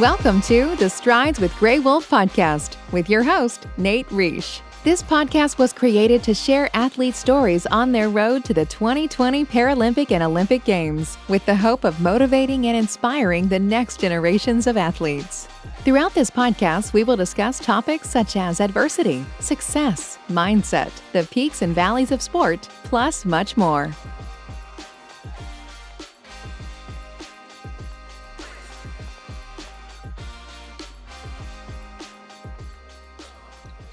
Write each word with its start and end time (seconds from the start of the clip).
Welcome 0.00 0.40
to 0.42 0.76
the 0.76 0.88
Strides 0.88 1.40
with 1.40 1.54
Grey 1.56 1.78
Wolf 1.78 2.08
podcast 2.08 2.76
with 2.90 3.10
your 3.10 3.22
host, 3.22 3.66
Nate 3.76 4.08
Riech. 4.08 4.62
This 4.82 5.02
podcast 5.02 5.58
was 5.58 5.74
created 5.74 6.22
to 6.22 6.32
share 6.32 6.70
athlete 6.72 7.14
stories 7.14 7.66
on 7.66 7.92
their 7.92 8.08
road 8.08 8.42
to 8.46 8.54
the 8.54 8.64
2020 8.64 9.44
Paralympic 9.44 10.10
and 10.10 10.22
Olympic 10.22 10.64
Games 10.64 11.18
with 11.28 11.44
the 11.44 11.54
hope 11.54 11.84
of 11.84 12.00
motivating 12.00 12.68
and 12.68 12.78
inspiring 12.78 13.46
the 13.46 13.58
next 13.58 14.00
generations 14.00 14.66
of 14.66 14.78
athletes. 14.78 15.48
Throughout 15.80 16.14
this 16.14 16.30
podcast, 16.30 16.94
we 16.94 17.04
will 17.04 17.16
discuss 17.16 17.58
topics 17.58 18.08
such 18.08 18.36
as 18.36 18.62
adversity, 18.62 19.26
success, 19.40 20.18
mindset, 20.30 20.92
the 21.12 21.24
peaks 21.24 21.60
and 21.60 21.74
valleys 21.74 22.10
of 22.10 22.22
sport, 22.22 22.66
plus 22.84 23.26
much 23.26 23.54
more. 23.58 23.94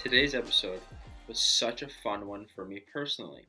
Today's 0.10 0.36
episode 0.36 0.80
was 1.28 1.38
such 1.38 1.82
a 1.82 1.90
fun 2.02 2.28
one 2.28 2.48
for 2.56 2.64
me 2.64 2.82
personally. 2.94 3.46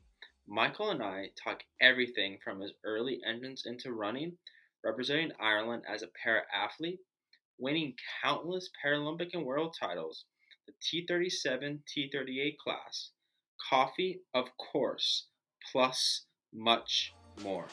Michael 0.48 0.90
and 0.90 1.00
I 1.00 1.30
talk 1.40 1.62
everything 1.80 2.38
from 2.42 2.60
his 2.60 2.72
early 2.84 3.20
entrance 3.24 3.64
into 3.64 3.92
running, 3.92 4.36
representing 4.82 5.30
Ireland 5.40 5.84
as 5.88 6.02
a 6.02 6.08
para 6.20 6.42
athlete, 6.52 6.98
winning 7.60 7.94
countless 8.24 8.70
Paralympic 8.84 9.34
and 9.34 9.44
world 9.44 9.76
titles, 9.78 10.24
the 10.66 10.72
T37, 10.82 11.78
T38 11.96 12.56
class, 12.56 13.12
coffee, 13.70 14.22
of 14.34 14.46
course, 14.56 15.28
plus 15.70 16.24
much 16.52 17.14
more. 17.40 17.68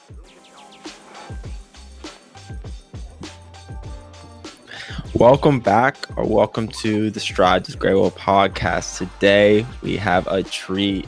Welcome 5.16 5.62
back, 5.62 5.96
or 6.18 6.26
welcome 6.26 6.68
to 6.68 7.10
the 7.10 7.22
Strides 7.22 7.70
with 7.70 7.80
Grey 7.80 7.94
Wolf 7.94 8.18
podcast. 8.18 8.98
Today 8.98 9.66
we 9.82 9.96
have 9.96 10.28
a 10.28 10.44
treat. 10.44 11.08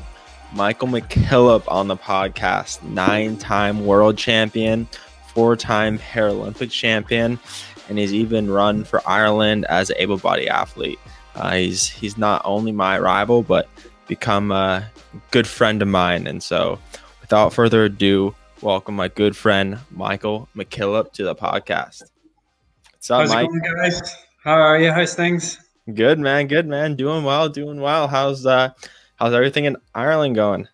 Michael 0.53 0.87
McKillop 0.87 1.63
on 1.67 1.89
the 1.89 1.97
podcast, 1.97 2.81
nine 2.83 3.35
time 3.35 3.85
world 3.85 4.17
champion, 4.17 4.87
four 5.33 5.57
time 5.57 5.99
Paralympic 5.99 6.71
champion, 6.71 7.37
and 7.89 7.97
he's 7.97 8.13
even 8.13 8.49
run 8.49 8.85
for 8.85 9.01
Ireland 9.05 9.65
as 9.65 9.89
an 9.89 9.97
able 9.99 10.17
bodied 10.17 10.47
athlete. 10.47 10.99
Uh, 11.35 11.55
he's, 11.55 11.89
he's 11.89 12.17
not 12.17 12.41
only 12.45 12.71
my 12.71 12.97
rival, 12.97 13.43
but 13.43 13.67
become 14.07 14.53
a 14.53 14.89
good 15.31 15.45
friend 15.45 15.81
of 15.81 15.89
mine. 15.89 16.27
And 16.27 16.41
so, 16.41 16.79
without 17.19 17.51
further 17.51 17.83
ado, 17.83 18.33
welcome 18.61 18.95
my 18.95 19.09
good 19.09 19.35
friend 19.35 19.79
Michael 19.91 20.47
McKillop 20.55 21.11
to 21.11 21.25
the 21.25 21.35
podcast. 21.35 22.03
What's 23.07 23.31
up, 23.31 23.37
How's 23.37 23.47
Mike? 23.47 23.63
Going, 23.63 23.75
guys? 23.77 24.17
How 24.43 24.55
are 24.55 24.77
you? 24.77 24.91
How's 24.91 25.13
things? 25.13 25.57
Good, 25.93 26.19
man. 26.19 26.47
Good, 26.47 26.67
man. 26.67 26.97
Doing 26.97 27.23
well. 27.23 27.47
Doing 27.47 27.79
well. 27.79 28.09
How's 28.09 28.45
uh, 28.45 28.71
how's 29.15 29.31
everything 29.31 29.63
in 29.63 29.77
Ireland 29.95 30.35
going? 30.35 30.67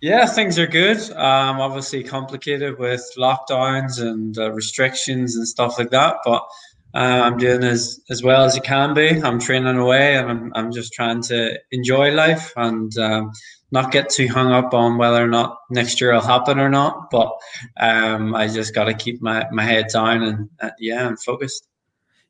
Yeah, 0.00 0.24
things 0.24 0.58
are 0.58 0.66
good. 0.66 0.96
Um, 1.10 1.60
obviously 1.60 2.02
complicated 2.02 2.78
with 2.78 3.04
lockdowns 3.18 4.00
and 4.00 4.38
uh, 4.38 4.50
restrictions 4.52 5.36
and 5.36 5.46
stuff 5.46 5.78
like 5.78 5.90
that, 5.90 6.16
but 6.24 6.46
uh, 6.94 7.20
I'm 7.22 7.36
doing 7.36 7.62
as 7.62 8.00
as 8.08 8.22
well 8.22 8.44
as 8.44 8.56
you 8.56 8.62
can 8.62 8.94
be. 8.94 9.20
I'm 9.20 9.38
training 9.38 9.76
away, 9.76 10.16
and 10.16 10.30
I'm 10.30 10.52
I'm 10.54 10.72
just 10.72 10.94
trying 10.94 11.20
to 11.24 11.58
enjoy 11.70 12.12
life 12.12 12.50
and. 12.56 12.96
Um, 12.96 13.32
not 13.70 13.90
get 13.90 14.08
too 14.08 14.28
hung 14.28 14.52
up 14.52 14.72
on 14.72 14.98
whether 14.98 15.20
or 15.20 15.26
not 15.26 15.58
next 15.68 16.00
year 16.00 16.12
will 16.12 16.20
happen 16.20 16.60
or 16.60 16.68
not. 16.68 17.10
But 17.10 17.32
um, 17.76 18.32
I 18.32 18.46
just 18.46 18.72
got 18.72 18.84
to 18.84 18.94
keep 18.94 19.20
my, 19.20 19.48
my 19.50 19.64
head 19.64 19.86
down 19.92 20.22
and 20.22 20.48
uh, 20.60 20.70
yeah, 20.78 21.04
I'm 21.04 21.16
focused. 21.16 21.66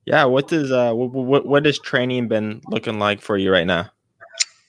Yeah, 0.07 0.25
what 0.25 0.49
does 0.49 0.71
uh 0.71 0.93
what 0.93 1.47
what 1.47 1.65
training 1.83 2.29
been 2.29 2.61
looking 2.69 2.99
like 2.99 3.21
for 3.21 3.37
you 3.37 3.51
right 3.51 3.67
now? 3.67 3.91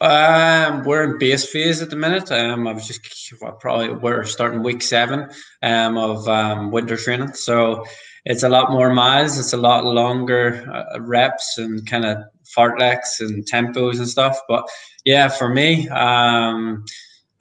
Um, 0.02 0.84
we're 0.84 1.04
in 1.04 1.18
base 1.18 1.50
phase 1.50 1.82
at 1.82 1.90
the 1.90 1.96
minute. 1.96 2.32
Um, 2.32 2.68
I 2.68 2.74
was 2.74 2.88
just 2.88 3.34
probably 3.60 3.94
we're 3.94 4.24
starting 4.26 4.64
week 4.64 4.82
seven 4.82 5.30
um 5.64 5.98
of 5.98 6.28
um 6.28 6.72
winter 6.72 6.98
training, 6.98 7.34
so 7.34 7.86
it's 8.26 8.44
a 8.44 8.50
lot 8.50 8.72
more 8.72 8.94
miles. 8.94 9.38
It's 9.38 9.54
a 9.54 9.58
lot 9.58 9.86
longer 9.86 10.70
uh, 10.72 11.00
reps 11.02 11.58
and 11.58 11.86
kind 11.86 12.06
of 12.06 12.18
fartleks 12.46 13.20
and 13.20 13.46
tempos 13.46 13.98
and 13.98 14.08
stuff. 14.08 14.38
But 14.48 14.68
yeah, 15.06 15.28
for 15.28 15.50
me, 15.50 15.88
um, 15.90 16.86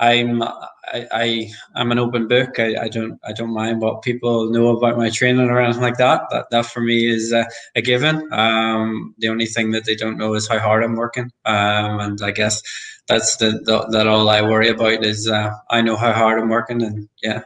I'm 0.00 0.42
I, 0.94 1.06
I 1.74 1.80
am 1.80 1.90
an 1.90 1.98
open 1.98 2.28
book. 2.28 2.58
I, 2.58 2.76
I 2.82 2.88
don't 2.88 3.18
I 3.24 3.32
don't 3.32 3.52
mind 3.52 3.80
what 3.80 4.02
people 4.02 4.50
know 4.50 4.68
about 4.68 4.96
my 4.96 5.10
training 5.10 5.50
or 5.50 5.60
anything 5.60 5.82
like 5.82 5.98
that. 5.98 6.22
That 6.30 6.46
that 6.50 6.66
for 6.66 6.80
me 6.80 7.06
is 7.06 7.32
a, 7.32 7.46
a 7.74 7.82
given. 7.82 8.32
Um, 8.32 9.14
the 9.18 9.28
only 9.28 9.46
thing 9.46 9.72
that 9.72 9.84
they 9.84 9.96
don't 9.96 10.18
know 10.18 10.34
is 10.34 10.46
how 10.46 10.60
hard 10.60 10.84
I'm 10.84 10.94
working. 10.94 11.32
Um, 11.44 12.00
and 12.00 12.22
I 12.22 12.30
guess 12.30 12.62
that's 13.08 13.36
the, 13.36 13.60
the 13.64 13.86
that 13.90 14.06
all 14.06 14.28
I 14.28 14.42
worry 14.42 14.68
about 14.68 15.04
is 15.04 15.28
uh, 15.28 15.50
I 15.68 15.82
know 15.82 15.96
how 15.96 16.12
hard 16.12 16.40
I'm 16.40 16.48
working, 16.48 16.82
and 16.82 17.08
yeah. 17.22 17.42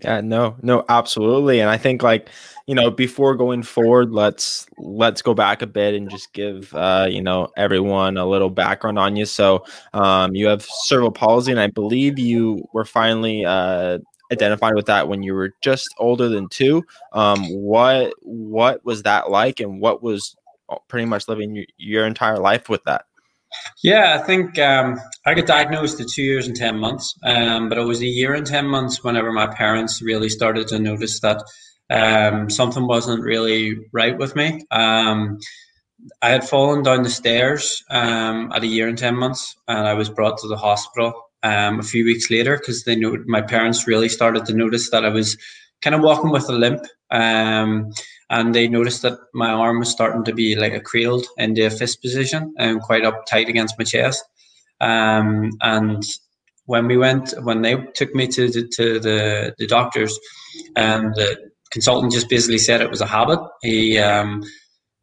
Yeah, 0.00 0.20
no, 0.20 0.56
no, 0.62 0.84
absolutely. 0.88 1.60
And 1.60 1.68
I 1.68 1.76
think 1.76 2.02
like, 2.02 2.28
you 2.66 2.74
know, 2.74 2.90
before 2.90 3.34
going 3.36 3.62
forward, 3.62 4.10
let's 4.10 4.66
let's 4.78 5.20
go 5.22 5.34
back 5.34 5.60
a 5.62 5.66
bit 5.66 5.94
and 5.94 6.08
just 6.10 6.32
give 6.32 6.74
uh, 6.74 7.06
you 7.10 7.20
know, 7.22 7.48
everyone 7.56 8.16
a 8.16 8.24
little 8.26 8.48
background 8.50 8.98
on 8.98 9.16
you. 9.16 9.26
So 9.26 9.64
um 9.92 10.34
you 10.34 10.46
have 10.46 10.62
cerebral 10.64 11.12
palsy 11.12 11.52
and 11.52 11.60
I 11.60 11.66
believe 11.68 12.18
you 12.18 12.64
were 12.72 12.84
finally 12.86 13.44
uh 13.44 13.98
identified 14.32 14.74
with 14.74 14.86
that 14.86 15.08
when 15.08 15.22
you 15.22 15.34
were 15.34 15.52
just 15.60 15.88
older 15.98 16.28
than 16.28 16.48
two. 16.48 16.82
Um 17.12 17.44
what 17.50 18.14
what 18.22 18.84
was 18.84 19.02
that 19.02 19.30
like 19.30 19.60
and 19.60 19.78
what 19.80 20.02
was 20.02 20.34
uh, 20.70 20.76
pretty 20.88 21.04
much 21.06 21.28
living 21.28 21.54
your, 21.54 21.66
your 21.76 22.06
entire 22.06 22.38
life 22.38 22.68
with 22.68 22.82
that? 22.84 23.04
Yeah, 23.82 24.18
I 24.20 24.24
think 24.24 24.58
um, 24.58 25.00
I 25.26 25.34
got 25.34 25.46
diagnosed 25.46 26.00
at 26.00 26.08
two 26.08 26.22
years 26.22 26.46
and 26.46 26.56
10 26.56 26.78
months, 26.78 27.14
um, 27.24 27.68
but 27.68 27.78
it 27.78 27.84
was 27.84 28.00
a 28.00 28.06
year 28.06 28.34
and 28.34 28.46
10 28.46 28.66
months 28.66 29.02
whenever 29.02 29.32
my 29.32 29.46
parents 29.46 30.02
really 30.02 30.28
started 30.28 30.68
to 30.68 30.78
notice 30.78 31.20
that 31.20 31.42
um, 31.90 32.48
something 32.48 32.86
wasn't 32.86 33.22
really 33.22 33.76
right 33.92 34.16
with 34.16 34.34
me. 34.36 34.64
Um, 34.70 35.38
I 36.20 36.30
had 36.30 36.48
fallen 36.48 36.82
down 36.82 37.02
the 37.02 37.10
stairs 37.10 37.82
um, 37.90 38.50
at 38.54 38.62
a 38.62 38.66
year 38.66 38.88
and 38.88 38.98
10 38.98 39.16
months, 39.16 39.56
and 39.68 39.86
I 39.86 39.94
was 39.94 40.08
brought 40.08 40.38
to 40.38 40.48
the 40.48 40.56
hospital 40.56 41.12
um, 41.42 41.80
a 41.80 41.84
few 41.84 42.04
weeks 42.04 42.30
later 42.30 42.56
because 42.56 42.84
they 42.84 42.96
knew 42.96 43.22
my 43.26 43.42
parents 43.42 43.86
really 43.86 44.08
started 44.08 44.46
to 44.46 44.54
notice 44.54 44.90
that 44.90 45.04
I 45.04 45.10
was 45.10 45.36
kind 45.80 45.94
of 45.94 46.02
walking 46.02 46.30
with 46.30 46.48
a 46.48 46.52
limp. 46.52 46.84
Um, 47.10 47.90
and 48.32 48.54
they 48.54 48.66
noticed 48.66 49.02
that 49.02 49.18
my 49.34 49.50
arm 49.50 49.78
was 49.78 49.90
starting 49.90 50.24
to 50.24 50.32
be 50.32 50.56
like 50.56 50.72
a 50.72 50.80
cradled 50.80 51.26
into 51.36 51.66
a 51.66 51.70
fist 51.70 52.00
position 52.00 52.54
and 52.58 52.80
quite 52.80 53.04
up 53.04 53.26
tight 53.26 53.48
against 53.48 53.78
my 53.78 53.84
chest. 53.84 54.24
Um, 54.80 55.50
and 55.60 56.02
when 56.64 56.86
we 56.86 56.96
went, 56.96 57.34
when 57.42 57.60
they 57.60 57.76
took 57.94 58.14
me 58.14 58.26
to 58.28 58.48
the, 58.48 58.66
to 58.68 58.98
the, 58.98 59.54
the 59.58 59.66
doctors, 59.66 60.18
and 60.76 61.06
um, 61.06 61.12
the 61.14 61.36
consultant 61.70 62.12
just 62.12 62.30
basically 62.30 62.56
said 62.56 62.80
it 62.80 62.88
was 62.88 63.02
a 63.02 63.06
habit. 63.06 63.38
He 63.60 63.98
um, 63.98 64.42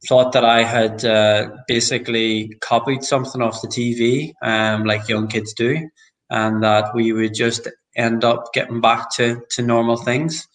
thought 0.07 0.31
that 0.31 0.43
I 0.43 0.63
had 0.63 1.05
uh, 1.05 1.49
basically 1.67 2.55
copied 2.61 3.03
something 3.03 3.43
off 3.43 3.61
the 3.61 3.67
TV, 3.67 4.33
um, 4.41 4.85
like 4.85 5.07
young 5.07 5.27
kids 5.27 5.53
do, 5.53 5.87
and 6.31 6.63
that 6.63 6.95
we 6.95 7.13
would 7.13 7.35
just 7.35 7.67
end 7.95 8.23
up 8.23 8.53
getting 8.53 8.81
back 8.81 9.13
to, 9.17 9.43
to 9.51 9.61
normal 9.61 9.97
things. 9.97 10.47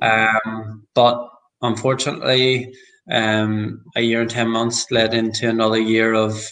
Um, 0.00 0.86
but 0.94 1.28
unfortunately, 1.62 2.72
um, 3.10 3.82
a 3.96 4.00
year 4.00 4.20
and 4.20 4.30
10 4.30 4.48
months 4.48 4.90
led 4.90 5.14
into 5.14 5.48
another 5.48 5.78
year 5.78 6.14
of 6.14 6.46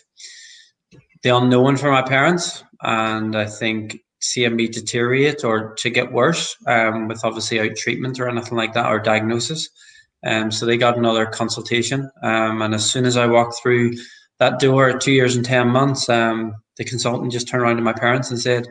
the 1.22 1.36
unknown 1.36 1.77
for 1.77 1.91
my 1.91 2.03
parents. 2.03 2.65
And 2.83 3.36
I 3.36 3.47
think 3.47 3.98
seeing 4.21 4.56
me 4.56 4.68
deteriorate 4.68 5.44
or 5.44 5.74
to 5.74 5.91
get 5.91 6.12
worse 6.12 6.56
um, 6.66 7.09
with 7.09 7.24
obviously 7.24 7.60
out 7.60 7.77
treatment 7.77 8.18
or 8.18 8.28
anything 8.28 8.56
like 8.56 8.74
that 8.74 8.86
or 8.86 8.98
diagnosis. 8.98 9.68
Um, 10.24 10.50
so 10.50 10.66
they 10.66 10.77
got 10.77 10.98
another 10.98 11.27
consultation. 11.27 12.10
Um, 12.22 12.62
and 12.62 12.74
as 12.74 12.88
soon 12.88 13.04
as 13.04 13.16
I 13.16 13.27
walked 13.27 13.60
through 13.62 13.92
that 14.38 14.59
door 14.59 14.98
two 14.98 15.12
years 15.12 15.36
and 15.36 15.44
10 15.44 15.68
months, 15.68 16.09
um, 16.09 16.54
the 16.77 16.84
consultant 16.84 17.33
just 17.33 17.48
turned 17.48 17.62
around 17.62 17.77
to 17.77 17.83
my 17.83 17.92
parents 17.92 18.30
and 18.30 18.41
said, 18.41 18.66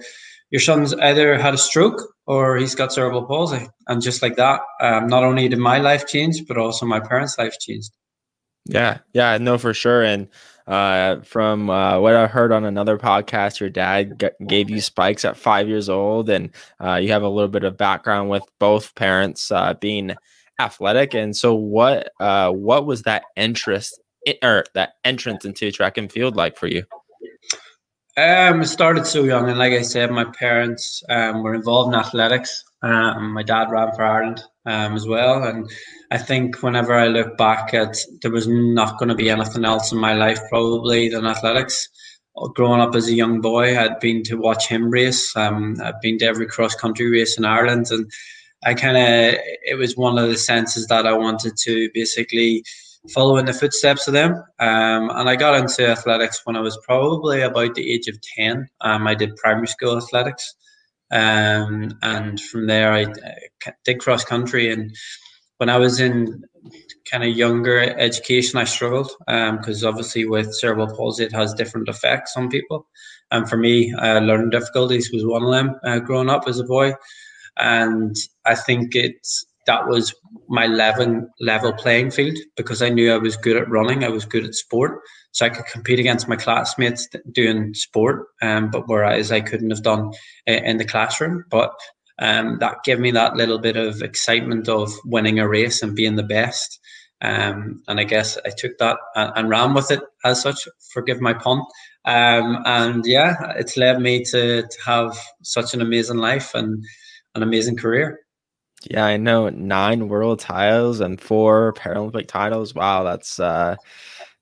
Your 0.50 0.62
son's 0.62 0.94
either 0.94 1.38
had 1.38 1.54
a 1.54 1.58
stroke 1.58 2.02
or 2.26 2.58
he's 2.58 2.76
got 2.76 2.94
cerebral 2.94 3.26
palsy. 3.26 3.68
And 3.88 4.02
just 4.02 4.22
like 4.22 4.36
that, 4.38 4.62
um, 4.82 5.08
not 5.08 5.24
only 5.24 5.48
did 5.48 5.60
my 5.60 5.80
life 5.80 6.08
change, 6.08 6.46
but 6.48 6.58
also 6.58 6.86
my 6.86 7.00
parents' 7.00 7.38
life 7.38 7.58
changed. 7.60 7.92
Yeah, 8.66 9.00
yeah, 9.14 9.38
no, 9.38 9.58
for 9.58 9.74
sure. 9.74 10.04
And 10.04 10.28
uh, 10.68 11.22
from 11.22 11.70
uh, 11.70 12.00
what 12.00 12.16
I 12.16 12.28
heard 12.28 12.52
on 12.52 12.66
another 12.66 12.98
podcast, 12.98 13.60
your 13.60 13.70
dad 13.70 14.20
g- 14.20 14.46
gave 14.46 14.70
you 14.70 14.82
spikes 14.82 15.24
at 15.24 15.38
five 15.38 15.70
years 15.70 15.88
old, 15.88 16.30
and 16.30 16.50
uh, 16.84 16.96
you 16.96 17.12
have 17.12 17.24
a 17.24 17.30
little 17.30 17.48
bit 17.48 17.64
of 17.64 17.78
background 17.78 18.30
with 18.30 18.44
both 18.60 18.94
parents 18.96 19.52
uh, 19.52 19.74
being 19.76 20.16
athletic. 20.60 21.14
And 21.14 21.36
so, 21.36 21.56
what 21.56 22.12
uh, 22.20 22.52
what 22.52 22.86
was 22.86 23.04
that 23.04 23.24
interest 23.38 24.02
in, 24.26 24.36
or 24.44 24.66
that 24.74 24.94
entrance 25.06 25.46
into 25.46 25.72
track 25.72 25.98
and 25.98 26.12
field 26.12 26.36
like 26.36 26.58
for 26.58 26.68
you? 26.68 26.84
Um, 28.18 28.64
it 28.64 28.68
started 28.68 29.06
so 29.06 29.24
young, 29.26 29.48
and 29.48 29.60
like 29.60 29.74
I 29.74 29.84
said, 29.84 30.10
my 30.10 30.26
parents 30.26 31.04
um, 31.08 31.44
were 31.44 31.54
involved 31.54 31.94
in 31.94 32.00
athletics. 32.00 32.64
Um, 32.82 33.32
my 33.34 33.44
dad 33.44 33.70
ran 33.70 33.94
for 33.94 34.04
Ireland 34.04 34.44
um, 34.66 34.96
as 34.96 35.08
well. 35.08 35.44
And 35.44 35.70
I 36.10 36.18
think 36.18 36.64
whenever 36.64 36.94
I 36.96 37.10
look 37.10 37.38
back 37.38 37.76
at, 37.76 37.96
there 38.24 38.32
was 38.32 38.48
not 38.48 38.98
going 38.98 39.10
to 39.10 39.16
be 39.16 39.30
anything 39.30 39.66
else 39.66 39.92
in 39.92 40.00
my 40.00 40.14
life 40.14 40.40
probably 40.50 41.10
than 41.10 41.28
athletics. 41.28 41.90
Growing 42.56 42.82
up 42.82 42.96
as 42.96 43.08
a 43.08 43.14
young 43.14 43.40
boy, 43.40 43.78
I'd 43.78 44.00
been 44.00 44.24
to 44.24 44.36
watch 44.36 44.68
him 44.68 44.90
race. 44.90 45.36
Um, 45.36 45.76
I've 45.84 46.02
been 46.02 46.18
to 46.20 46.26
every 46.26 46.48
cross 46.48 46.74
country 46.74 47.10
race 47.12 47.38
in 47.38 47.46
Ireland, 47.46 47.88
and 47.92 48.12
I 48.64 48.74
kind 48.74 48.98
of 48.98 49.40
it 49.64 49.78
was 49.78 49.96
one 49.96 50.18
of 50.18 50.30
the 50.30 50.38
senses 50.38 50.88
that 50.88 51.06
I 51.06 51.14
wanted 51.14 51.56
to 51.58 51.90
basically 51.94 52.64
follow 53.14 53.38
in 53.38 53.46
the 53.46 53.54
footsteps 53.54 54.08
of 54.08 54.14
them. 54.14 54.34
Um, 54.60 55.10
and 55.10 55.30
I 55.30 55.36
got 55.36 55.56
into 55.56 55.88
athletics 55.88 56.42
when 56.44 56.56
I 56.56 56.62
was 56.62 56.78
probably 56.84 57.42
about 57.42 57.76
the 57.76 57.92
age 57.92 58.08
of 58.08 58.20
10. 58.22 58.68
Um, 58.82 59.08
I 59.08 59.16
did 59.16 59.36
primary 59.38 59.68
school 59.68 59.98
athletics. 59.98 60.56
Um, 61.12 61.98
and 62.02 62.40
from 62.40 62.68
there, 62.68 62.92
I, 62.92 63.04
I 63.04 63.72
did 63.86 64.00
cross 64.00 64.26
country. 64.26 64.72
And 64.72 64.96
when 65.58 65.70
I 65.70 65.78
was 65.78 66.00
in 66.00 66.44
kind 67.10 67.24
of 67.24 67.36
younger 67.36 67.80
education, 67.80 68.60
I 68.60 68.66
struggled 68.66 69.12
because 69.26 69.84
um, 69.84 69.90
obviously 69.90 70.26
with 70.26 70.54
cerebral 70.54 70.94
palsy, 70.96 71.24
it 71.24 71.32
has 71.32 71.54
different 71.54 71.88
effects 71.88 72.36
on 72.36 72.50
people. 72.50 72.88
And 73.32 73.50
for 73.50 73.58
me, 73.58 73.94
uh, 73.94 74.20
learning 74.20 74.52
difficulties 74.52 75.12
was 75.12 75.26
one 75.26 75.44
of 75.44 75.52
them 75.52 75.80
uh, 75.84 76.00
growing 76.00 76.30
up 76.30 76.48
as 76.48 76.60
a 76.60 76.64
boy. 76.64 76.94
And 77.58 78.16
I 78.46 78.56
think 78.56 78.96
it's 78.96 79.46
that 79.68 79.88
was 79.88 80.14
my 80.50 80.66
level 80.66 81.28
level 81.40 81.74
playing 81.74 82.12
field 82.12 82.38
because 82.56 82.82
I 82.82 82.90
knew 82.90 83.14
I 83.14 83.18
was 83.18 83.38
good 83.38 83.58
at 83.58 83.70
running, 83.70 84.04
I 84.04 84.10
was 84.10 84.26
good 84.26 84.46
at 84.46 84.56
sport, 84.56 85.00
so 85.32 85.46
I 85.46 85.50
could 85.50 85.66
compete 85.66 86.00
against 86.00 86.28
my 86.28 86.36
classmates 86.36 87.08
doing 87.32 87.74
sport. 87.74 88.28
Um, 88.42 88.72
but 88.72 88.88
whereas 88.88 89.32
I 89.32 89.42
couldn't 89.42 89.70
have 89.70 89.84
done 89.84 90.12
in 90.48 90.78
the 90.78 90.86
classroom, 90.86 91.46
but 91.52 91.74
um, 92.20 92.58
that 92.60 92.84
gave 92.84 93.00
me 93.00 93.12
that 93.12 93.36
little 93.36 93.60
bit 93.60 93.78
of 93.78 94.02
excitement 94.02 94.68
of 94.68 94.92
winning 95.06 95.40
a 95.40 95.48
race 95.48 95.84
and 95.84 95.96
being 95.96 96.16
the 96.16 96.24
best. 96.24 96.80
Um, 97.22 97.82
and 97.88 98.00
I 98.00 98.04
guess 98.04 98.38
I 98.46 98.50
took 98.50 98.78
that 98.78 98.98
and, 99.16 99.32
and, 99.36 99.50
ran 99.50 99.74
with 99.74 99.90
it 99.90 100.02
as 100.24 100.42
such. 100.42 100.68
Forgive 100.94 101.20
my 101.20 101.34
pun. 101.34 101.64
Um, 102.06 102.62
and 102.66 103.04
yeah, 103.06 103.54
it's 103.56 103.76
led 103.76 104.00
me 104.00 104.24
to, 104.26 104.62
to 104.62 104.78
have 104.86 105.18
such 105.42 105.74
an 105.74 105.82
amazing 105.82 106.18
life 106.18 106.54
and 106.54 106.84
an 107.34 107.42
amazing 107.42 107.76
career. 107.76 108.20
Yeah, 108.90 109.06
I 109.06 109.18
know 109.18 109.50
nine 109.50 110.08
world 110.08 110.40
titles 110.40 111.02
and 111.02 111.20
four 111.20 111.74
Paralympic 111.74 112.28
titles. 112.28 112.74
Wow, 112.74 113.04
that's 113.04 113.40
uh 113.40 113.76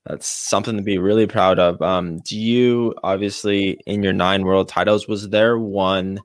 that's 0.05 0.27
something 0.27 0.77
to 0.77 0.83
be 0.83 0.99
really 0.99 1.25
proud 1.25 1.57
of. 1.57 1.81
Um, 1.81 2.19
do 2.19 2.37
you 2.37 2.93
obviously 3.03 3.79
in 3.87 4.03
your 4.03 4.13
nine 4.13 4.43
world 4.43 4.69
titles 4.69 5.07
was 5.07 5.29
there 5.29 5.57
one 5.57 6.19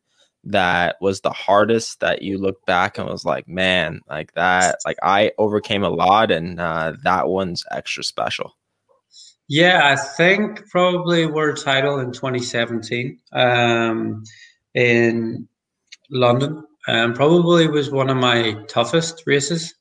that 0.45 0.97
was 1.01 1.21
the 1.21 1.31
hardest 1.31 2.01
that 2.01 2.23
you 2.23 2.37
look 2.37 2.65
back 2.67 2.99
and 2.99 3.09
was 3.09 3.25
like, 3.25 3.49
man, 3.49 4.01
like 4.09 4.33
that, 4.35 4.77
like 4.85 4.99
I 5.03 5.33
overcame 5.39 5.83
a 5.83 5.91
lot 5.91 6.31
and 6.31 6.61
uh, 6.61 6.95
that 7.05 7.29
one's 7.29 7.65
extra 7.71 8.05
special. 8.05 8.57
Yeah, 9.49 9.81
I 9.83 9.97
think 9.97 10.69
probably 10.69 11.27
world 11.27 11.59
title 11.63 11.99
in 11.99 12.13
2017 12.13 13.19
um, 13.33 14.25
in 14.75 15.49
London 16.11 16.65
um, 16.91 17.15
probably 17.15 17.69
was 17.69 17.91
one 17.91 18.11
of 18.11 18.17
my 18.17 18.57
toughest 18.69 19.23
races. 19.25 19.75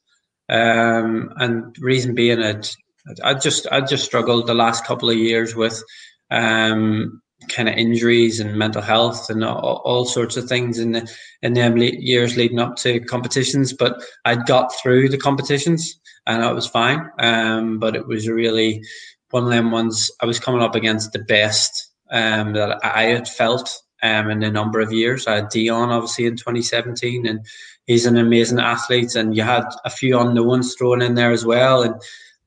Um, 0.47 1.33
and 1.37 1.75
reason 1.79 2.13
being 2.13 2.39
it, 2.39 2.75
I 3.23 3.33
just 3.33 3.67
I 3.71 3.81
just 3.81 4.05
struggled 4.05 4.45
the 4.45 4.53
last 4.53 4.85
couple 4.85 5.09
of 5.09 5.17
years 5.17 5.55
with 5.55 5.83
um, 6.29 7.21
kind 7.47 7.67
of 7.67 7.75
injuries 7.75 8.39
and 8.39 8.57
mental 8.57 8.81
health 8.81 9.29
and 9.29 9.43
all, 9.43 9.81
all, 9.85 10.05
sorts 10.05 10.37
of 10.37 10.47
things 10.47 10.77
in 10.77 10.91
the 10.91 11.11
in 11.41 11.53
the 11.53 11.97
years 11.99 12.37
leading 12.37 12.59
up 12.59 12.75
to 12.77 12.99
competitions. 13.01 13.73
But 13.73 14.03
I 14.25 14.35
got 14.35 14.73
through 14.75 15.09
the 15.09 15.17
competitions 15.17 15.99
and 16.27 16.43
it 16.43 16.53
was 16.53 16.67
fine. 16.67 17.09
Um, 17.17 17.79
but 17.79 17.95
it 17.95 18.07
was 18.07 18.27
really 18.27 18.83
one 19.31 19.45
of 19.45 19.49
them 19.49 19.71
ones. 19.71 20.11
I 20.21 20.27
was 20.27 20.39
coming 20.39 20.61
up 20.61 20.75
against 20.75 21.11
the 21.11 21.19
best 21.19 21.91
um, 22.11 22.53
that 22.53 22.79
I 22.83 23.03
had 23.03 23.27
felt 23.27 23.81
um, 24.03 24.29
in 24.29 24.43
a 24.43 24.51
number 24.51 24.79
of 24.79 24.91
years. 24.91 25.27
I 25.27 25.35
had 25.35 25.45
Deon 25.45 25.89
obviously 25.89 26.25
in 26.25 26.35
2017, 26.35 27.25
and 27.25 27.45
he's 27.85 28.05
an 28.05 28.17
amazing 28.17 28.59
athlete. 28.59 29.15
And 29.15 29.35
you 29.35 29.43
had 29.43 29.65
a 29.85 29.89
few 29.89 30.19
unknowns 30.19 30.75
thrown 30.75 31.01
in 31.01 31.15
there 31.15 31.31
as 31.31 31.45
well. 31.45 31.83
And 31.83 31.95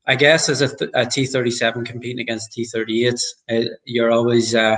I 0.06 0.16
guess 0.16 0.48
as 0.48 0.62
a 0.62 0.66
a 0.94 1.06
T37 1.06 1.84
competing 1.86 2.20
against 2.20 2.52
T38s, 2.52 3.22
uh, 3.50 3.68
you're 3.84 4.10
always 4.10 4.54
uh, 4.54 4.76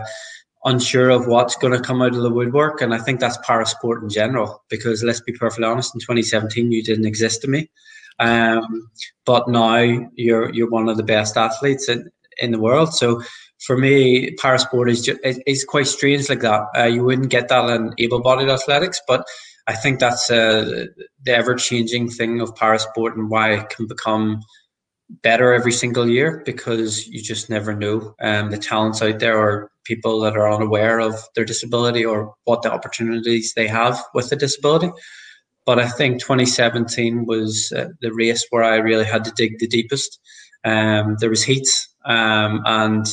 unsure 0.65 1.11
of 1.11 1.27
what's 1.27 1.57
going 1.57 1.73
to 1.73 1.87
come 1.87 2.03
out 2.03 2.15
of 2.15 2.23
the 2.23 2.31
woodwork. 2.31 2.81
And 2.81 2.95
I 2.95 2.99
think 2.99 3.21
that's 3.21 3.39
para 3.39 3.67
sport 3.67 4.03
in 4.03 4.09
general, 4.09 4.63
because 4.69 5.03
let's 5.03 5.21
be 5.21 5.33
perfectly 5.33 5.67
honest, 5.67 5.95
in 5.95 6.01
2017 6.01 6.73
you 6.73 6.83
didn't 6.83 7.07
exist 7.07 7.43
to 7.43 7.49
me. 7.49 7.71
Um, 8.19 8.89
but 9.27 9.49
now 9.49 9.77
you're 10.15 10.53
you're 10.53 10.71
one 10.71 10.89
of 10.89 10.97
the 10.97 11.03
best 11.03 11.37
athletes 11.37 11.89
in, 11.89 12.11
in 12.39 12.53
the 12.53 12.61
world. 12.61 12.95
So 12.95 13.23
for 13.67 13.77
me, 13.77 14.31
parasport 14.37 14.91
is 14.91 15.03
just, 15.03 15.19
it's 15.23 15.65
quite 15.65 15.87
strange 15.87 16.29
like 16.29 16.41
that. 16.41 16.63
Uh, 16.77 16.85
you 16.85 17.03
wouldn't 17.03 17.31
get 17.31 17.49
that 17.49 17.69
in 17.71 17.95
able-bodied 17.99 18.49
athletics, 18.49 19.01
but 19.09 19.27
I 19.67 19.75
think 19.75 19.99
that's 19.99 20.31
uh, 20.31 20.87
the 21.25 21.35
ever-changing 21.35 22.11
thing 22.11 22.41
of 22.41 22.55
parasport 22.55 23.15
and 23.15 23.31
why 23.31 23.53
it 23.53 23.71
can 23.71 23.87
become 23.87 24.41
better 25.23 25.53
every 25.53 25.73
single 25.73 26.09
year 26.09 26.43
because 26.45 27.07
you 27.07 27.23
just 27.23 27.49
never 27.49 27.75
know 27.75 28.15
um, 28.21 28.51
the 28.51 28.59
talents 28.59 29.03
out 29.03 29.19
there 29.19 29.39
are 29.39 29.71
people 29.85 30.21
that 30.21 30.37
are 30.37 30.51
unaware 30.51 30.99
of 30.99 31.15
their 31.35 31.45
disability 31.45 32.05
or 32.05 32.35
what 32.45 32.63
the 32.63 32.73
opportunities 32.73 33.53
they 33.55 33.67
have 33.67 34.03
with 34.15 34.31
the 34.31 34.37
disability. 34.37 34.91
But 35.67 35.79
I 35.79 35.89
think 35.89 36.21
2017 36.21 37.25
was 37.27 37.73
uh, 37.75 37.89
the 38.01 38.13
race 38.13 38.47
where 38.51 38.63
I 38.63 38.77
really 38.77 39.05
had 39.05 39.25
to 39.25 39.33
dig 39.37 39.59
the 39.59 39.67
deepest. 39.67 40.19
Um, 40.65 41.17
there 41.21 41.31
was 41.31 41.43
heats 41.43 41.89
um, 42.05 42.63
and 42.65 43.07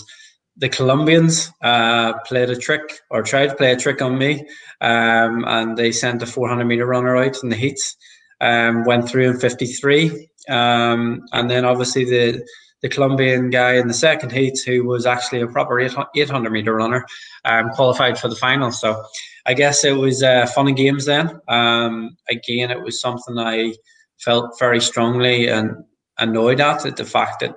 the 0.61 0.69
Colombians 0.69 1.51
uh, 1.63 2.13
played 2.19 2.51
a 2.51 2.55
trick 2.55 3.01
or 3.09 3.23
tried 3.23 3.47
to 3.47 3.55
play 3.55 3.71
a 3.71 3.75
trick 3.75 3.99
on 3.99 4.17
me, 4.17 4.45
um, 4.79 5.43
and 5.47 5.75
they 5.75 5.91
sent 5.91 6.21
a 6.21 6.27
400 6.27 6.65
meter 6.65 6.85
runner 6.85 7.17
out 7.17 7.41
in 7.43 7.49
the 7.49 7.55
heats. 7.55 7.97
Um, 8.39 8.85
went 8.85 9.07
through 9.07 9.29
in 9.29 9.39
53, 9.39 10.29
um, 10.49 11.21
and 11.31 11.49
then 11.49 11.65
obviously 11.65 12.05
the 12.05 12.43
the 12.81 12.89
Colombian 12.89 13.51
guy 13.51 13.73
in 13.73 13.87
the 13.87 13.93
second 13.93 14.31
heat, 14.31 14.57
who 14.65 14.83
was 14.83 15.05
actually 15.05 15.41
a 15.41 15.47
proper 15.47 15.79
800 15.79 16.49
meter 16.51 16.73
runner, 16.73 17.05
um, 17.45 17.69
qualified 17.69 18.17
for 18.17 18.27
the 18.27 18.35
final. 18.35 18.71
So 18.71 19.03
I 19.45 19.53
guess 19.53 19.83
it 19.83 19.97
was 19.97 20.23
uh, 20.23 20.47
fun 20.47 20.67
and 20.67 20.77
games 20.77 21.05
then. 21.05 21.39
Um, 21.47 22.17
again, 22.27 22.71
it 22.71 22.81
was 22.81 22.99
something 22.99 23.37
I 23.37 23.75
felt 24.19 24.57
very 24.57 24.81
strongly 24.81 25.47
and 25.47 25.83
annoyed 26.17 26.59
at, 26.59 26.87
at 26.87 26.97
the 26.97 27.05
fact 27.05 27.41
that 27.41 27.55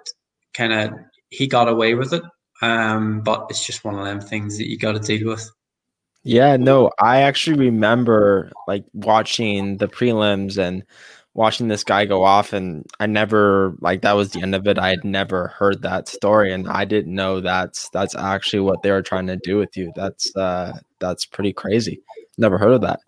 kind 0.53 0.75
of 0.75 0.93
he 1.31 1.47
got 1.47 1.69
away 1.69 1.95
with 1.95 2.13
it 2.13 2.23
um, 2.65 3.21
but 3.21 3.47
it's 3.51 3.65
just 3.65 3.85
one 3.85 3.99
of 3.99 4.05
them 4.05 4.21
things 4.21 4.57
that 4.59 4.69
you 4.69 4.79
got 4.79 4.93
to 4.93 4.99
deal 4.99 5.29
with. 5.29 5.51
Yeah, 6.23 6.57
no, 6.57 6.91
I 6.99 7.21
actually 7.21 7.59
remember 7.59 8.51
like 8.67 8.85
watching 8.95 9.77
the 9.77 9.89
prelims 9.89 10.57
and 10.57 10.83
watching 11.35 11.69
this 11.69 11.85
guy 11.85 12.07
go 12.07 12.25
off 12.25 12.53
and 12.53 12.87
I 12.99 13.07
never 13.07 13.75
like 13.81 14.03
that 14.03 14.13
was 14.13 14.31
the 14.31 14.41
end 14.41 14.55
of 14.55 14.67
it. 14.67 14.79
I 14.79 14.89
had 14.89 15.05
never 15.05 15.49
heard 15.49 15.83
that 15.83 16.09
story 16.09 16.53
and 16.53 16.67
I 16.69 16.87
didn't 16.87 17.15
know 17.15 17.41
that's 17.41 17.91
that's 17.91 18.15
actually 18.15 18.61
what 18.61 18.83
they 18.83 18.91
were 18.91 19.03
trying 19.03 19.27
to 19.27 19.37
do 19.37 19.59
with 19.59 19.77
you. 19.77 19.93
That's 19.95 20.35
uh 20.35 20.79
that's 21.01 21.27
pretty 21.27 21.53
crazy. 21.53 22.01
Never 22.39 22.57
heard 22.57 22.73
of 22.73 22.81
that. 22.83 23.01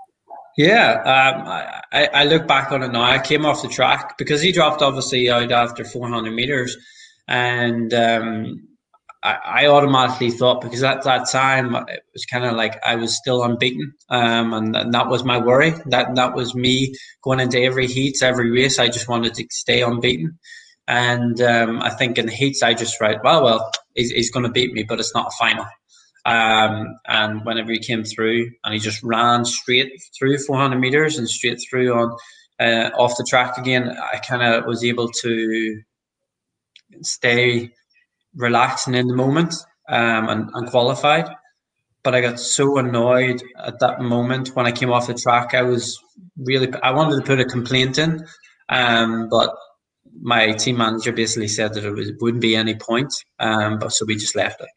Yeah, 0.58 0.92
um, 1.02 1.46
I, 1.92 2.08
I 2.14 2.24
look 2.24 2.46
back 2.46 2.72
on 2.72 2.82
it 2.82 2.90
now. 2.90 3.02
I 3.02 3.18
came 3.18 3.44
off 3.44 3.62
the 3.62 3.68
track 3.68 4.16
because 4.16 4.40
he 4.40 4.52
dropped 4.52 4.80
obviously 4.80 5.28
out 5.30 5.52
after 5.52 5.84
400 5.84 6.30
meters, 6.30 6.74
and 7.28 7.92
um, 7.92 8.66
I, 9.26 9.66
automatically 9.66 10.30
thought 10.30 10.60
because 10.60 10.82
at 10.82 11.02
that 11.04 11.28
time 11.28 11.74
it 11.74 12.04
was 12.12 12.24
kind 12.26 12.44
of 12.44 12.54
like 12.54 12.78
I 12.84 12.96
was 12.96 13.16
still 13.16 13.42
unbeaten, 13.42 13.92
um, 14.08 14.52
and, 14.52 14.76
and, 14.76 14.94
that 14.94 15.08
was 15.08 15.24
my 15.24 15.38
worry. 15.38 15.72
That 15.86 16.14
that 16.14 16.34
was 16.34 16.54
me 16.54 16.94
going 17.22 17.40
into 17.40 17.60
every 17.60 17.86
heats, 17.86 18.22
every 18.22 18.50
race. 18.50 18.78
I 18.78 18.88
just 18.88 19.08
wanted 19.08 19.34
to 19.34 19.46
stay 19.50 19.82
unbeaten, 19.82 20.38
and 20.86 21.40
um, 21.40 21.82
I 21.82 21.90
think 21.90 22.18
in 22.18 22.26
the 22.26 22.32
heats 22.32 22.62
I 22.62 22.74
just 22.74 23.00
write, 23.00 23.24
well, 23.24 23.42
well, 23.42 23.70
he's, 23.94 24.10
he's 24.10 24.30
going 24.30 24.44
to 24.44 24.52
beat 24.52 24.72
me, 24.72 24.84
but 24.84 25.00
it's 25.00 25.14
not 25.14 25.28
a 25.28 25.36
final. 25.38 25.66
Um, 26.24 26.96
and 27.06 27.44
whenever 27.44 27.72
he 27.72 27.78
came 27.78 28.04
through, 28.04 28.50
and 28.64 28.74
he 28.74 28.80
just 28.80 29.02
ran 29.02 29.44
straight 29.44 29.92
through 30.18 30.38
400 30.38 30.78
meters 30.78 31.18
and 31.18 31.28
straight 31.28 31.58
through 31.68 31.94
on 31.94 32.16
uh, 32.60 32.90
off 32.96 33.16
the 33.16 33.26
track 33.28 33.58
again, 33.58 33.96
I 34.12 34.18
kind 34.18 34.42
of 34.42 34.66
was 34.66 34.84
able 34.84 35.08
to 35.22 35.82
stay 37.02 37.70
relaxing 38.36 38.94
in 38.94 39.08
the 39.08 39.16
moment 39.16 39.54
um, 39.88 40.28
and, 40.28 40.50
and 40.54 40.68
qualified. 40.68 41.28
But 42.02 42.14
I 42.14 42.20
got 42.20 42.38
so 42.38 42.78
annoyed 42.78 43.42
at 43.64 43.80
that 43.80 44.00
moment 44.00 44.54
when 44.54 44.66
I 44.66 44.72
came 44.72 44.92
off 44.92 45.08
the 45.08 45.14
track. 45.14 45.54
I 45.54 45.62
was 45.62 45.98
really 46.36 46.72
I 46.82 46.92
wanted 46.92 47.16
to 47.16 47.22
put 47.22 47.40
a 47.40 47.44
complaint 47.44 47.98
in, 47.98 48.24
um, 48.68 49.28
but 49.28 49.52
my 50.20 50.52
team 50.52 50.78
manager 50.78 51.12
basically 51.12 51.48
said 51.48 51.74
that 51.74 51.84
it 51.84 51.90
was, 51.90 52.12
wouldn't 52.20 52.42
be 52.42 52.54
any 52.54 52.76
point. 52.76 53.12
Um, 53.40 53.78
but 53.78 53.92
so 53.92 54.04
we 54.06 54.14
just 54.14 54.36
left 54.36 54.60
it. 54.60 54.68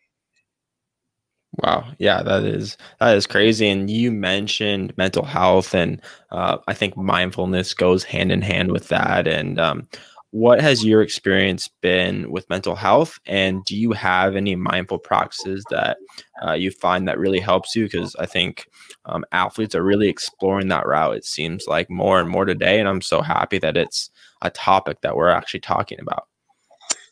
Wow. 1.64 1.92
Yeah, 1.98 2.24
that 2.24 2.44
is 2.44 2.78
that 3.00 3.16
is 3.16 3.28
crazy. 3.28 3.68
And 3.68 3.90
you 3.90 4.12
mentioned 4.12 4.98
mental 4.98 5.26
health, 5.26 5.74
and 5.74 6.02
uh, 6.32 6.58
I 6.68 6.74
think 6.74 6.96
mindfulness 6.96 7.74
goes 7.74 8.04
hand 8.04 8.32
in 8.32 8.42
hand 8.42 8.72
with 8.72 8.88
that. 8.90 9.28
And 9.28 9.60
um, 9.60 9.88
what 10.32 10.62
has 10.62 10.86
your 10.86 11.02
experience 11.02 11.70
been 11.82 12.30
with 12.30 12.50
mental 12.50 12.76
health? 12.76 13.20
And 13.26 13.64
do 13.66 13.76
you 13.76 13.94
have 13.94 14.36
any 14.36 14.56
mindful 14.56 15.00
practices 15.00 15.64
that 15.72 15.98
uh, 16.46 16.54
you 16.54 16.70
find 16.70 17.08
that 17.08 17.18
really 17.18 17.40
helps 17.40 17.76
you? 17.76 17.86
Because 17.86 18.16
I 18.18 18.26
think 18.28 18.68
um, 19.06 19.26
athletes 19.32 19.74
are 19.74 19.84
really 19.84 20.08
exploring 20.08 20.68
that 20.68 20.86
route. 20.86 21.16
It 21.16 21.26
seems 21.26 21.66
like 21.68 21.90
more 21.90 22.20
and 22.20 22.30
more 22.30 22.46
today, 22.46 22.80
and 22.80 22.88
I'm 22.88 23.02
so 23.02 23.22
happy 23.22 23.58
that 23.60 23.76
it's 23.76 24.12
a 24.42 24.52
topic 24.52 25.02
that 25.02 25.16
we're 25.16 25.30
actually 25.30 25.62
talking 25.62 26.00
about. 26.00 26.26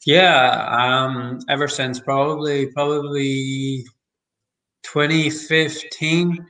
Yeah, 0.05 0.67
um, 0.71 1.39
ever 1.49 1.67
since 1.67 1.99
probably 1.99 2.67
probably 2.67 3.83
2015 4.83 6.45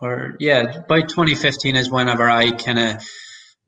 or 0.00 0.34
yeah, 0.40 0.80
by 0.88 1.02
2015 1.02 1.76
is 1.76 1.90
whenever 1.90 2.28
I 2.28 2.50
kind 2.52 2.78
of 2.78 3.06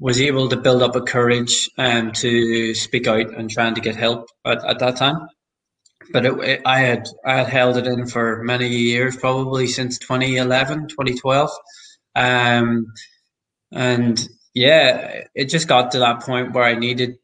was 0.01 0.21
able 0.21 0.49
to 0.49 0.57
build 0.57 0.83
up 0.83 0.97
a 0.97 1.01
courage 1.01 1.69
um, 1.79 2.13
to 2.13 2.75
speak 2.75 3.07
out 3.07 3.35
and 3.35 3.51
trying 3.51 3.75
to 3.75 3.81
get 3.81 3.97
help 3.97 4.29
at, 4.45 4.65
at 4.65 4.79
that 4.79 4.97
time. 4.97 5.29
But 6.13 6.25
it, 6.25 6.39
it, 6.39 6.63
I 6.65 6.81
had 6.81 7.07
I 7.25 7.37
had 7.39 7.49
held 7.49 7.77
it 7.77 7.87
in 7.87 8.07
for 8.07 8.43
many 8.43 8.69
years, 8.69 9.17
probably 9.17 9.67
since 9.67 9.99
2011, 9.99 10.89
2012. 10.89 11.51
Um, 12.15 12.87
and 13.73 14.29
yeah, 14.55 15.25
it 15.35 15.47
just 15.47 15.69
got 15.69 15.91
to 15.93 15.99
that 15.99 16.21
point 16.23 16.55
where 16.55 16.65
I 16.65 16.75
needed 16.75 17.17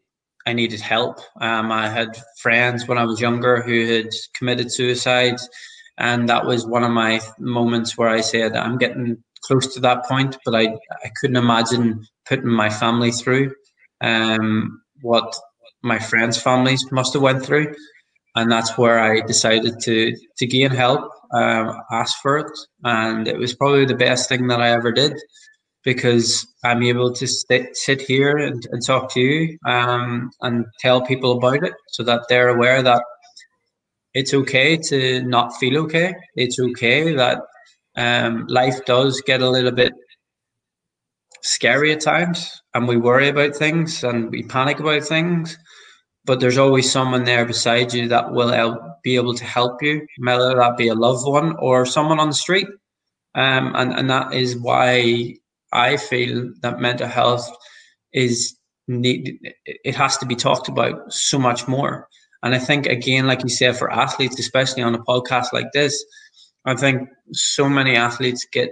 I 0.46 0.52
needed 0.52 0.80
help. 0.80 1.20
Um, 1.40 1.72
I 1.72 1.88
had 1.88 2.18
friends 2.40 2.86
when 2.86 2.98
I 2.98 3.04
was 3.04 3.20
younger 3.20 3.62
who 3.62 3.86
had 3.86 4.10
committed 4.36 4.70
suicide 4.70 5.38
and 5.96 6.28
that 6.28 6.44
was 6.44 6.66
one 6.66 6.82
of 6.82 6.90
my 6.90 7.20
moments 7.38 7.96
where 7.96 8.08
I 8.08 8.20
said, 8.20 8.56
I'm 8.56 8.78
getting 8.78 9.22
close 9.44 9.72
to 9.74 9.80
that 9.80 10.04
point, 10.06 10.36
but 10.44 10.54
I, 10.54 10.64
I 11.04 11.10
couldn't 11.20 11.36
imagine 11.36 12.06
putting 12.26 12.50
my 12.50 12.70
family 12.70 13.12
through 13.12 13.52
um, 14.00 14.80
what 15.02 15.34
my 15.82 15.98
friends' 15.98 16.40
families 16.40 16.84
must 16.90 17.12
have 17.12 17.22
went 17.22 17.44
through. 17.44 17.74
And 18.36 18.50
that's 18.50 18.76
where 18.76 18.98
I 18.98 19.20
decided 19.20 19.78
to, 19.82 20.16
to 20.38 20.46
gain 20.46 20.70
help, 20.70 21.08
um, 21.32 21.80
ask 21.92 22.20
for 22.20 22.38
it. 22.38 22.50
And 22.82 23.28
it 23.28 23.38
was 23.38 23.54
probably 23.54 23.84
the 23.84 23.94
best 23.94 24.28
thing 24.28 24.48
that 24.48 24.60
I 24.60 24.70
ever 24.70 24.90
did 24.90 25.14
because 25.84 26.46
I'm 26.64 26.82
able 26.82 27.12
to 27.12 27.26
sit, 27.26 27.76
sit 27.76 28.00
here 28.00 28.38
and, 28.38 28.66
and 28.72 28.84
talk 28.84 29.12
to 29.12 29.20
you 29.20 29.58
um, 29.66 30.30
and 30.40 30.64
tell 30.80 31.02
people 31.02 31.32
about 31.32 31.62
it 31.62 31.74
so 31.88 32.02
that 32.04 32.22
they're 32.28 32.48
aware 32.48 32.82
that 32.82 33.02
it's 34.14 34.32
okay 34.32 34.78
to 34.78 35.22
not 35.22 35.54
feel 35.56 35.78
okay. 35.84 36.14
It's 36.34 36.58
okay 36.58 37.14
that 37.14 37.40
um, 37.96 38.46
life 38.48 38.84
does 38.84 39.20
get 39.22 39.42
a 39.42 39.50
little 39.50 39.72
bit 39.72 39.92
scary 41.42 41.92
at 41.92 42.00
times 42.00 42.62
and 42.74 42.88
we 42.88 42.96
worry 42.96 43.28
about 43.28 43.54
things 43.54 44.02
and 44.02 44.30
we 44.30 44.42
panic 44.42 44.80
about 44.80 45.04
things. 45.04 45.58
But 46.24 46.40
there's 46.40 46.56
always 46.58 46.90
someone 46.90 47.24
there 47.24 47.44
beside 47.44 47.92
you 47.92 48.08
that 48.08 48.32
will 48.32 48.48
help, 48.48 48.78
be 49.02 49.16
able 49.16 49.34
to 49.34 49.44
help 49.44 49.82
you, 49.82 50.06
whether 50.18 50.54
that 50.54 50.78
be 50.78 50.88
a 50.88 50.94
loved 50.94 51.26
one 51.26 51.54
or 51.58 51.84
someone 51.84 52.18
on 52.18 52.28
the 52.28 52.34
street. 52.34 52.66
Um, 53.34 53.72
and, 53.74 53.92
and 53.92 54.08
that 54.08 54.32
is 54.32 54.56
why 54.56 55.34
I 55.72 55.98
feel 55.98 56.50
that 56.62 56.80
mental 56.80 57.08
health 57.08 57.46
is 58.12 58.56
need, 58.88 59.38
it 59.66 59.94
has 59.94 60.16
to 60.18 60.26
be 60.26 60.36
talked 60.36 60.68
about 60.68 61.12
so 61.12 61.38
much 61.38 61.68
more 61.68 62.08
and 62.44 62.54
I 62.54 62.58
think, 62.58 62.84
again, 62.86 63.26
like 63.26 63.42
you 63.42 63.48
said, 63.48 63.74
for 63.74 63.90
athletes, 63.90 64.38
especially 64.38 64.82
on 64.82 64.94
a 64.94 65.02
podcast 65.02 65.54
like 65.54 65.72
this, 65.72 66.04
I 66.64 66.74
think 66.74 67.08
so 67.32 67.68
many 67.68 67.96
athletes 67.96 68.46
get 68.50 68.70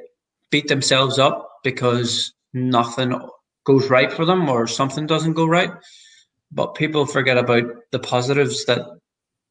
beat 0.51 0.69
themselves 0.69 1.19
up 1.19 1.49
because 1.63 2.33
nothing 2.53 3.19
goes 3.65 3.89
right 3.91 4.13
for 4.13 4.25
them 4.25 4.49
or 4.49 4.67
something 4.67 5.07
doesn't 5.07 5.35
go 5.35 5.47
right. 5.47 5.71
But 6.51 6.75
people 6.75 7.07
forget 7.07 7.39
about 7.39 7.65
the 7.91 7.99
positives 7.99 8.65
that 8.67 8.87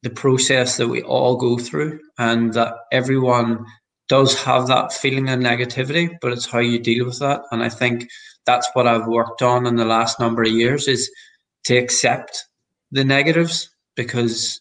the 0.02 0.10
process 0.10 0.76
that 0.76 0.88
we 0.88 1.02
all 1.02 1.36
go 1.36 1.58
through 1.58 2.00
and 2.18 2.52
that 2.54 2.74
everyone 2.90 3.64
does 4.08 4.34
have 4.42 4.66
that 4.66 4.92
feeling 4.92 5.28
of 5.28 5.38
negativity, 5.38 6.10
but 6.20 6.32
it's 6.32 6.46
how 6.46 6.58
you 6.58 6.78
deal 6.78 7.06
with 7.06 7.18
that. 7.20 7.40
And 7.50 7.62
I 7.62 7.68
think 7.68 8.08
that's 8.44 8.68
what 8.74 8.86
I've 8.86 9.06
worked 9.06 9.42
on 9.42 9.66
in 9.66 9.76
the 9.76 9.84
last 9.84 10.18
number 10.18 10.42
of 10.42 10.50
years 10.50 10.88
is 10.88 11.10
to 11.64 11.76
accept 11.76 12.44
the 12.90 13.04
negatives 13.04 13.70
because 13.94 14.60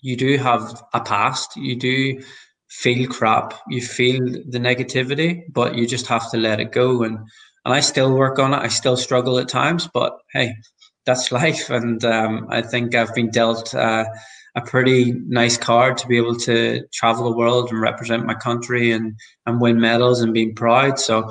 you 0.00 0.16
do 0.16 0.36
have 0.38 0.82
a 0.92 1.00
past, 1.00 1.56
you 1.56 1.76
do 1.76 2.22
feel 2.70 3.08
crap, 3.08 3.54
you 3.68 3.82
feel 3.82 4.20
the 4.24 4.58
negativity, 4.58 5.42
but 5.52 5.74
you 5.74 5.86
just 5.86 6.06
have 6.06 6.30
to 6.30 6.38
let 6.38 6.60
it 6.60 6.72
go. 6.72 7.02
And 7.02 7.18
and 7.64 7.74
I 7.74 7.80
still 7.80 8.14
work 8.14 8.38
on 8.38 8.54
it. 8.54 8.58
I 8.58 8.68
still 8.68 8.96
struggle 8.96 9.38
at 9.38 9.48
times, 9.48 9.88
but 9.92 10.18
hey, 10.32 10.56
that's 11.04 11.30
life. 11.40 11.68
And 11.68 12.02
um, 12.04 12.46
I 12.48 12.62
think 12.62 12.94
I've 12.94 13.14
been 13.14 13.30
dealt 13.30 13.74
uh, 13.74 14.06
a 14.54 14.60
pretty 14.62 15.12
nice 15.12 15.58
card 15.58 15.98
to 15.98 16.06
be 16.06 16.16
able 16.16 16.36
to 16.36 16.86
travel 16.92 17.24
the 17.24 17.36
world 17.36 17.70
and 17.70 17.80
represent 17.80 18.26
my 18.26 18.34
country 18.34 18.92
and 18.92 19.14
and 19.46 19.60
win 19.60 19.80
medals 19.80 20.20
and 20.20 20.32
being 20.32 20.54
proud. 20.54 20.98
So 20.98 21.30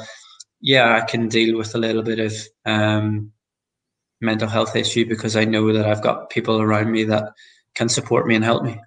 yeah, 0.61 0.95
I 0.95 1.05
can 1.05 1.29
deal 1.29 1.57
with 1.57 1.73
a 1.73 1.79
little 1.79 2.03
bit 2.03 2.19
of 2.19 2.33
um, 2.65 3.31
mental 4.21 4.49
health 4.49 4.75
issue 4.75 5.07
because 5.07 5.35
I 5.35 5.45
know 5.45 5.71
that 5.73 5.85
I've 5.87 6.03
got 6.03 6.29
people 6.29 6.61
around 6.61 6.91
me 6.91 7.05
that 7.05 7.31
can 7.75 7.87
support 7.87 8.27
me 8.27 8.35
and 8.35 8.43
help 8.43 8.63
me. 8.63 8.79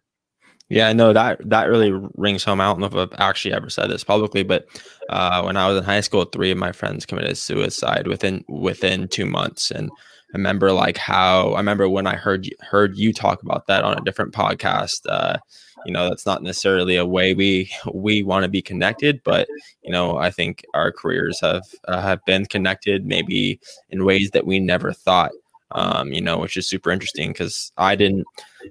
Yeah, 0.72 0.92
no, 0.94 1.12
that 1.12 1.38
that 1.50 1.68
really 1.68 1.92
rings 2.16 2.44
home. 2.44 2.60
I 2.60 2.64
don't 2.64 2.80
know 2.80 2.86
if 2.86 2.94
I've 2.94 3.20
actually 3.20 3.52
ever 3.52 3.68
said 3.68 3.90
this 3.90 4.04
publicly, 4.04 4.42
but 4.42 4.66
uh, 5.10 5.42
when 5.42 5.56
I 5.58 5.68
was 5.68 5.76
in 5.76 5.84
high 5.84 6.00
school, 6.00 6.24
three 6.24 6.50
of 6.50 6.56
my 6.56 6.72
friends 6.72 7.04
committed 7.04 7.36
suicide 7.36 8.06
within 8.06 8.42
within 8.48 9.06
two 9.08 9.26
months, 9.26 9.70
and 9.70 9.90
I 9.90 10.38
remember 10.38 10.72
like 10.72 10.96
how 10.96 11.52
I 11.52 11.58
remember 11.58 11.90
when 11.90 12.06
I 12.06 12.16
heard 12.16 12.48
heard 12.62 12.96
you 12.96 13.12
talk 13.12 13.42
about 13.42 13.66
that 13.66 13.84
on 13.84 13.98
a 13.98 14.04
different 14.04 14.32
podcast. 14.32 15.00
Uh, 15.06 15.36
you 15.84 15.92
know, 15.92 16.08
that's 16.08 16.24
not 16.24 16.42
necessarily 16.42 16.96
a 16.96 17.04
way 17.04 17.34
we 17.34 17.70
we 17.92 18.22
want 18.22 18.44
to 18.44 18.48
be 18.48 18.62
connected, 18.62 19.20
but 19.24 19.48
you 19.82 19.92
know, 19.92 20.16
I 20.16 20.30
think 20.30 20.64
our 20.72 20.90
careers 20.90 21.38
have 21.42 21.64
uh, 21.86 22.00
have 22.00 22.24
been 22.24 22.46
connected 22.46 23.04
maybe 23.04 23.60
in 23.90 24.06
ways 24.06 24.30
that 24.30 24.46
we 24.46 24.58
never 24.58 24.94
thought 24.94 25.32
um, 25.74 26.12
you 26.12 26.20
know, 26.20 26.38
which 26.38 26.56
is 26.56 26.68
super 26.68 26.90
interesting 26.90 27.30
because 27.30 27.72
I 27.76 27.94
didn't 27.96 28.24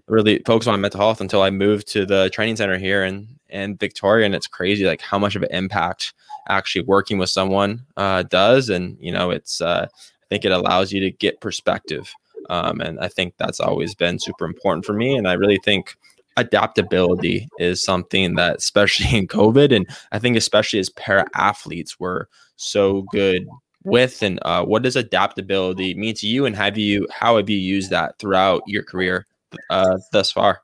really 0.07 0.41
focus 0.45 0.67
on 0.67 0.79
mental 0.81 0.99
health 0.99 1.21
until 1.21 1.41
I 1.41 1.49
moved 1.49 1.87
to 1.89 2.05
the 2.05 2.29
training 2.29 2.55
center 2.55 2.77
here 2.77 3.03
in, 3.03 3.27
in 3.49 3.77
Victoria. 3.77 4.25
And 4.25 4.35
it's 4.35 4.47
crazy 4.47 4.85
like 4.85 5.01
how 5.01 5.19
much 5.19 5.35
of 5.35 5.43
an 5.43 5.51
impact 5.51 6.13
actually 6.47 6.83
working 6.83 7.17
with 7.17 7.29
someone 7.29 7.85
uh, 7.97 8.23
does. 8.23 8.69
And, 8.69 8.97
you 8.99 9.11
know, 9.11 9.31
it's, 9.31 9.61
uh, 9.61 9.87
I 9.91 10.25
think 10.29 10.45
it 10.45 10.51
allows 10.51 10.91
you 10.91 10.99
to 11.01 11.11
get 11.11 11.41
perspective. 11.41 12.11
Um, 12.49 12.81
and 12.81 12.99
I 12.99 13.07
think 13.07 13.35
that's 13.37 13.59
always 13.59 13.95
been 13.95 14.19
super 14.19 14.45
important 14.45 14.85
for 14.85 14.93
me. 14.93 15.15
And 15.15 15.27
I 15.27 15.33
really 15.33 15.59
think 15.63 15.95
adaptability 16.37 17.47
is 17.59 17.83
something 17.83 18.35
that, 18.35 18.57
especially 18.57 19.17
in 19.17 19.27
COVID, 19.27 19.75
and 19.75 19.87
I 20.11 20.19
think 20.19 20.37
especially 20.37 20.79
as 20.79 20.89
para 20.89 21.25
athletes, 21.35 21.99
we're 21.99 22.25
so 22.55 23.03
good 23.11 23.47
with 23.83 24.21
and 24.21 24.39
uh, 24.43 24.63
what 24.63 24.83
does 24.83 24.95
adaptability 24.95 25.93
mean 25.95 26.15
to 26.15 26.27
you 26.27 26.45
and 26.45 26.55
have 26.55 26.77
you 26.77 27.07
how 27.11 27.37
have 27.37 27.49
you 27.49 27.57
used 27.57 27.89
that 27.89 28.17
throughout 28.19 28.61
your 28.67 28.83
career 28.83 29.25
uh, 29.69 29.97
thus 30.11 30.31
far? 30.31 30.61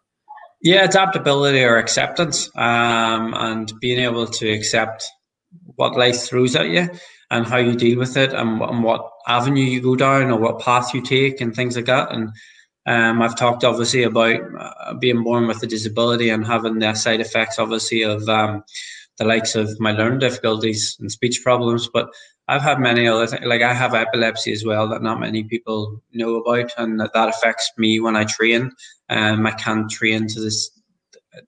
Yeah 0.62 0.84
adaptability 0.84 1.64
or 1.64 1.78
acceptance 1.78 2.50
um, 2.56 3.34
and 3.36 3.72
being 3.80 4.00
able 4.00 4.28
to 4.28 4.50
accept 4.50 5.08
what 5.76 5.98
life 5.98 6.20
throws 6.22 6.56
at 6.56 6.70
you 6.70 6.90
and 7.30 7.46
how 7.46 7.58
you 7.58 7.76
deal 7.76 8.00
with 8.00 8.16
it 8.18 8.34
and, 8.34 8.62
and 8.62 8.84
what 8.84 9.10
avenue 9.28 9.64
you 9.64 9.82
go 9.82 9.96
down 9.96 10.32
or 10.32 10.40
what 10.40 10.60
path 10.60 10.94
you 10.94 11.02
take 11.02 11.42
and 11.42 11.56
things 11.56 11.76
like 11.76 11.86
that. 11.86 12.12
And 12.12 12.30
um, 12.86 13.22
I've 13.22 13.36
talked 13.36 13.64
obviously 13.64 14.04
about 14.04 14.40
uh, 14.58 14.94
being 14.94 15.24
born 15.24 15.48
with 15.48 15.62
a 15.62 15.68
disability 15.68 16.30
and 16.30 16.46
having 16.46 16.80
the 16.80 16.94
side 16.94 17.20
effects 17.20 17.60
obviously 17.60 18.04
of 18.04 18.28
um, 18.30 18.64
the 19.18 19.26
likes 19.26 19.56
of 19.56 19.80
my 19.80 19.92
learning 19.92 20.20
difficulties 20.20 20.96
and 21.00 21.12
speech 21.12 21.42
problems 21.44 21.90
but 21.92 22.10
I've 22.48 22.62
had 22.62 22.80
many 22.80 23.08
other 23.08 23.28
things. 23.28 23.46
Like 23.46 23.62
I 23.62 23.74
have 23.74 23.94
epilepsy 23.94 24.54
as 24.54 24.64
well 24.64 24.88
that 24.90 25.02
not 25.02 25.20
many 25.20 25.44
people 25.44 26.02
know 26.14 26.38
about, 26.38 26.72
and 26.78 27.00
that, 27.00 27.14
that 27.14 27.30
affects 27.30 27.72
me 27.78 28.00
when 28.00 28.16
I 28.16 28.24
train. 28.24 28.72
Um, 29.10 29.46
I 29.46 29.52
can't 29.52 29.90
train 29.90 30.28
to 30.28 30.40
this 30.40 30.72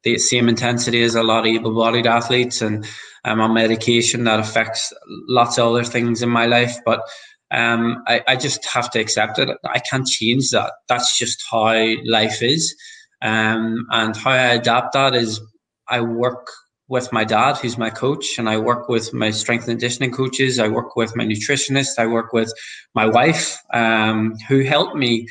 the 0.03 0.19
same 0.19 0.49
intensity 0.49 1.01
as 1.01 1.15
a 1.15 1.23
lot 1.23 1.47
of 1.47 1.53
able-bodied 1.53 2.05
athletes, 2.05 2.61
and 2.61 2.85
I'm 3.23 3.41
on 3.41 3.53
medication 3.53 4.25
that 4.25 4.39
affects 4.39 4.93
lots 5.27 5.57
of 5.57 5.67
other 5.67 5.83
things 5.83 6.21
in 6.21 6.29
my 6.29 6.45
life. 6.45 6.77
But 6.85 7.01
um, 7.49 8.03
I, 8.05 8.21
I 8.27 8.35
just 8.35 8.65
have 8.65 8.91
to 8.91 8.99
accept 8.99 9.39
it. 9.39 9.49
I 9.65 9.79
can't 9.79 10.05
change 10.05 10.51
that. 10.51 10.73
That's 10.87 11.17
just 11.17 11.43
how 11.49 11.95
life 12.05 12.43
is, 12.43 12.75
um, 13.21 13.87
and 13.89 14.15
how 14.15 14.31
I 14.31 14.53
adapt 14.53 14.93
that 14.93 15.15
is 15.15 15.41
I 15.87 16.01
work 16.01 16.47
with 16.89 17.13
my 17.13 17.23
dad, 17.23 17.57
who's 17.57 17.77
my 17.77 17.91
coach, 17.91 18.37
and 18.37 18.49
I 18.49 18.57
work 18.57 18.89
with 18.89 19.13
my 19.13 19.29
strength 19.29 19.67
and 19.67 19.79
conditioning 19.79 20.11
coaches. 20.11 20.59
I 20.59 20.67
work 20.67 20.95
with 20.95 21.15
my 21.15 21.23
nutritionist. 21.23 21.99
I 21.99 22.07
work 22.07 22.33
with 22.33 22.51
my 22.95 23.05
wife, 23.05 23.57
um, 23.73 24.35
who 24.47 24.63
helped 24.63 24.95
me 24.95 25.27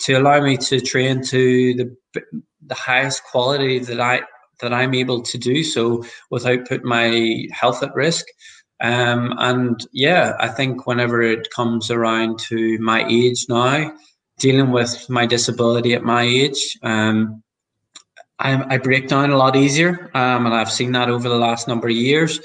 to 0.00 0.14
allow 0.14 0.40
me 0.40 0.56
to 0.56 0.80
train 0.80 1.22
to 1.24 1.74
the 1.74 1.96
the 2.66 2.74
highest 2.74 3.24
quality 3.24 3.78
that 3.78 4.00
I 4.00 4.22
that 4.60 4.72
I'm 4.72 4.94
able 4.94 5.22
to 5.22 5.38
do 5.38 5.62
so 5.62 6.04
without 6.30 6.66
putting 6.66 6.88
my 6.88 7.46
health 7.52 7.82
at 7.82 7.94
risk. 7.94 8.24
Um, 8.80 9.34
and 9.38 9.84
yeah, 9.92 10.34
I 10.40 10.48
think 10.48 10.86
whenever 10.86 11.20
it 11.22 11.50
comes 11.50 11.90
around 11.90 12.38
to 12.48 12.78
my 12.78 13.04
age 13.08 13.46
now, 13.48 13.92
dealing 14.38 14.70
with 14.70 15.08
my 15.08 15.26
disability 15.26 15.94
at 15.94 16.02
my 16.02 16.22
age, 16.22 16.78
um, 16.82 17.42
I, 18.42 18.74
I, 18.74 18.78
break 18.78 19.08
down 19.08 19.30
a 19.30 19.36
lot 19.36 19.54
easier, 19.54 20.10
um, 20.14 20.46
and 20.46 20.54
I've 20.54 20.70
seen 20.70 20.92
that 20.92 21.08
over 21.08 21.28
the 21.28 21.36
last 21.36 21.68
number 21.68 21.88
of 21.88 21.94
years. 21.94 22.40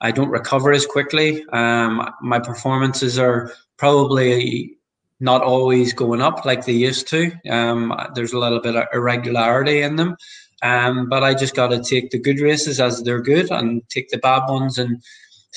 I 0.00 0.10
don't 0.10 0.30
recover 0.30 0.72
as 0.72 0.86
quickly. 0.86 1.44
Um, 1.52 2.10
my 2.22 2.38
performances 2.38 3.18
are 3.18 3.52
probably 3.76 4.78
not 5.20 5.42
always 5.42 5.92
going 5.92 6.20
up 6.20 6.44
like 6.44 6.64
they 6.64 6.72
used 6.72 7.06
to. 7.08 7.30
Um, 7.48 7.94
there's 8.14 8.32
a 8.32 8.38
little 8.38 8.60
bit 8.60 8.76
of 8.76 8.88
irregularity 8.92 9.82
in 9.82 9.96
them, 9.96 10.16
um, 10.62 11.08
but 11.08 11.22
I 11.22 11.34
just 11.34 11.54
got 11.54 11.68
to 11.68 11.82
take 11.82 12.10
the 12.10 12.18
good 12.18 12.40
races 12.40 12.80
as 12.80 13.02
they're 13.02 13.22
good 13.22 13.50
and 13.50 13.88
take 13.90 14.08
the 14.08 14.18
bad 14.18 14.48
ones 14.48 14.78
and 14.78 15.02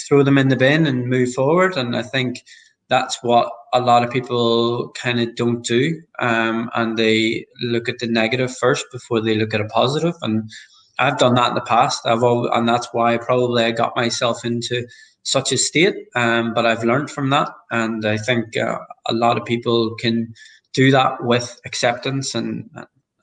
throw 0.08 0.24
them 0.24 0.38
in 0.38 0.50
the 0.50 0.56
bin 0.56 0.86
and 0.86 1.10
move 1.10 1.34
forward. 1.34 1.78
And 1.78 1.96
I 1.96 2.04
think 2.04 2.44
that's 2.90 3.24
what 3.24 3.50
a 3.75 3.82
lot 3.82 4.03
of 4.03 4.10
people 4.10 4.89
kind 4.91 5.20
of 5.20 5.36
don't 5.36 5.63
do. 5.63 6.01
Um, 6.20 6.70
and 6.75 6.98
they 6.98 7.46
look 7.62 7.89
at 7.89 8.00
the 8.00 8.08
negative 8.08 8.55
first 8.55 8.86
before 8.91 9.22
they 9.22 9.36
look 9.36 9.53
at 9.53 9.62
a 9.62 9.65
positive. 9.65 10.15
And 10.22 10.50
I've 10.98 11.17
done 11.17 11.36
that 11.36 11.50
in 11.50 11.55
the 11.55 11.62
past. 11.62 12.05
I've 12.05 12.24
all, 12.24 12.50
and 12.51 12.67
that's 12.67 12.88
why 12.94 13.17
probably 13.17 13.65
I 13.65 13.72
got 13.72 13.96
myself 13.96 14.46
into 14.46 14.88
such 15.24 15.51
a 15.51 15.58
state. 15.58 15.96
Um, 16.15 16.53
but 16.53 16.65
I've 16.65 16.84
learned 16.84 17.12
from 17.12 17.29
that, 17.32 17.50
and 17.70 18.05
I 18.05 18.17
think 18.17 18.55
uh, 18.55 18.79
a 19.08 19.13
lot 19.13 19.38
of 19.38 19.46
people 19.46 19.96
can 19.96 20.34
do 20.74 20.91
that 20.91 21.24
with 21.24 21.60
acceptance 21.65 22.36
and 22.36 22.70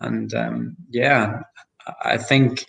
and 0.00 0.34
um, 0.34 0.76
yeah, 0.90 1.42
I 2.02 2.18
think 2.18 2.66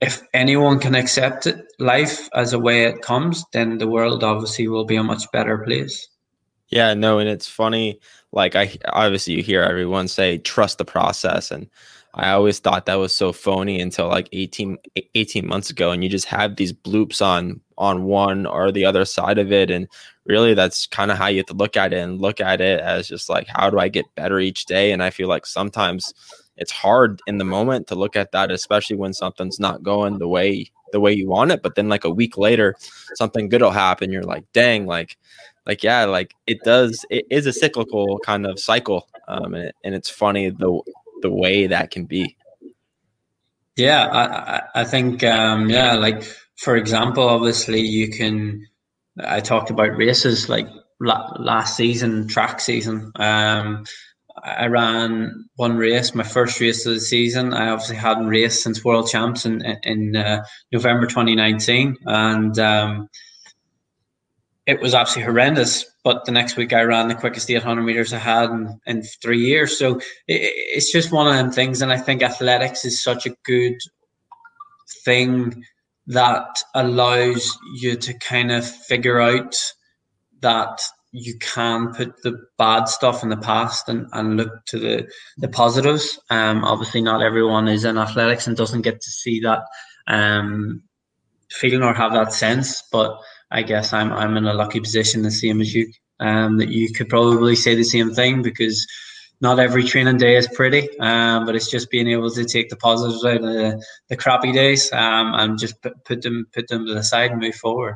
if 0.00 0.22
anyone 0.32 0.78
can 0.78 0.94
accept 0.94 1.46
it, 1.46 1.64
life 1.78 2.28
as 2.34 2.52
a 2.52 2.58
way 2.58 2.84
it 2.84 3.02
comes, 3.02 3.44
then 3.52 3.78
the 3.78 3.88
world 3.88 4.22
obviously 4.22 4.68
will 4.68 4.84
be 4.84 4.96
a 4.96 5.02
much 5.02 5.24
better 5.32 5.58
place. 5.58 6.08
Yeah, 6.74 6.94
no, 6.94 7.18
and 7.20 7.28
it's 7.28 7.46
funny. 7.48 8.00
Like 8.32 8.56
I 8.56 8.76
obviously 8.86 9.34
you 9.34 9.42
hear 9.44 9.62
everyone 9.62 10.08
say 10.08 10.38
trust 10.38 10.78
the 10.78 10.84
process, 10.84 11.50
and 11.52 11.68
I 12.14 12.30
always 12.32 12.58
thought 12.58 12.86
that 12.86 12.96
was 12.96 13.14
so 13.14 13.32
phony 13.32 13.80
until 13.80 14.08
like 14.08 14.28
18, 14.32 14.78
18 15.14 15.46
months 15.46 15.70
ago, 15.70 15.92
and 15.92 16.02
you 16.02 16.10
just 16.10 16.26
have 16.26 16.56
these 16.56 16.72
bloops 16.72 17.22
on 17.24 17.60
on 17.78 18.04
one 18.04 18.46
or 18.46 18.72
the 18.72 18.84
other 18.86 19.04
side 19.04 19.38
of 19.38 19.52
it, 19.52 19.70
and 19.70 19.86
really 20.26 20.54
that's 20.54 20.86
kind 20.88 21.12
of 21.12 21.18
how 21.18 21.28
you 21.28 21.38
have 21.38 21.46
to 21.46 21.54
look 21.54 21.76
at 21.76 21.92
it 21.92 21.98
and 21.98 22.20
look 22.20 22.40
at 22.40 22.60
it 22.60 22.80
as 22.80 23.08
just 23.08 23.28
like 23.30 23.46
how 23.48 23.70
do 23.70 23.78
I 23.78 23.88
get 23.88 24.12
better 24.16 24.40
each 24.40 24.66
day, 24.66 24.90
and 24.92 25.02
I 25.02 25.10
feel 25.10 25.28
like 25.28 25.46
sometimes 25.46 26.12
it's 26.56 26.72
hard 26.72 27.20
in 27.28 27.38
the 27.38 27.44
moment 27.44 27.86
to 27.88 27.94
look 27.96 28.16
at 28.16 28.32
that, 28.32 28.50
especially 28.50 28.96
when 28.96 29.12
something's 29.12 29.60
not 29.60 29.82
going 29.84 30.18
the 30.18 30.28
way 30.28 30.70
the 30.94 31.00
way 31.00 31.12
you 31.12 31.28
want 31.28 31.50
it. 31.50 31.62
But 31.62 31.74
then 31.74 31.88
like 31.88 32.04
a 32.04 32.10
week 32.10 32.38
later, 32.38 32.76
something 33.16 33.48
good 33.48 33.60
will 33.60 33.72
happen. 33.72 34.12
You're 34.12 34.22
like, 34.22 34.44
dang, 34.52 34.86
like, 34.86 35.18
like 35.66 35.82
yeah, 35.82 36.04
like 36.04 36.32
it 36.46 36.58
does. 36.64 37.04
It 37.10 37.26
is 37.30 37.46
a 37.46 37.52
cyclical 37.52 38.20
kind 38.20 38.46
of 38.46 38.58
cycle, 38.58 39.08
um, 39.28 39.54
and, 39.54 39.64
it, 39.64 39.74
and 39.84 39.94
it's 39.94 40.08
funny 40.08 40.50
the 40.50 40.80
the 41.20 41.30
way 41.30 41.66
that 41.66 41.90
can 41.90 42.04
be. 42.04 42.36
Yeah, 43.76 44.06
I 44.06 44.82
I 44.82 44.84
think 44.84 45.24
um, 45.24 45.68
yeah, 45.68 45.94
like 45.94 46.22
for 46.56 46.76
example, 46.76 47.28
obviously 47.28 47.80
you 47.80 48.10
can. 48.10 48.66
I 49.18 49.40
talked 49.40 49.70
about 49.70 49.96
races 49.96 50.48
like 50.48 50.68
last 51.00 51.76
season, 51.76 52.28
track 52.28 52.60
season. 52.60 53.12
Um, 53.16 53.84
I 54.42 54.66
ran 54.66 55.48
one 55.56 55.76
race, 55.76 56.14
my 56.14 56.24
first 56.24 56.60
race 56.60 56.84
of 56.86 56.94
the 56.94 57.00
season. 57.00 57.54
I 57.54 57.68
obviously 57.68 57.96
hadn't 57.96 58.26
raced 58.26 58.62
since 58.62 58.84
World 58.84 59.08
Champs 59.08 59.46
in 59.46 59.62
in 59.84 60.16
uh, 60.16 60.44
November 60.72 61.06
2019, 61.06 61.96
and 62.04 62.58
um, 62.58 63.08
it 64.66 64.80
was 64.80 64.94
absolutely 64.94 65.30
horrendous. 65.30 65.84
But 66.02 66.24
the 66.24 66.32
next 66.32 66.56
week, 66.56 66.72
I 66.72 66.82
ran 66.82 67.08
the 67.08 67.14
quickest 67.14 67.50
800 67.50 67.82
meters 67.82 68.12
I 68.12 68.18
had 68.18 68.50
in, 68.50 68.80
in 68.86 69.02
three 69.02 69.40
years. 69.40 69.78
So 69.78 69.98
it, 69.98 70.02
it's 70.26 70.92
just 70.92 71.12
one 71.12 71.28
of 71.28 71.34
them 71.34 71.52
things, 71.52 71.80
and 71.80 71.92
I 71.92 71.98
think 71.98 72.22
athletics 72.22 72.84
is 72.84 73.02
such 73.02 73.26
a 73.26 73.36
good 73.44 73.76
thing 75.04 75.64
that 76.08 76.62
allows 76.74 77.56
you 77.76 77.96
to 77.96 78.18
kind 78.18 78.50
of 78.50 78.66
figure 78.66 79.20
out 79.20 79.54
that 80.40 80.82
you 81.16 81.38
can 81.38 81.94
put 81.94 82.20
the 82.24 82.36
bad 82.58 82.88
stuff 82.88 83.22
in 83.22 83.28
the 83.28 83.36
past 83.36 83.88
and, 83.88 84.08
and 84.12 84.36
look 84.36 84.66
to 84.66 84.80
the, 84.80 85.08
the 85.36 85.46
positives. 85.46 86.18
Um, 86.28 86.64
obviously, 86.64 87.02
not 87.02 87.22
everyone 87.22 87.68
is 87.68 87.84
in 87.84 87.98
athletics 87.98 88.48
and 88.48 88.56
doesn't 88.56 88.82
get 88.82 89.00
to 89.00 89.10
see 89.10 89.38
that 89.40 89.60
um, 90.08 90.82
feeling 91.52 91.84
or 91.84 91.94
have 91.94 92.12
that 92.14 92.32
sense. 92.32 92.82
But 92.90 93.16
I 93.52 93.62
guess 93.62 93.92
I'm 93.92 94.12
I'm 94.12 94.36
in 94.36 94.46
a 94.46 94.54
lucky 94.54 94.80
position, 94.80 95.22
the 95.22 95.30
same 95.30 95.60
as 95.60 95.72
you, 95.72 95.92
um, 96.18 96.56
that 96.56 96.70
you 96.70 96.92
could 96.92 97.08
probably 97.08 97.54
say 97.54 97.76
the 97.76 97.84
same 97.84 98.12
thing 98.12 98.42
because 98.42 98.84
not 99.40 99.60
every 99.60 99.84
training 99.84 100.16
day 100.16 100.34
is 100.34 100.48
pretty, 100.48 100.88
um, 100.98 101.46
but 101.46 101.54
it's 101.54 101.70
just 101.70 101.90
being 101.90 102.08
able 102.08 102.30
to 102.30 102.44
take 102.44 102.70
the 102.70 102.76
positives 102.76 103.24
out 103.24 103.36
of 103.36 103.42
the, 103.42 103.84
the 104.08 104.16
crappy 104.16 104.50
days 104.50 104.92
um, 104.92 105.32
and 105.34 105.60
just 105.60 105.80
put, 105.80 106.04
put 106.04 106.22
them 106.22 106.46
put 106.52 106.66
them 106.66 106.86
to 106.86 106.94
the 106.94 107.04
side 107.04 107.30
and 107.30 107.40
move 107.40 107.54
forward. 107.54 107.94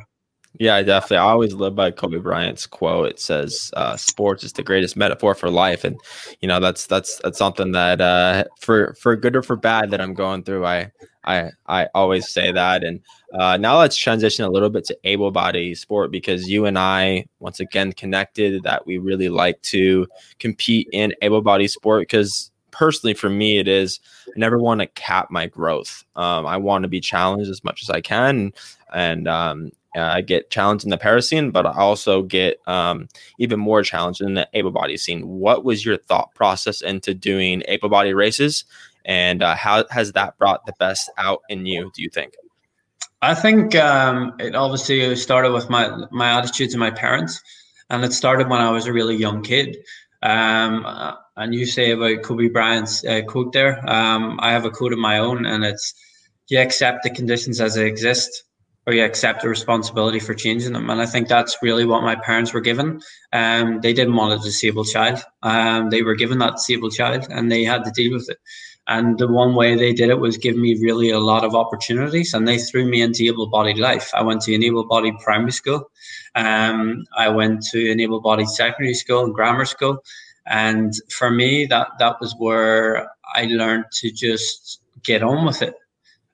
Yeah, 0.58 0.82
definitely. 0.82 1.18
I 1.18 1.30
always 1.30 1.54
live 1.54 1.76
by 1.76 1.92
Kobe 1.92 2.18
Bryant's 2.18 2.66
quote. 2.66 3.08
It 3.10 3.20
says, 3.20 3.70
uh, 3.76 3.96
"Sports 3.96 4.42
is 4.42 4.52
the 4.54 4.62
greatest 4.64 4.96
metaphor 4.96 5.34
for 5.34 5.48
life," 5.50 5.84
and 5.84 5.96
you 6.40 6.48
know 6.48 6.58
that's 6.58 6.86
that's 6.86 7.20
that's 7.22 7.38
something 7.38 7.72
that 7.72 8.00
uh, 8.00 8.44
for 8.60 8.94
for 9.00 9.14
good 9.14 9.36
or 9.36 9.42
for 9.42 9.54
bad 9.56 9.90
that 9.92 10.00
I'm 10.00 10.14
going 10.14 10.42
through. 10.42 10.66
I 10.66 10.90
I 11.24 11.50
I 11.68 11.86
always 11.94 12.28
say 12.28 12.50
that. 12.50 12.82
And 12.82 13.00
uh, 13.38 13.56
now 13.56 13.78
let's 13.78 13.96
transition 13.96 14.44
a 14.44 14.50
little 14.50 14.70
bit 14.70 14.84
to 14.86 14.98
able 15.04 15.30
body 15.30 15.74
sport 15.76 16.10
because 16.10 16.48
you 16.48 16.66
and 16.66 16.76
I 16.78 17.26
once 17.38 17.60
again 17.60 17.92
connected 17.92 18.62
that 18.64 18.84
we 18.84 18.98
really 18.98 19.28
like 19.28 19.62
to 19.62 20.08
compete 20.40 20.88
in 20.92 21.14
able 21.22 21.40
body 21.42 21.68
sport 21.68 22.02
because 22.02 22.50
personally 22.70 23.14
for 23.14 23.28
me 23.30 23.58
it 23.58 23.66
is 23.66 23.98
I 24.28 24.32
never 24.36 24.58
want 24.58 24.80
to 24.80 24.86
cap 24.88 25.30
my 25.30 25.46
growth. 25.46 26.04
Um, 26.16 26.46
I 26.46 26.56
want 26.56 26.82
to 26.82 26.88
be 26.88 27.00
challenged 27.00 27.50
as 27.50 27.62
much 27.64 27.82
as 27.82 27.90
I 27.90 28.00
can 28.00 28.52
and 28.92 29.28
um, 29.28 29.70
uh, 29.96 30.02
I 30.02 30.20
get 30.20 30.50
challenged 30.50 30.84
in 30.84 30.90
the 30.90 30.98
para 30.98 31.22
scene, 31.22 31.50
but 31.50 31.66
I 31.66 31.72
also 31.72 32.22
get 32.22 32.60
um, 32.66 33.08
even 33.38 33.58
more 33.58 33.82
challenged 33.82 34.20
in 34.20 34.34
the 34.34 34.48
able 34.52 34.70
body 34.70 34.96
scene. 34.96 35.26
What 35.26 35.64
was 35.64 35.84
your 35.84 35.96
thought 35.96 36.34
process 36.34 36.82
into 36.82 37.14
doing 37.14 37.62
able 37.66 37.88
body 37.88 38.12
races, 38.12 38.64
and 39.04 39.42
uh, 39.42 39.54
how 39.54 39.84
has 39.90 40.12
that 40.12 40.36
brought 40.38 40.66
the 40.66 40.74
best 40.78 41.10
out 41.16 41.40
in 41.48 41.66
you? 41.66 41.90
Do 41.94 42.02
you 42.02 42.10
think? 42.10 42.34
I 43.22 43.34
think 43.34 43.74
um, 43.74 44.34
it 44.38 44.54
obviously 44.54 45.16
started 45.16 45.52
with 45.52 45.70
my 45.70 45.90
my 46.10 46.38
attitude 46.38 46.70
to 46.70 46.78
my 46.78 46.90
parents, 46.90 47.40
and 47.88 48.04
it 48.04 48.12
started 48.12 48.48
when 48.48 48.60
I 48.60 48.70
was 48.70 48.86
a 48.86 48.92
really 48.92 49.16
young 49.16 49.42
kid. 49.42 49.78
Um, 50.22 50.84
uh, 50.84 51.14
and 51.36 51.54
you 51.54 51.64
say 51.64 51.92
about 51.92 52.22
Kobe 52.22 52.48
Bryant's 52.48 53.04
uh, 53.04 53.22
quote 53.26 53.52
there. 53.52 53.88
Um, 53.88 54.38
I 54.42 54.52
have 54.52 54.64
a 54.64 54.70
quote 54.70 54.92
of 54.92 54.98
my 54.98 55.18
own, 55.18 55.46
and 55.46 55.64
it's 55.64 55.94
you 56.48 56.58
accept 56.58 57.04
the 57.04 57.10
conditions 57.10 57.60
as 57.60 57.74
they 57.74 57.86
exist 57.86 58.44
or 58.88 58.94
you 58.94 59.04
accept 59.04 59.42
the 59.42 59.48
responsibility 59.50 60.18
for 60.18 60.32
changing 60.32 60.72
them. 60.72 60.88
And 60.88 60.98
I 60.98 61.04
think 61.04 61.28
that's 61.28 61.58
really 61.60 61.84
what 61.84 62.02
my 62.02 62.14
parents 62.14 62.54
were 62.54 62.62
given. 62.62 63.02
Um, 63.34 63.82
they 63.82 63.92
didn't 63.92 64.16
want 64.16 64.40
a 64.40 64.42
disabled 64.42 64.88
child. 64.88 65.22
Um, 65.42 65.90
they 65.90 66.00
were 66.00 66.14
given 66.14 66.38
that 66.38 66.54
disabled 66.54 66.94
child 66.94 67.26
and 67.28 67.52
they 67.52 67.64
had 67.64 67.84
to 67.84 67.90
deal 67.90 68.14
with 68.14 68.30
it. 68.30 68.38
And 68.86 69.18
the 69.18 69.28
one 69.28 69.54
way 69.54 69.76
they 69.76 69.92
did 69.92 70.08
it 70.08 70.20
was 70.20 70.38
give 70.38 70.56
me 70.56 70.80
really 70.80 71.10
a 71.10 71.18
lot 71.18 71.44
of 71.44 71.54
opportunities 71.54 72.32
and 72.32 72.48
they 72.48 72.56
threw 72.56 72.86
me 72.88 73.02
into 73.02 73.24
able 73.24 73.50
bodied 73.50 73.76
life. 73.76 74.10
I 74.14 74.22
went 74.22 74.40
to 74.42 74.54
an 74.54 74.64
able 74.64 74.88
bodied 74.88 75.18
primary 75.22 75.52
school. 75.52 75.90
Um, 76.34 77.04
I 77.14 77.28
went 77.28 77.64
to 77.72 77.92
an 77.92 78.00
able 78.00 78.22
bodied 78.22 78.48
secondary 78.48 78.94
school 78.94 79.22
and 79.22 79.34
grammar 79.34 79.66
school. 79.66 79.98
And 80.46 80.94
for 81.10 81.30
me, 81.30 81.66
that, 81.66 81.88
that 81.98 82.22
was 82.22 82.34
where 82.38 83.06
I 83.34 83.44
learned 83.50 83.84
to 84.00 84.10
just 84.10 84.80
get 85.04 85.22
on 85.22 85.44
with 85.44 85.60
it 85.60 85.74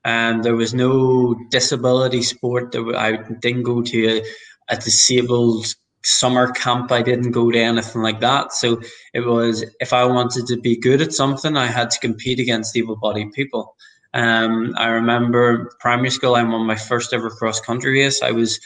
um, 0.05 0.43
there 0.43 0.55
was 0.55 0.73
no 0.73 1.35
disability 1.49 2.21
sport. 2.21 2.75
I 2.75 3.17
didn't 3.41 3.63
go 3.63 3.81
to 3.81 4.07
a, 4.07 4.21
a 4.69 4.77
disabled 4.77 5.65
summer 6.03 6.51
camp. 6.51 6.91
I 6.91 7.01
didn't 7.01 7.31
go 7.31 7.51
to 7.51 7.59
anything 7.59 8.03
like 8.03 8.19
that. 8.19 8.53
So 8.53 8.81
it 9.13 9.21
was 9.21 9.65
if 9.79 9.91
I 9.93 10.05
wanted 10.05 10.45
to 10.47 10.57
be 10.61 10.77
good 10.77 11.01
at 11.01 11.11
something, 11.13 11.57
I 11.57 11.65
had 11.65 11.89
to 11.89 11.99
compete 11.99 12.39
against 12.39 12.77
able-bodied 12.77 13.33
people. 13.33 13.75
Um, 14.13 14.73
I 14.77 14.87
remember 14.89 15.71
primary 15.79 16.11
school. 16.11 16.35
I 16.35 16.43
won 16.43 16.67
my 16.67 16.75
first 16.75 17.11
ever 17.11 17.31
cross 17.31 17.59
country 17.59 17.99
race. 17.99 18.21
I 18.21 18.31
was 18.31 18.59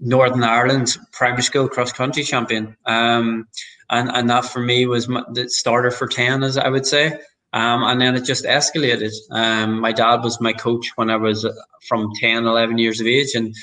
Northern 0.00 0.42
Ireland's 0.42 0.98
primary 1.12 1.42
school 1.42 1.68
cross 1.68 1.92
country 1.92 2.24
champion. 2.24 2.76
Um, 2.86 3.46
and, 3.88 4.10
and 4.10 4.28
that 4.30 4.46
for 4.46 4.60
me 4.60 4.86
was 4.86 5.06
the 5.06 5.46
starter 5.48 5.92
for 5.92 6.08
10, 6.08 6.42
as 6.42 6.58
I 6.58 6.68
would 6.68 6.86
say. 6.86 7.20
Um, 7.52 7.82
and 7.82 8.00
then 8.00 8.14
it 8.14 8.24
just 8.24 8.44
escalated. 8.44 9.12
Um, 9.30 9.80
my 9.80 9.92
dad 9.92 10.22
was 10.22 10.40
my 10.40 10.52
coach 10.52 10.90
when 10.96 11.10
I 11.10 11.16
was 11.16 11.44
uh, 11.44 11.52
from 11.86 12.12
10, 12.18 12.46
11 12.46 12.78
years 12.78 13.00
of 13.00 13.06
age. 13.06 13.34
And 13.34 13.54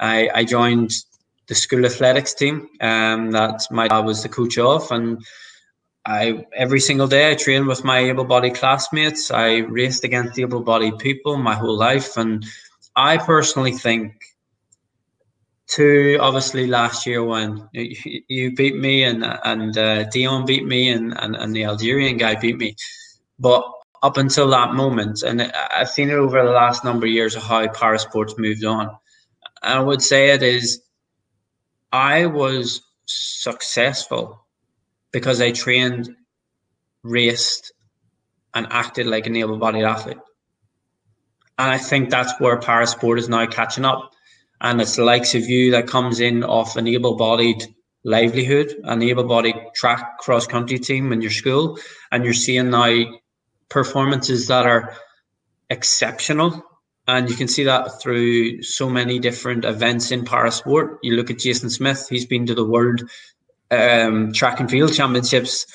I, 0.00 0.30
I 0.34 0.44
joined 0.44 0.92
the 1.46 1.54
school 1.54 1.84
athletics 1.84 2.34
team 2.34 2.68
um, 2.80 3.32
that 3.32 3.66
my 3.70 3.88
dad 3.88 4.00
was 4.00 4.22
the 4.22 4.28
coach 4.28 4.56
of. 4.58 4.90
And 4.90 5.22
I 6.06 6.46
every 6.54 6.78
single 6.78 7.08
day 7.08 7.30
I 7.30 7.34
trained 7.34 7.66
with 7.66 7.84
my 7.84 7.98
able-bodied 7.98 8.54
classmates. 8.54 9.30
I 9.32 9.58
raced 9.58 10.04
against 10.04 10.38
able-bodied 10.38 10.98
people 10.98 11.36
my 11.36 11.54
whole 11.54 11.76
life, 11.76 12.16
and 12.16 12.46
I 12.94 13.18
personally 13.18 13.72
think, 13.72 14.14
to 15.70 16.16
obviously 16.20 16.68
last 16.68 17.06
year 17.06 17.24
when 17.24 17.68
you 17.72 18.54
beat 18.54 18.76
me 18.76 19.02
and 19.02 19.24
and 19.24 19.76
uh, 19.76 20.04
Deon 20.04 20.46
beat 20.46 20.64
me 20.64 20.90
and, 20.90 21.12
and 21.18 21.34
and 21.34 21.54
the 21.54 21.64
Algerian 21.64 22.18
guy 22.18 22.36
beat 22.36 22.56
me, 22.56 22.76
but 23.38 23.70
up 24.02 24.16
until 24.16 24.48
that 24.50 24.74
moment, 24.74 25.22
and 25.22 25.42
I've 25.42 25.90
seen 25.90 26.10
it 26.10 26.14
over 26.14 26.42
the 26.42 26.50
last 26.50 26.84
number 26.84 27.06
of 27.06 27.12
years 27.12 27.34
of 27.34 27.42
how 27.42 27.66
para 27.68 27.98
sports 27.98 28.34
moved 28.38 28.64
on. 28.64 28.90
I 29.62 29.80
would 29.80 30.02
say 30.02 30.30
it 30.30 30.42
is, 30.42 30.82
I 31.92 32.26
was 32.26 32.82
successful 33.06 34.46
because 35.12 35.40
I 35.40 35.50
trained, 35.50 36.14
raced, 37.02 37.72
and 38.54 38.66
acted 38.70 39.06
like 39.06 39.26
an 39.26 39.36
able-bodied 39.36 39.84
athlete. 39.84 40.18
And 41.58 41.70
I 41.70 41.78
think 41.78 42.10
that's 42.10 42.38
where 42.38 42.58
para 42.58 42.86
sport 42.86 43.18
is 43.18 43.28
now 43.28 43.46
catching 43.46 43.84
up. 43.84 44.12
And 44.60 44.80
it's 44.80 44.96
the 44.96 45.04
likes 45.04 45.34
of 45.34 45.48
you 45.48 45.70
that 45.72 45.86
comes 45.86 46.20
in 46.20 46.44
off 46.44 46.76
an 46.76 46.86
able-bodied 46.86 47.66
livelihood, 48.04 48.74
an 48.84 49.02
able-bodied 49.02 49.56
track 49.74 50.18
cross-country 50.18 50.78
team 50.78 51.12
in 51.12 51.20
your 51.22 51.30
school, 51.30 51.78
and 52.12 52.24
you're 52.24 52.34
seeing 52.34 52.70
now 52.70 53.04
performances 53.68 54.48
that 54.48 54.66
are 54.66 54.94
exceptional. 55.70 56.62
And 57.08 57.30
you 57.30 57.36
can 57.36 57.48
see 57.48 57.64
that 57.64 58.00
through 58.00 58.62
so 58.62 58.88
many 58.88 59.18
different 59.18 59.64
events 59.64 60.10
in 60.10 60.24
para 60.24 60.50
sport. 60.50 60.98
You 61.02 61.14
look 61.14 61.30
at 61.30 61.38
Jason 61.38 61.70
Smith, 61.70 62.06
he's 62.08 62.26
been 62.26 62.46
to 62.46 62.54
the 62.54 62.64
world 62.64 63.02
um, 63.70 64.32
track 64.32 64.60
and 64.60 64.70
field 64.70 64.92
championships. 64.92 65.66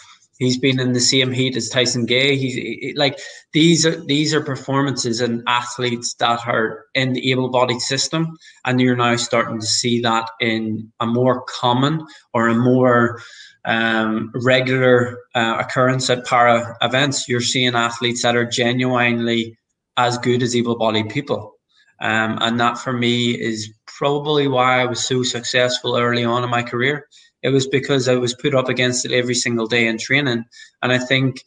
He's 0.41 0.57
been 0.57 0.79
in 0.79 0.93
the 0.93 0.99
same 0.99 1.31
heat 1.31 1.55
as 1.55 1.69
Tyson 1.69 2.07
Gay. 2.07 2.35
He's 2.35 2.55
he, 2.55 2.93
like 2.97 3.19
these 3.53 3.85
are 3.85 4.03
these 4.05 4.33
are 4.33 4.41
performances 4.43 5.21
and 5.21 5.43
athletes 5.45 6.15
that 6.15 6.39
are 6.47 6.87
in 6.95 7.13
the 7.13 7.29
able-bodied 7.29 7.79
system, 7.79 8.35
and 8.65 8.81
you're 8.81 8.95
now 8.95 9.15
starting 9.17 9.59
to 9.59 9.67
see 9.67 10.01
that 10.01 10.27
in 10.39 10.91
a 10.99 11.05
more 11.05 11.43
common 11.43 12.07
or 12.33 12.47
a 12.47 12.55
more 12.55 13.21
um, 13.65 14.31
regular 14.33 15.19
uh, 15.35 15.57
occurrence 15.59 16.09
at 16.09 16.25
para 16.25 16.75
events. 16.81 17.29
You're 17.29 17.41
seeing 17.41 17.75
athletes 17.75 18.23
that 18.23 18.35
are 18.35 18.49
genuinely 18.49 19.59
as 19.95 20.17
good 20.17 20.41
as 20.41 20.55
able-bodied 20.55 21.09
people, 21.09 21.53
um, 21.99 22.39
and 22.41 22.59
that 22.59 22.79
for 22.79 22.93
me 22.93 23.39
is 23.39 23.71
probably 23.85 24.47
why 24.47 24.81
I 24.81 24.85
was 24.85 25.07
so 25.07 25.21
successful 25.21 25.97
early 25.97 26.25
on 26.25 26.43
in 26.43 26.49
my 26.49 26.63
career 26.63 27.05
it 27.43 27.49
was 27.49 27.67
because 27.67 28.07
I 28.07 28.15
was 28.15 28.33
put 28.33 28.55
up 28.55 28.69
against 28.69 29.05
it 29.05 29.11
every 29.11 29.35
single 29.35 29.67
day 29.67 29.87
in 29.87 29.97
training. 29.97 30.45
And 30.81 30.91
I 30.91 30.97
think 30.99 31.43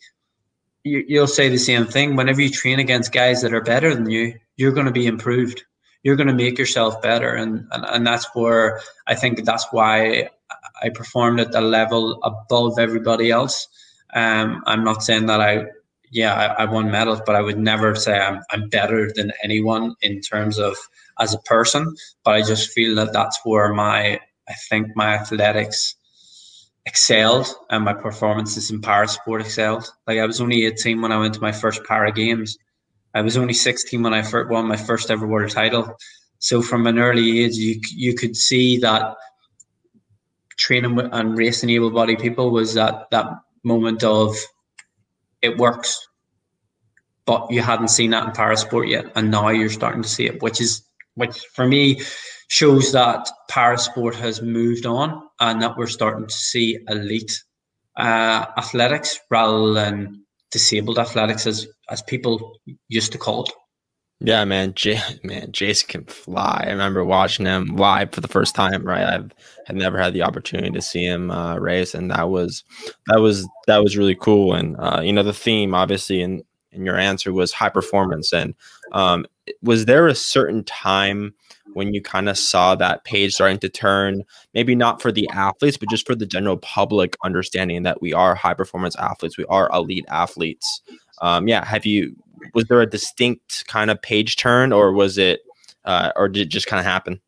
you, 0.82 1.04
you'll 1.06 1.26
say 1.26 1.48
the 1.48 1.58
same 1.58 1.86
thing. 1.86 2.16
Whenever 2.16 2.40
you 2.40 2.50
train 2.50 2.78
against 2.78 3.12
guys 3.12 3.42
that 3.42 3.54
are 3.54 3.62
better 3.62 3.94
than 3.94 4.08
you, 4.10 4.34
you're 4.56 4.72
going 4.72 4.86
to 4.86 4.92
be 4.92 5.06
improved. 5.06 5.64
You're 6.02 6.16
going 6.16 6.28
to 6.28 6.34
make 6.34 6.58
yourself 6.58 7.00
better. 7.00 7.34
And, 7.34 7.66
and, 7.70 7.84
and 7.84 8.06
that's 8.06 8.26
where 8.34 8.80
I 9.06 9.14
think 9.14 9.44
that's 9.44 9.66
why 9.70 10.28
I 10.82 10.90
performed 10.90 11.40
at 11.40 11.54
a 11.54 11.60
level 11.60 12.20
above 12.22 12.78
everybody 12.78 13.30
else. 13.30 13.68
Um, 14.14 14.62
I'm 14.66 14.84
not 14.84 15.02
saying 15.02 15.26
that 15.26 15.40
I, 15.40 15.66
yeah, 16.10 16.34
I, 16.34 16.62
I 16.62 16.64
won 16.66 16.90
medals, 16.90 17.20
but 17.24 17.34
I 17.34 17.40
would 17.40 17.58
never 17.58 17.94
say 17.94 18.18
I'm, 18.18 18.42
I'm 18.50 18.68
better 18.68 19.10
than 19.14 19.32
anyone 19.42 19.94
in 20.02 20.20
terms 20.20 20.58
of 20.58 20.76
as 21.18 21.34
a 21.34 21.38
person. 21.38 21.94
But 22.24 22.34
I 22.34 22.42
just 22.42 22.70
feel 22.70 22.94
that 22.96 23.12
that's 23.12 23.40
where 23.44 23.72
my 23.72 24.20
I 24.48 24.54
think 24.68 24.88
my 24.94 25.14
athletics 25.14 25.96
excelled 26.86 27.46
and 27.70 27.84
my 27.84 27.94
performances 27.94 28.70
in 28.70 28.80
para 28.80 29.08
sport 29.08 29.40
excelled. 29.40 29.88
Like 30.06 30.18
I 30.18 30.26
was 30.26 30.40
only 30.40 30.66
18 30.66 31.00
when 31.00 31.12
I 31.12 31.18
went 31.18 31.34
to 31.34 31.40
my 31.40 31.52
first 31.52 31.82
para 31.84 32.12
games. 32.12 32.58
I 33.14 33.22
was 33.22 33.36
only 33.36 33.54
16 33.54 34.02
when 34.02 34.12
I 34.12 34.22
first 34.22 34.50
won 34.50 34.66
my 34.66 34.76
first 34.76 35.10
ever 35.10 35.26
world 35.26 35.50
title. 35.50 35.96
So 36.38 36.60
from 36.60 36.86
an 36.86 36.98
early 36.98 37.44
age, 37.44 37.54
you 37.54 37.80
you 37.94 38.14
could 38.14 38.36
see 38.36 38.78
that 38.78 39.16
training 40.56 40.98
and 41.00 41.36
racing 41.38 41.70
able-bodied 41.70 42.18
people 42.18 42.50
was 42.50 42.74
that 42.74 43.06
that 43.10 43.26
moment 43.64 44.04
of 44.04 44.36
it 45.42 45.56
works, 45.56 46.06
but 47.24 47.50
you 47.50 47.62
hadn't 47.62 47.88
seen 47.88 48.10
that 48.10 48.24
in 48.26 48.32
para 48.32 48.56
sport 48.56 48.88
yet, 48.88 49.06
and 49.14 49.30
now 49.30 49.48
you're 49.48 49.70
starting 49.70 50.02
to 50.02 50.08
see 50.08 50.26
it, 50.26 50.42
which 50.42 50.60
is 50.60 50.82
which 51.14 51.38
for 51.54 51.66
me 51.66 52.00
shows 52.48 52.92
that 52.92 53.28
parasport 53.50 54.14
has 54.14 54.42
moved 54.42 54.86
on 54.86 55.22
and 55.40 55.62
that 55.62 55.76
we're 55.76 55.86
starting 55.86 56.26
to 56.26 56.34
see 56.34 56.78
elite 56.88 57.42
uh, 57.96 58.46
athletics 58.56 59.18
rather 59.30 59.72
than 59.72 60.24
disabled 60.50 60.98
athletics 60.98 61.46
as 61.46 61.66
as 61.90 62.02
people 62.02 62.58
used 62.88 63.12
to 63.12 63.18
call 63.18 63.44
it. 63.44 63.50
Yeah, 64.20 64.44
man, 64.44 64.72
J- 64.74 65.02
man, 65.22 65.52
Jason 65.52 65.88
can 65.88 66.04
fly. 66.04 66.64
I 66.66 66.70
remember 66.70 67.04
watching 67.04 67.46
him 67.46 67.76
live 67.76 68.12
for 68.12 68.20
the 68.20 68.28
first 68.28 68.54
time. 68.54 68.84
Right, 68.84 69.04
I've 69.04 69.32
had 69.66 69.76
never 69.76 69.98
had 69.98 70.14
the 70.14 70.22
opportunity 70.22 70.70
to 70.70 70.82
see 70.82 71.04
him 71.04 71.30
uh, 71.30 71.56
race, 71.56 71.94
and 71.94 72.10
that 72.10 72.30
was 72.30 72.64
that 73.08 73.20
was 73.20 73.46
that 73.66 73.82
was 73.82 73.96
really 73.96 74.14
cool. 74.14 74.54
And 74.54 74.76
uh, 74.78 75.00
you 75.02 75.12
know, 75.12 75.22
the 75.22 75.32
theme 75.32 75.74
obviously 75.74 76.20
in 76.20 76.42
in 76.74 76.84
your 76.84 76.96
answer 76.98 77.32
was 77.32 77.52
high 77.52 77.68
performance. 77.68 78.32
And 78.32 78.54
um, 78.92 79.26
was 79.62 79.86
there 79.86 80.06
a 80.06 80.14
certain 80.14 80.64
time 80.64 81.34
when 81.74 81.92
you 81.92 82.00
kind 82.00 82.28
of 82.28 82.38
saw 82.38 82.74
that 82.74 83.04
page 83.04 83.34
starting 83.34 83.58
to 83.58 83.68
turn, 83.68 84.22
maybe 84.54 84.74
not 84.74 85.02
for 85.02 85.12
the 85.12 85.28
athletes, 85.30 85.76
but 85.76 85.90
just 85.90 86.06
for 86.06 86.14
the 86.14 86.26
general 86.26 86.56
public 86.56 87.16
understanding 87.24 87.82
that 87.82 88.00
we 88.00 88.12
are 88.12 88.34
high 88.34 88.54
performance 88.54 88.96
athletes, 88.96 89.36
we 89.36 89.44
are 89.46 89.68
elite 89.72 90.06
athletes. 90.08 90.82
Um, 91.20 91.48
yeah, 91.48 91.64
have 91.64 91.86
you? 91.86 92.16
Was 92.52 92.64
there 92.66 92.80
a 92.80 92.86
distinct 92.86 93.66
kind 93.68 93.90
of 93.90 94.00
page 94.02 94.36
turn, 94.36 94.72
or 94.72 94.92
was 94.92 95.16
it, 95.18 95.40
uh, 95.84 96.12
or 96.16 96.28
did 96.28 96.46
it 96.46 96.50
just 96.50 96.66
kind 96.66 96.80
of 96.80 96.86
happen? 96.86 97.20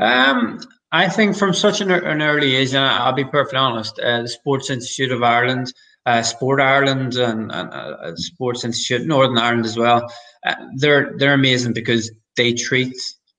Um, 0.00 0.60
I 0.90 1.08
think 1.08 1.36
from 1.36 1.54
such 1.54 1.80
an, 1.80 1.90
an 1.90 2.22
early 2.22 2.54
age, 2.54 2.74
and 2.74 2.84
I'll 2.84 3.12
be 3.12 3.24
perfectly 3.24 3.58
honest, 3.58 3.98
uh, 3.98 4.22
the 4.22 4.28
Sports 4.28 4.70
Institute 4.70 5.12
of 5.12 5.22
Ireland, 5.22 5.72
uh, 6.06 6.22
Sport 6.22 6.60
Ireland, 6.60 7.14
and, 7.16 7.50
and 7.50 7.72
uh, 7.72 8.14
Sports 8.16 8.64
Institute 8.64 9.06
Northern 9.06 9.38
Ireland 9.38 9.66
as 9.66 9.76
well, 9.76 10.10
uh, 10.46 10.54
they're 10.76 11.14
they're 11.16 11.34
amazing 11.34 11.72
because 11.72 12.10
they 12.36 12.52
treat 12.52 12.94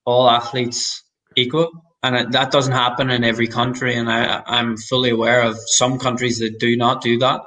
all 0.05 0.29
athletes 0.29 1.03
equal. 1.35 1.71
And 2.03 2.33
that 2.33 2.51
doesn't 2.51 2.73
happen 2.73 3.09
in 3.09 3.23
every 3.23 3.47
country. 3.47 3.95
And 3.95 4.09
I, 4.09 4.43
I'm 4.45 4.77
fully 4.77 5.09
aware 5.09 5.41
of 5.41 5.57
some 5.65 5.97
countries 5.97 6.39
that 6.39 6.59
do 6.59 6.77
not 6.77 7.01
do 7.01 7.17
that. 7.19 7.41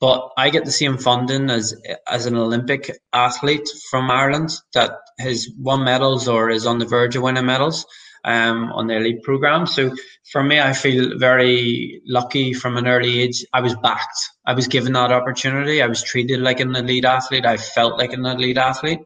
But 0.00 0.28
I 0.36 0.50
get 0.50 0.66
the 0.66 0.70
same 0.70 0.98
funding 0.98 1.48
as 1.48 1.74
as 2.06 2.26
an 2.26 2.36
Olympic 2.36 2.90
athlete 3.12 3.68
from 3.90 4.10
Ireland 4.10 4.50
that 4.74 4.90
has 5.18 5.48
won 5.58 5.84
medals 5.84 6.28
or 6.28 6.50
is 6.50 6.66
on 6.66 6.78
the 6.78 6.84
verge 6.84 7.16
of 7.16 7.22
winning 7.22 7.46
medals 7.46 7.86
um, 8.24 8.72
on 8.72 8.86
the 8.86 8.96
elite 8.96 9.22
program. 9.22 9.66
So 9.66 9.94
for 10.30 10.42
me, 10.42 10.60
I 10.60 10.72
feel 10.72 11.18
very 11.18 12.02
lucky 12.06 12.52
from 12.52 12.76
an 12.76 12.86
early 12.86 13.20
age. 13.20 13.44
I 13.52 13.60
was 13.60 13.74
backed. 13.76 14.18
I 14.44 14.54
was 14.54 14.66
given 14.66 14.92
that 14.94 15.12
opportunity. 15.12 15.80
I 15.80 15.86
was 15.86 16.02
treated 16.02 16.40
like 16.40 16.60
an 16.60 16.74
elite 16.74 17.04
athlete. 17.04 17.46
I 17.46 17.56
felt 17.56 17.98
like 17.98 18.12
an 18.12 18.26
elite 18.26 18.58
athlete. 18.58 19.00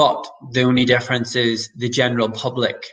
But 0.00 0.26
the 0.52 0.62
only 0.62 0.86
difference 0.86 1.36
is 1.36 1.68
the 1.76 1.90
general 1.90 2.30
public 2.30 2.86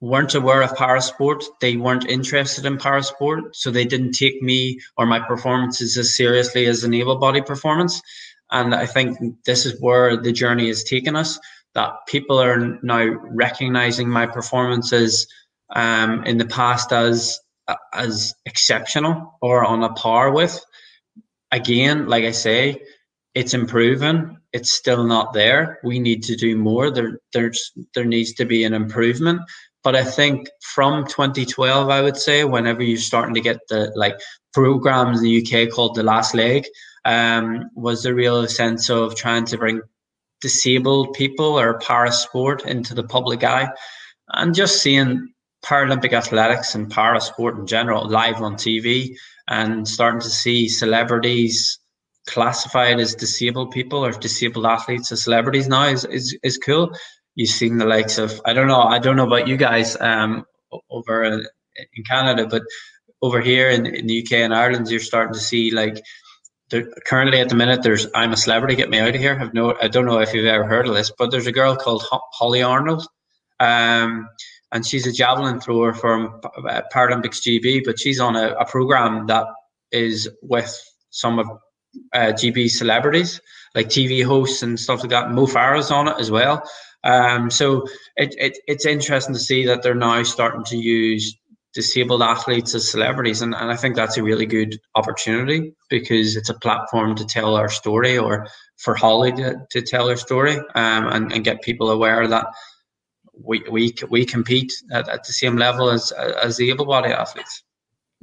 weren't 0.00 0.36
aware 0.36 0.62
of 0.62 0.70
parasport. 0.70 1.42
They 1.60 1.76
weren't 1.76 2.08
interested 2.08 2.64
in 2.64 2.78
parasport, 2.78 3.56
so 3.56 3.72
they 3.72 3.84
didn't 3.84 4.12
take 4.12 4.40
me 4.40 4.78
or 4.96 5.04
my 5.04 5.18
performances 5.18 5.98
as 5.98 6.14
seriously 6.14 6.66
as 6.66 6.84
an 6.84 6.94
able-body 6.94 7.42
performance. 7.42 8.00
And 8.52 8.72
I 8.72 8.86
think 8.86 9.18
this 9.46 9.66
is 9.66 9.80
where 9.80 10.16
the 10.16 10.30
journey 10.30 10.68
has 10.68 10.84
taken 10.84 11.16
us. 11.16 11.40
That 11.74 11.90
people 12.06 12.40
are 12.40 12.78
now 12.84 13.04
recognizing 13.44 14.08
my 14.08 14.26
performances 14.26 15.26
um, 15.74 16.22
in 16.22 16.38
the 16.38 16.46
past 16.46 16.92
as 16.92 17.40
as 17.92 18.32
exceptional 18.46 19.38
or 19.42 19.64
on 19.64 19.82
a 19.82 19.92
par 19.92 20.30
with. 20.30 20.64
Again, 21.50 22.06
like 22.06 22.22
I 22.22 22.30
say, 22.30 22.82
it's 23.34 23.54
improving. 23.54 24.38
It's 24.52 24.70
still 24.70 25.04
not 25.04 25.32
there. 25.32 25.78
We 25.82 25.98
need 25.98 26.22
to 26.24 26.36
do 26.36 26.56
more. 26.56 26.90
There, 26.90 27.18
there's, 27.32 27.72
there 27.94 28.04
needs 28.04 28.32
to 28.34 28.44
be 28.44 28.64
an 28.64 28.74
improvement. 28.74 29.40
But 29.82 29.96
I 29.96 30.04
think 30.04 30.48
from 30.60 31.06
2012, 31.06 31.88
I 31.88 32.02
would 32.02 32.16
say, 32.16 32.44
whenever 32.44 32.82
you're 32.82 32.98
starting 32.98 33.34
to 33.34 33.40
get 33.40 33.58
the 33.68 33.92
like 33.96 34.20
programs 34.52 35.18
in 35.18 35.24
the 35.24 35.42
UK 35.42 35.70
called 35.70 35.96
the 35.96 36.04
Last 36.04 36.34
Leg, 36.34 36.64
um, 37.04 37.68
was 37.74 38.02
the 38.02 38.14
real 38.14 38.46
sense 38.46 38.88
of 38.90 39.16
trying 39.16 39.44
to 39.46 39.58
bring 39.58 39.80
disabled 40.40 41.14
people 41.14 41.58
or 41.58 41.78
para 41.78 42.12
sport 42.12 42.64
into 42.64 42.94
the 42.94 43.02
public 43.02 43.42
eye, 43.42 43.68
and 44.34 44.54
just 44.54 44.82
seeing 44.82 45.32
Paralympic 45.64 46.12
athletics 46.12 46.74
and 46.74 46.90
para 46.90 47.20
sport 47.20 47.56
in 47.58 47.66
general 47.66 48.08
live 48.08 48.40
on 48.40 48.54
TV, 48.54 49.14
and 49.48 49.86
starting 49.86 50.20
to 50.20 50.30
see 50.30 50.68
celebrities 50.68 51.78
classified 52.26 53.00
as 53.00 53.14
disabled 53.14 53.70
people 53.72 54.04
or 54.04 54.12
disabled 54.12 54.66
athletes 54.66 55.10
as 55.12 55.24
celebrities 55.24 55.68
now 55.68 55.86
is, 55.86 56.04
is, 56.04 56.36
is 56.42 56.58
cool. 56.58 56.90
You've 57.34 57.50
seen 57.50 57.78
the 57.78 57.86
likes 57.86 58.18
of 58.18 58.40
I 58.44 58.52
don't 58.52 58.68
know 58.68 58.82
I 58.82 58.98
don't 58.98 59.16
know 59.16 59.26
about 59.26 59.48
you 59.48 59.56
guys 59.56 59.98
um, 60.00 60.44
over 60.90 61.22
in 61.24 61.44
Canada, 62.08 62.46
but 62.46 62.62
over 63.22 63.40
here 63.40 63.70
in, 63.70 63.86
in 63.86 64.06
the 64.06 64.22
UK 64.22 64.32
and 64.32 64.54
Ireland, 64.54 64.90
you're 64.90 65.00
starting 65.00 65.32
to 65.32 65.40
see 65.40 65.70
like 65.70 66.02
currently 67.06 67.40
at 67.40 67.48
the 67.48 67.54
minute 67.54 67.82
there's 67.82 68.06
I'm 68.14 68.32
a 68.32 68.36
celebrity, 68.36 68.76
get 68.76 68.90
me 68.90 68.98
out 68.98 69.14
of 69.14 69.20
here. 69.20 69.38
I've 69.40 69.54
no, 69.54 69.74
I 69.80 69.88
don't 69.88 70.06
know 70.06 70.20
if 70.20 70.32
you've 70.34 70.46
ever 70.46 70.64
heard 70.64 70.88
of 70.88 70.94
this, 70.94 71.10
but 71.16 71.30
there's 71.30 71.46
a 71.46 71.52
girl 71.52 71.76
called 71.76 72.04
Holly 72.10 72.62
Arnold, 72.62 73.06
um, 73.60 74.28
and 74.72 74.86
she's 74.86 75.06
a 75.06 75.12
javelin 75.12 75.60
thrower 75.60 75.94
from 75.94 76.40
uh, 76.68 76.82
Paralympics 76.92 77.40
GB, 77.46 77.82
but 77.84 77.98
she's 77.98 78.20
on 78.20 78.36
a, 78.36 78.54
a 78.54 78.66
program 78.66 79.26
that 79.26 79.46
is 79.90 80.28
with 80.42 80.78
some 81.10 81.38
of 81.38 81.48
uh, 82.12 82.32
GB 82.32 82.70
celebrities 82.70 83.40
like 83.74 83.88
TV 83.88 84.24
hosts 84.24 84.62
and 84.62 84.78
stuff 84.78 85.00
like 85.00 85.10
that. 85.10 85.30
Mo 85.30 85.46
Farah's 85.46 85.90
on 85.90 86.08
it 86.08 86.16
as 86.18 86.30
well. 86.30 86.62
Um, 87.04 87.50
so 87.50 87.86
it, 88.16 88.34
it, 88.38 88.58
it's 88.66 88.86
interesting 88.86 89.34
to 89.34 89.40
see 89.40 89.66
that 89.66 89.82
they're 89.82 89.94
now 89.94 90.22
starting 90.22 90.64
to 90.64 90.76
use 90.76 91.36
disabled 91.74 92.22
athletes 92.22 92.74
as 92.74 92.90
celebrities 92.90 93.40
and, 93.40 93.54
and 93.54 93.70
i 93.70 93.76
think 93.76 93.96
that's 93.96 94.18
a 94.18 94.22
really 94.22 94.44
good 94.44 94.78
opportunity 94.94 95.74
because 95.88 96.36
it's 96.36 96.50
a 96.50 96.58
platform 96.58 97.14
to 97.14 97.24
tell 97.24 97.56
our 97.56 97.70
story 97.70 98.18
or 98.18 98.46
for 98.76 98.94
holly 98.94 99.32
to, 99.32 99.56
to 99.70 99.80
tell 99.80 100.06
her 100.06 100.16
story 100.16 100.56
um, 100.74 101.08
and, 101.08 101.32
and 101.32 101.44
get 101.44 101.62
people 101.62 101.90
aware 101.90 102.28
that 102.28 102.46
we 103.32 103.64
we, 103.70 103.94
we 104.10 104.26
compete 104.26 104.70
at, 104.92 105.08
at 105.08 105.24
the 105.24 105.32
same 105.32 105.56
level 105.56 105.88
as 105.88 106.12
as 106.12 106.58
the 106.58 106.68
able-bodied 106.68 107.12
athletes 107.12 107.64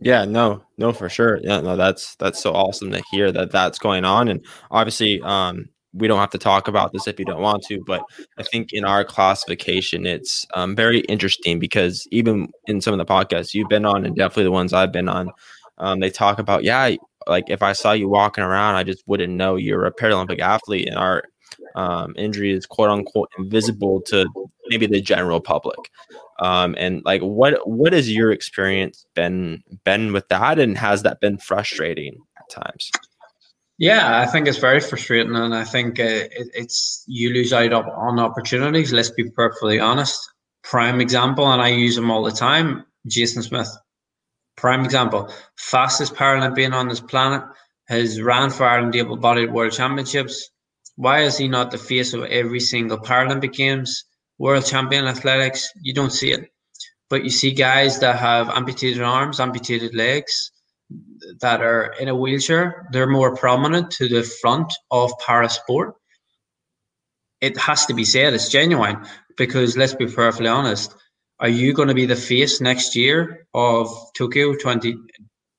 yeah 0.01 0.25
no 0.25 0.61
no 0.77 0.93
for 0.93 1.09
sure 1.09 1.39
yeah 1.43 1.59
no 1.61 1.75
that's 1.75 2.15
that's 2.15 2.41
so 2.41 2.53
awesome 2.53 2.91
to 2.91 3.01
hear 3.11 3.31
that 3.31 3.51
that's 3.51 3.79
going 3.79 4.05
on 4.05 4.27
and 4.27 4.45
obviously 4.71 5.21
um 5.23 5.67
we 5.93 6.07
don't 6.07 6.19
have 6.19 6.29
to 6.29 6.37
talk 6.37 6.67
about 6.67 6.93
this 6.93 7.07
if 7.07 7.17
you 7.19 7.25
don't 7.25 7.41
want 7.41 7.63
to, 7.63 7.81
but 7.85 8.03
I 8.37 8.43
think 8.43 8.73
in 8.73 8.85
our 8.85 9.03
classification, 9.03 10.05
it's 10.05 10.45
um, 10.53 10.75
very 10.75 10.99
interesting 11.01 11.59
because 11.59 12.07
even 12.11 12.49
in 12.67 12.81
some 12.81 12.93
of 12.93 12.99
the 12.99 13.11
podcasts 13.11 13.53
you've 13.53 13.69
been 13.69 13.85
on, 13.85 14.05
and 14.05 14.15
definitely 14.15 14.43
the 14.43 14.51
ones 14.51 14.71
I've 14.71 14.91
been 14.91 15.09
on, 15.09 15.31
um, 15.79 15.99
they 15.99 16.09
talk 16.09 16.39
about, 16.39 16.63
yeah, 16.63 16.95
like 17.27 17.45
if 17.49 17.63
I 17.63 17.73
saw 17.73 17.91
you 17.93 18.07
walking 18.09 18.43
around, 18.43 18.75
I 18.75 18.83
just 18.83 19.03
wouldn't 19.07 19.33
know 19.33 19.55
you're 19.55 19.85
a 19.85 19.93
Paralympic 19.93 20.39
athlete, 20.39 20.87
and 20.87 20.97
our 20.97 21.23
um, 21.75 22.13
injury 22.17 22.51
is 22.51 22.65
quote 22.65 22.89
unquote 22.89 23.29
invisible 23.37 24.01
to 24.07 24.27
maybe 24.67 24.85
the 24.85 25.01
general 25.01 25.39
public. 25.39 25.77
Um, 26.39 26.75
and 26.77 27.01
like, 27.05 27.21
what 27.21 27.67
what 27.67 27.93
has 27.93 28.09
your 28.09 28.31
experience 28.31 29.05
been 29.13 29.63
been 29.83 30.13
with 30.13 30.27
that, 30.29 30.57
and 30.57 30.77
has 30.77 31.03
that 31.03 31.19
been 31.19 31.37
frustrating 31.37 32.17
at 32.37 32.49
times? 32.49 32.89
Yeah, 33.77 34.19
I 34.19 34.25
think 34.25 34.47
it's 34.47 34.57
very 34.57 34.79
frustrating, 34.79 35.35
and 35.35 35.53
I 35.55 35.63
think 35.63 35.99
uh, 35.99 36.03
it, 36.03 36.49
it's 36.53 37.03
you 37.07 37.33
lose 37.33 37.53
out 37.53 37.73
on 37.73 38.19
opportunities. 38.19 38.91
Let's 38.91 39.11
be 39.11 39.29
perfectly 39.29 39.79
honest. 39.79 40.19
Prime 40.63 41.01
example, 41.01 41.49
and 41.51 41.61
I 41.61 41.69
use 41.69 41.97
him 41.97 42.11
all 42.11 42.23
the 42.23 42.31
time. 42.31 42.85
Jason 43.07 43.41
Smith, 43.41 43.69
prime 44.57 44.83
example, 44.83 45.31
fastest 45.55 46.13
Paralympian 46.15 46.73
on 46.73 46.89
this 46.89 46.99
planet, 46.99 47.43
has 47.87 48.21
ran 48.21 48.49
for 48.49 48.65
Ireland 48.65 48.95
able-bodied 48.95 49.51
World 49.51 49.71
Championships. 49.71 50.49
Why 50.95 51.21
is 51.21 51.37
he 51.37 51.47
not 51.47 51.71
the 51.71 51.77
face 51.77 52.13
of 52.13 52.23
every 52.25 52.59
single 52.59 52.97
Paralympic 52.97 53.53
Games, 53.53 54.03
World 54.39 54.65
Champion 54.65 55.05
athletics? 55.05 55.69
You 55.81 55.93
don't 55.93 56.11
see 56.11 56.31
it, 56.31 56.49
but 57.09 57.23
you 57.23 57.29
see 57.29 57.51
guys 57.51 57.99
that 57.99 58.17
have 58.17 58.49
amputated 58.49 59.03
arms, 59.03 59.39
amputated 59.39 59.93
legs 59.93 60.51
that 61.41 61.61
are 61.61 61.93
in 61.99 62.07
a 62.07 62.15
wheelchair, 62.15 62.87
they're 62.91 63.07
more 63.07 63.35
prominent 63.35 63.91
to 63.91 64.07
the 64.07 64.23
front 64.23 64.73
of 64.89 65.11
para 65.25 65.49
sport. 65.49 65.95
It 67.41 67.57
has 67.57 67.85
to 67.85 67.93
be 67.93 68.05
said, 68.05 68.33
it's 68.33 68.49
genuine 68.49 69.05
because 69.37 69.77
let's 69.77 69.93
be 69.93 70.07
perfectly 70.07 70.49
honest. 70.49 70.95
Are 71.39 71.49
you 71.49 71.73
going 71.73 71.87
to 71.87 71.93
be 71.93 72.05
the 72.05 72.15
face 72.15 72.59
next 72.59 72.95
year 72.95 73.47
of 73.53 73.87
Tokyo 74.17 74.55
20 74.55 74.95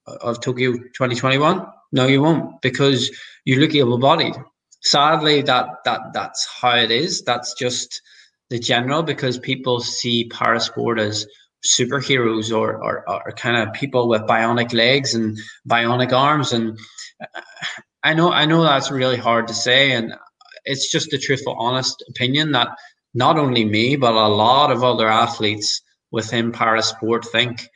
of 0.07 0.41
Tokyo 0.41 0.73
2021? 0.73 1.67
No, 1.93 2.07
you 2.07 2.21
won't 2.21 2.61
because 2.61 3.11
you 3.45 3.59
look 3.61 3.75
able-bodied. 3.75 4.35
Sadly, 4.83 5.43
that 5.43 5.69
that 5.85 6.01
that's 6.13 6.47
how 6.61 6.77
it 6.77 6.91
is. 6.91 7.23
That's 7.23 7.55
just 7.55 8.01
the 8.51 8.59
general 8.59 9.03
because 9.03 9.39
people 9.39 9.81
see 9.81 10.25
para 10.29 10.61
sport 10.61 10.99
as 10.99 11.27
superheroes 11.65 12.57
or, 12.57 12.83
or, 12.83 13.09
or 13.09 13.33
kind 13.33 13.57
of 13.57 13.75
people 13.75 14.09
with 14.09 14.23
bionic 14.23 14.73
legs 14.73 15.15
and 15.15 15.39
bionic 15.69 16.13
arms. 16.13 16.53
And 16.53 16.79
i 18.03 18.15
know 18.15 18.33
i 18.33 18.47
know 18.47 18.63
that's 18.63 18.91
really 18.91 19.17
hard 19.17 19.49
to 19.49 19.55
say. 19.55 19.93
And 19.93 20.15
it's 20.65 20.91
just 20.91 21.13
a 21.13 21.19
truthful 21.19 21.57
honest 21.59 22.05
opinion 22.09 22.53
that 22.53 22.69
not 23.15 23.39
only 23.39 23.65
me 23.65 23.97
but 23.97 24.15
a 24.15 24.29
lot 24.29 24.71
of 24.73 24.85
other 24.85 25.09
athletes 25.09 25.83
within 26.11 26.53
parasport 26.53 27.25
think. 27.27 27.69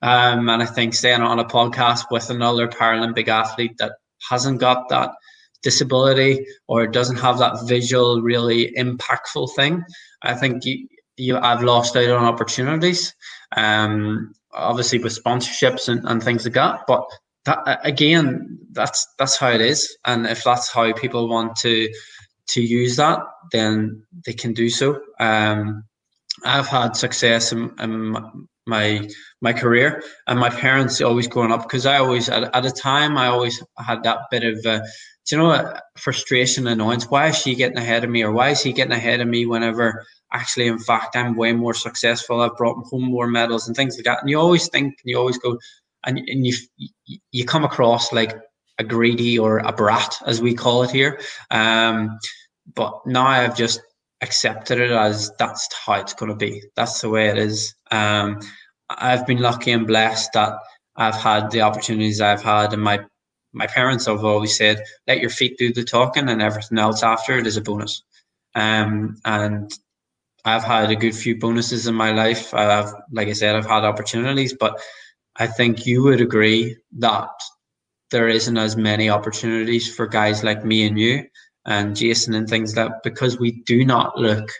Um, 0.00 0.48
and 0.48 0.62
i 0.62 0.66
think 0.66 0.94
staying 0.94 1.22
on 1.22 1.40
a 1.40 1.44
podcast 1.44 2.04
with 2.10 2.30
another 2.30 2.68
paralympic 2.68 3.26
athlete 3.26 3.78
that 3.78 3.92
hasn't 4.30 4.60
got 4.60 4.88
that 4.90 5.10
disability 5.62 6.46
or 6.68 6.86
doesn't 6.86 7.16
have 7.16 7.38
that 7.38 7.66
visual 7.66 8.20
really 8.22 8.72
impactful 8.76 9.54
thing 9.56 9.84
i 10.22 10.34
think 10.34 10.64
you, 10.64 10.88
you 11.16 11.36
I've 11.36 11.62
lost 11.62 11.96
out 11.96 12.10
on 12.10 12.24
opportunities. 12.24 13.14
Um, 13.56 14.32
obviously 14.52 14.98
with 14.98 15.22
sponsorships 15.22 15.88
and, 15.88 16.04
and 16.08 16.22
things 16.22 16.44
like 16.44 16.54
that. 16.54 16.80
But 16.86 17.04
that 17.44 17.80
again, 17.84 18.58
that's 18.72 19.06
that's 19.18 19.36
how 19.36 19.50
it 19.50 19.60
is. 19.60 19.96
And 20.04 20.26
if 20.26 20.44
that's 20.44 20.70
how 20.70 20.92
people 20.92 21.28
want 21.28 21.56
to 21.56 21.92
to 22.48 22.62
use 22.62 22.96
that, 22.96 23.20
then 23.52 24.02
they 24.24 24.32
can 24.32 24.52
do 24.52 24.68
so. 24.68 25.00
Um, 25.20 25.84
I've 26.44 26.68
had 26.68 26.96
success 26.96 27.52
in, 27.52 27.72
in 27.80 28.16
my 28.66 29.08
my 29.40 29.52
career 29.52 30.02
and 30.26 30.38
my 30.38 30.50
parents 30.50 31.00
always 31.00 31.26
growing 31.26 31.52
up 31.52 31.62
because 31.62 31.86
I 31.86 31.98
always 31.98 32.28
at, 32.28 32.54
at 32.54 32.66
a 32.66 32.70
time 32.70 33.16
I 33.16 33.28
always 33.28 33.62
had 33.78 34.02
that 34.02 34.18
bit 34.30 34.44
of 34.44 34.64
uh, 34.66 34.80
you 35.30 35.38
know 35.38 35.74
frustration 35.96 36.66
and 36.66 36.80
annoyance 36.80 37.04
why 37.08 37.28
is 37.28 37.38
she 37.38 37.54
getting 37.54 37.78
ahead 37.78 38.04
of 38.04 38.10
me 38.10 38.22
or 38.22 38.32
why 38.32 38.50
is 38.50 38.62
he 38.62 38.72
getting 38.72 38.92
ahead 38.92 39.20
of 39.20 39.28
me 39.28 39.46
whenever 39.46 40.04
actually, 40.32 40.66
in 40.66 40.78
fact, 40.78 41.16
I'm 41.16 41.36
way 41.36 41.52
more 41.52 41.74
successful. 41.74 42.40
I've 42.40 42.56
brought 42.56 42.84
home 42.86 43.04
more 43.04 43.26
medals 43.26 43.66
and 43.66 43.76
things 43.76 43.96
like 43.96 44.04
that. 44.04 44.20
And 44.20 44.30
you 44.30 44.38
always 44.38 44.68
think, 44.68 44.86
and 44.86 45.10
you 45.10 45.18
always 45.18 45.38
go, 45.38 45.58
and, 46.04 46.18
and 46.18 46.46
you 46.46 46.54
you 47.32 47.44
come 47.44 47.64
across 47.64 48.12
like 48.12 48.38
a 48.78 48.84
greedy 48.84 49.38
or 49.38 49.58
a 49.58 49.72
brat, 49.72 50.16
as 50.26 50.40
we 50.40 50.54
call 50.54 50.82
it 50.82 50.90
here. 50.90 51.20
Um, 51.50 52.18
but 52.74 52.94
now 53.06 53.26
I've 53.26 53.56
just 53.56 53.80
accepted 54.20 54.78
it 54.78 54.90
as 54.90 55.32
that's 55.38 55.68
how 55.84 55.94
it's 55.94 56.14
going 56.14 56.30
to 56.30 56.36
be. 56.36 56.62
That's 56.76 57.00
the 57.00 57.08
way 57.08 57.28
it 57.28 57.38
is. 57.38 57.74
Um, 57.90 58.40
I've 58.88 59.26
been 59.26 59.40
lucky 59.40 59.72
and 59.72 59.86
blessed 59.86 60.30
that 60.34 60.54
I've 60.96 61.16
had 61.16 61.50
the 61.50 61.62
opportunities 61.62 62.20
I've 62.20 62.42
had, 62.42 62.72
and 62.72 62.82
my 62.82 63.00
my 63.52 63.66
parents 63.66 64.06
have 64.06 64.24
always 64.24 64.56
said, 64.56 64.82
"Let 65.06 65.20
your 65.20 65.30
feet 65.30 65.58
do 65.58 65.72
the 65.72 65.84
talking, 65.84 66.28
and 66.28 66.42
everything 66.42 66.78
else 66.78 67.02
after 67.02 67.36
it 67.38 67.46
is 67.46 67.56
a 67.56 67.62
bonus." 67.62 68.02
Um, 68.54 69.16
and 69.24 69.70
I've 70.44 70.64
had 70.64 70.90
a 70.90 70.96
good 70.96 71.14
few 71.14 71.38
bonuses 71.38 71.86
in 71.86 71.94
my 71.94 72.12
life. 72.12 72.54
I've, 72.54 72.92
like 73.12 73.28
I 73.28 73.32
said, 73.32 73.56
I've 73.56 73.66
had 73.66 73.84
opportunities, 73.84 74.54
but 74.54 74.80
I 75.36 75.46
think 75.46 75.86
you 75.86 76.02
would 76.04 76.20
agree 76.20 76.76
that 76.98 77.30
there 78.10 78.28
isn't 78.28 78.56
as 78.56 78.76
many 78.76 79.10
opportunities 79.10 79.94
for 79.94 80.06
guys 80.06 80.42
like 80.42 80.64
me 80.64 80.86
and 80.86 80.98
you 80.98 81.24
and 81.66 81.94
Jason 81.94 82.34
and 82.34 82.48
things 82.48 82.74
like 82.76 82.88
that 82.88 83.02
because 83.02 83.38
we 83.38 83.62
do 83.66 83.84
not 83.84 84.18
look 84.18 84.50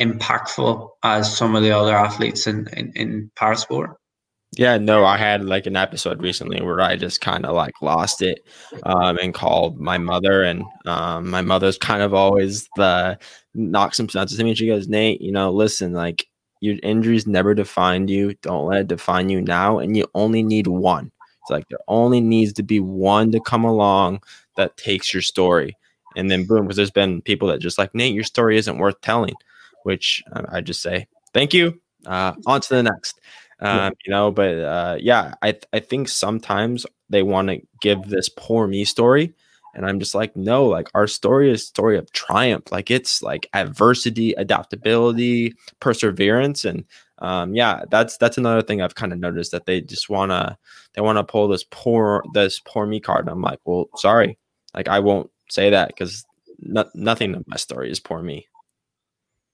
impactful 0.00 0.88
as 1.02 1.36
some 1.36 1.56
of 1.56 1.62
the 1.62 1.72
other 1.72 1.96
athletes 1.96 2.46
in, 2.46 2.68
in, 2.72 2.92
in 2.94 3.30
parasport. 3.36 3.94
Yeah, 4.56 4.78
no, 4.78 5.04
I 5.04 5.16
had 5.16 5.44
like 5.44 5.66
an 5.66 5.76
episode 5.76 6.20
recently 6.20 6.60
where 6.60 6.80
I 6.80 6.96
just 6.96 7.20
kind 7.20 7.46
of 7.46 7.54
like 7.54 7.80
lost 7.80 8.20
it 8.20 8.44
um, 8.82 9.16
and 9.18 9.32
called 9.32 9.78
my 9.78 9.96
mother. 9.96 10.42
And 10.42 10.64
um, 10.86 11.30
my 11.30 11.40
mother's 11.40 11.78
kind 11.78 12.02
of 12.02 12.12
always 12.14 12.68
the 12.76 13.16
knock 13.54 13.94
some 13.94 14.08
sense 14.08 14.36
to 14.36 14.42
me. 14.42 14.54
She 14.54 14.66
goes, 14.66 14.88
Nate, 14.88 15.20
you 15.20 15.30
know, 15.30 15.52
listen, 15.52 15.92
like 15.92 16.26
your 16.60 16.76
injuries 16.82 17.28
never 17.28 17.54
defined 17.54 18.10
you. 18.10 18.34
Don't 18.42 18.66
let 18.66 18.80
it 18.80 18.88
define 18.88 19.28
you 19.28 19.40
now. 19.40 19.78
And 19.78 19.96
you 19.96 20.06
only 20.14 20.42
need 20.42 20.66
one. 20.66 21.12
It's 21.42 21.50
like 21.50 21.68
there 21.68 21.78
only 21.86 22.20
needs 22.20 22.52
to 22.54 22.64
be 22.64 22.80
one 22.80 23.30
to 23.30 23.40
come 23.40 23.64
along 23.64 24.20
that 24.56 24.76
takes 24.76 25.14
your 25.14 25.22
story. 25.22 25.76
And 26.16 26.28
then 26.28 26.44
boom, 26.44 26.62
because 26.64 26.76
there's 26.76 26.90
been 26.90 27.22
people 27.22 27.46
that 27.48 27.60
just 27.60 27.78
like, 27.78 27.94
Nate, 27.94 28.14
your 28.14 28.24
story 28.24 28.56
isn't 28.58 28.78
worth 28.78 29.00
telling, 29.00 29.34
which 29.84 30.24
uh, 30.32 30.42
I 30.50 30.60
just 30.60 30.82
say, 30.82 31.06
thank 31.32 31.54
you. 31.54 31.80
Uh, 32.06 32.32
on 32.46 32.60
to 32.62 32.74
the 32.74 32.82
next 32.82 33.20
um, 33.60 33.92
you 34.04 34.10
know 34.10 34.30
but 34.30 34.58
uh, 34.58 34.96
yeah 35.00 35.34
i 35.42 35.52
th- 35.52 35.66
i 35.72 35.80
think 35.80 36.08
sometimes 36.08 36.86
they 37.08 37.22
want 37.22 37.48
to 37.48 37.60
give 37.80 38.02
this 38.08 38.28
poor 38.28 38.66
me 38.66 38.84
story 38.84 39.32
and 39.74 39.86
i'm 39.86 39.98
just 39.98 40.14
like 40.14 40.34
no 40.36 40.66
like 40.66 40.88
our 40.94 41.06
story 41.06 41.50
is 41.50 41.66
story 41.66 41.96
of 41.96 42.10
triumph 42.12 42.70
like 42.72 42.90
it's 42.90 43.22
like 43.22 43.48
adversity 43.54 44.32
adaptability 44.34 45.52
perseverance 45.80 46.64
and 46.64 46.84
um, 47.18 47.54
yeah 47.54 47.82
that's 47.90 48.16
that's 48.16 48.38
another 48.38 48.62
thing 48.62 48.80
i've 48.80 48.94
kind 48.94 49.12
of 49.12 49.18
noticed 49.18 49.52
that 49.52 49.66
they 49.66 49.80
just 49.80 50.08
want 50.08 50.30
to 50.30 50.56
they 50.94 51.02
want 51.02 51.18
to 51.18 51.24
pull 51.24 51.48
this 51.48 51.64
poor 51.70 52.22
this 52.32 52.60
poor 52.64 52.86
me 52.86 52.98
card 52.98 53.20
and 53.20 53.30
i'm 53.30 53.42
like 53.42 53.58
well 53.64 53.88
sorry 53.96 54.38
like 54.74 54.88
i 54.88 54.98
won't 54.98 55.30
say 55.50 55.70
that 55.70 55.88
because 55.88 56.24
no, 56.60 56.84
nothing 56.94 57.34
of 57.34 57.44
my 57.46 57.56
story 57.56 57.90
is 57.90 58.00
poor 58.00 58.22
me 58.22 58.46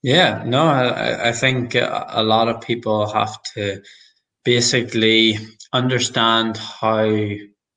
yeah, 0.07 0.43
no, 0.45 0.67
I, 0.67 1.29
I 1.29 1.31
think 1.33 1.75
a 1.75 2.23
lot 2.23 2.47
of 2.47 2.61
people 2.61 3.11
have 3.11 3.43
to 3.55 3.81
basically 4.45 5.37
understand 5.73 6.55
how 6.55 7.03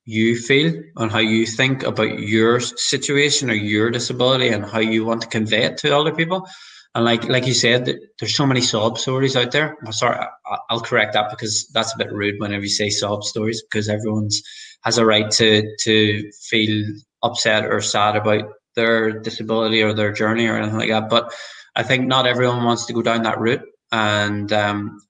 you 0.05 0.37
feel 0.37 0.81
and 0.95 1.11
how 1.11 1.19
you 1.19 1.45
think 1.45 1.83
about 1.83 2.19
your 2.19 2.61
situation 2.61 3.51
or 3.51 3.55
your 3.55 3.91
disability 3.91 4.47
and 4.47 4.63
how 4.63 4.79
you 4.79 5.03
want 5.03 5.23
to 5.23 5.27
convey 5.27 5.65
it 5.65 5.75
to 5.79 5.93
other 5.93 6.15
people. 6.15 6.47
And 6.95 7.03
like 7.03 7.25
like 7.25 7.47
you 7.47 7.53
said, 7.53 7.99
there's 8.17 8.35
so 8.37 8.45
many 8.45 8.61
sob 8.61 8.97
stories 8.97 9.35
out 9.35 9.51
there. 9.51 9.75
I'm 9.85 9.91
sorry, 9.91 10.25
I'll 10.69 10.79
correct 10.79 11.15
that 11.15 11.31
because 11.31 11.67
that's 11.73 11.93
a 11.93 11.97
bit 11.97 12.13
rude 12.13 12.39
whenever 12.39 12.63
you 12.63 12.69
say 12.69 12.89
sob 12.91 13.25
stories 13.25 13.61
because 13.61 13.89
everyone's 13.89 14.41
has 14.85 14.97
a 14.97 15.05
right 15.05 15.29
to 15.31 15.75
to 15.81 16.31
feel 16.49 16.93
upset 17.23 17.65
or 17.65 17.81
sad 17.81 18.15
about 18.15 18.45
their 18.77 19.19
disability 19.19 19.83
or 19.83 19.93
their 19.93 20.13
journey 20.13 20.47
or 20.47 20.55
anything 20.55 20.79
like 20.79 20.89
that. 20.89 21.09
But 21.09 21.33
I 21.75 21.83
think 21.83 22.07
not 22.07 22.27
everyone 22.27 22.63
wants 22.63 22.85
to 22.85 22.93
go 22.93 23.01
down 23.01 23.23
that 23.23 23.39
route, 23.39 23.63
and 23.91 24.51
um, 24.51 25.01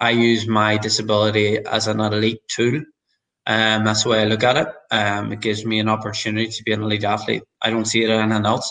I 0.00 0.10
use 0.10 0.46
my 0.46 0.76
disability 0.78 1.58
as 1.58 1.86
an 1.86 2.00
elite 2.00 2.40
tool. 2.48 2.82
Um, 3.46 3.84
that's 3.84 4.04
the 4.04 4.10
way 4.10 4.20
I 4.22 4.24
look 4.26 4.44
at 4.44 4.56
it. 4.56 4.68
Um, 4.90 5.32
it 5.32 5.40
gives 5.40 5.64
me 5.64 5.78
an 5.80 5.88
opportunity 5.88 6.48
to 6.50 6.62
be 6.62 6.72
an 6.72 6.82
elite 6.82 7.04
athlete. 7.04 7.42
I 7.62 7.70
don't 7.70 7.86
see 7.86 8.02
it 8.04 8.10
in 8.10 8.20
anything 8.20 8.46
else. 8.46 8.70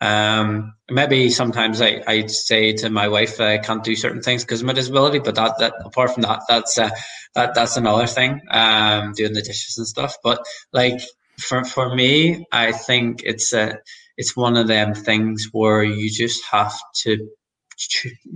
Um, 0.00 0.74
maybe 0.90 1.30
sometimes 1.30 1.80
I, 1.80 2.02
I 2.08 2.26
say 2.26 2.72
to 2.72 2.90
my 2.90 3.06
wife 3.06 3.40
I 3.40 3.58
can't 3.58 3.84
do 3.84 3.94
certain 3.94 4.20
things 4.20 4.42
because 4.42 4.60
of 4.60 4.66
my 4.66 4.72
disability, 4.72 5.20
but 5.20 5.36
that, 5.36 5.58
that 5.58 5.74
apart 5.84 6.12
from 6.12 6.22
that, 6.22 6.42
that's 6.48 6.76
uh, 6.76 6.90
that 7.34 7.54
that's 7.54 7.76
another 7.76 8.08
thing. 8.08 8.40
Um, 8.50 9.12
doing 9.12 9.32
the 9.32 9.42
dishes 9.42 9.78
and 9.78 9.86
stuff. 9.86 10.16
But 10.24 10.44
like 10.72 11.00
for 11.38 11.64
for 11.64 11.94
me, 11.94 12.46
I 12.50 12.72
think 12.72 13.22
it's 13.24 13.52
a 13.52 13.78
it's 14.22 14.36
one 14.36 14.56
of 14.56 14.68
them 14.68 14.94
things 14.94 15.48
where 15.50 15.82
you 15.82 16.08
just 16.08 16.44
have 16.44 16.72
to 16.94 17.28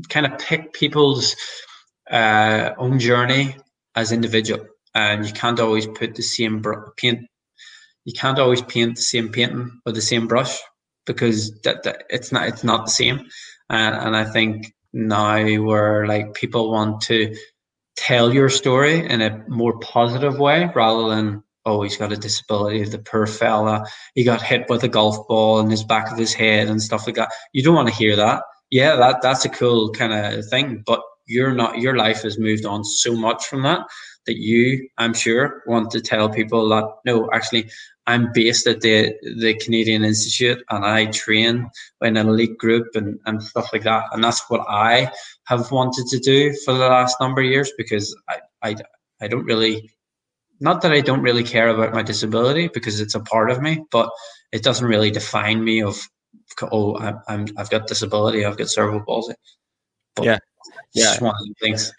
kind 0.09 0.27
of 0.27 0.37
pick 0.40 0.72
people's 0.72 1.37
uh, 2.11 2.72
own 2.77 2.99
journey 2.99 3.55
as 3.94 4.11
individual, 4.11 4.66
and 4.96 5.25
you 5.25 5.33
can't 5.33 5.61
always 5.61 5.87
put 5.87 6.16
the 6.16 6.25
same 6.25 6.61
br- 6.61 6.90
paint. 6.96 7.20
You 8.05 8.14
can't 8.14 8.40
always 8.40 8.62
paint 8.62 8.96
the 8.96 9.03
same 9.03 9.29
painting 9.29 9.81
with 9.85 9.94
the 9.94 10.03
same 10.03 10.27
brush 10.27 10.59
because 11.07 11.53
that, 11.62 11.85
that 11.85 12.03
it's 12.11 12.33
not 12.33 12.49
it's 12.49 12.64
not 12.64 12.87
the 12.87 12.96
same. 13.03 13.20
And, 13.70 13.94
and 13.94 14.16
I 14.16 14.25
think 14.25 14.75
now 14.92 15.37
where 15.68 16.05
like 16.09 16.35
people 16.35 16.72
want 16.72 17.03
to 17.03 17.37
tell 17.96 18.35
your 18.35 18.49
story 18.49 19.09
in 19.09 19.22
a 19.22 19.44
more 19.46 19.79
positive 19.79 20.37
way 20.40 20.68
rather 20.75 21.14
than 21.14 21.44
oh 21.66 21.83
he's 21.83 21.96
got 21.96 22.12
a 22.12 22.16
disability 22.16 22.83
the 22.85 22.98
poor 22.98 23.26
fella. 23.26 23.85
He 24.14 24.24
got 24.24 24.40
hit 24.40 24.68
with 24.70 24.83
a 24.85 24.88
golf 24.88 25.29
ball 25.29 25.61
in 25.61 25.68
his 25.68 25.85
back 25.85 26.11
of 26.11 26.18
his 26.18 26.33
head 26.33 26.68
and 26.68 26.81
stuff 26.81 27.07
like 27.07 27.16
that. 27.16 27.31
You 27.52 27.62
don't 27.62 27.74
want 27.74 27.88
to 27.88 27.94
hear 27.94 28.16
that. 28.16 28.42
Yeah 28.70 28.96
that 28.96 29.20
that's 29.20 29.44
a 29.44 29.50
cool 29.50 29.90
kind 29.92 30.12
of 30.12 30.46
thing 30.48 30.83
but 30.87 31.00
you're 31.26 31.55
not 31.55 31.79
your 31.79 31.96
life 31.96 32.22
has 32.22 32.38
moved 32.38 32.64
on 32.64 32.85
so 32.85 33.14
much 33.14 33.46
from 33.46 33.62
that 33.62 33.81
that 34.26 34.37
you 34.37 34.88
i'm 34.98 35.14
sure 35.14 35.62
want 35.66 35.90
to 35.90 36.00
tell 36.00 36.29
people 36.29 36.68
that 36.68 36.85
no 37.05 37.29
actually 37.33 37.68
I'm 38.07 38.33
based 38.33 38.66
at 38.66 38.81
the 38.81 39.14
the 39.40 39.55
Canadian 39.55 40.05
Institute 40.05 40.62
and 40.70 40.85
I 40.85 41.07
train 41.07 41.68
in 42.02 42.16
an 42.16 42.29
elite 42.29 42.57
group 42.57 42.94
and, 42.94 43.18
and 43.26 43.42
stuff 43.42 43.70
like 43.72 43.83
that. 43.83 44.05
And 44.12 44.22
that's 44.22 44.48
what 44.48 44.64
I 44.68 45.11
have 45.46 45.72
wanted 45.72 46.07
to 46.09 46.18
do 46.20 46.55
for 46.64 46.74
the 46.74 46.87
last 46.87 47.16
number 47.20 47.40
of 47.40 47.48
years 47.48 47.72
because 47.76 48.16
I, 48.29 48.38
I, 48.62 48.76
I 49.20 49.29
don't 49.29 49.44
really, 49.44 49.90
not 50.61 50.83
that 50.83 50.92
I 50.92 51.01
don't 51.01 51.23
really 51.23 51.45
care 51.45 51.69
about 51.69 51.92
my 51.92 52.03
disability 52.03 52.69
because 52.69 53.01
it's 53.01 53.14
a 53.14 53.21
part 53.21 53.51
of 53.51 53.61
me, 53.61 53.85
but 53.90 54.11
it 54.53 54.62
doesn't 54.62 54.87
really 54.87 55.11
define 55.11 55.62
me 55.62 55.83
of, 55.83 56.01
oh, 56.73 56.97
I'm, 56.99 57.21
I'm 57.29 57.47
I've 57.57 57.71
got 57.71 57.87
disability, 57.87 58.45
I've 58.45 58.57
got 58.57 58.69
cerebral 58.69 59.03
palsy. 59.05 59.35
But 60.14 60.25
yeah. 60.25 60.38
Yeah. 60.95 61.19
one 61.21 61.35
of 61.35 61.47
the 61.47 61.55
things. 61.61 61.92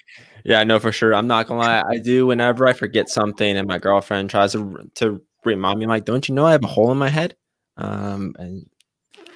Yeah, 0.43 0.59
I 0.59 0.63
know 0.63 0.79
for 0.79 0.91
sure. 0.91 1.13
I'm 1.13 1.27
not 1.27 1.47
gonna 1.47 1.59
lie. 1.59 1.83
I 1.87 1.97
do 1.97 2.27
whenever 2.27 2.67
I 2.67 2.73
forget 2.73 3.09
something 3.09 3.57
and 3.57 3.67
my 3.67 3.77
girlfriend 3.79 4.29
tries 4.29 4.53
to 4.53 4.89
to 4.95 5.21
remind 5.45 5.79
me, 5.79 5.85
like, 5.85 6.05
don't 6.05 6.27
you 6.27 6.35
know 6.35 6.45
I 6.45 6.53
have 6.53 6.63
a 6.63 6.67
hole 6.67 6.91
in 6.91 6.97
my 6.97 7.09
head? 7.09 7.35
Um, 7.77 8.35
and 8.39 8.67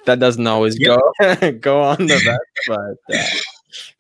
that 0.05 0.19
doesn't 0.19 0.47
always 0.47 0.79
yep. 0.79 0.99
go 1.19 1.51
go 1.59 1.81
on 1.81 2.07
the 2.07 2.21
best, 2.25 2.67
but 2.67 3.15
uh, 3.15 3.27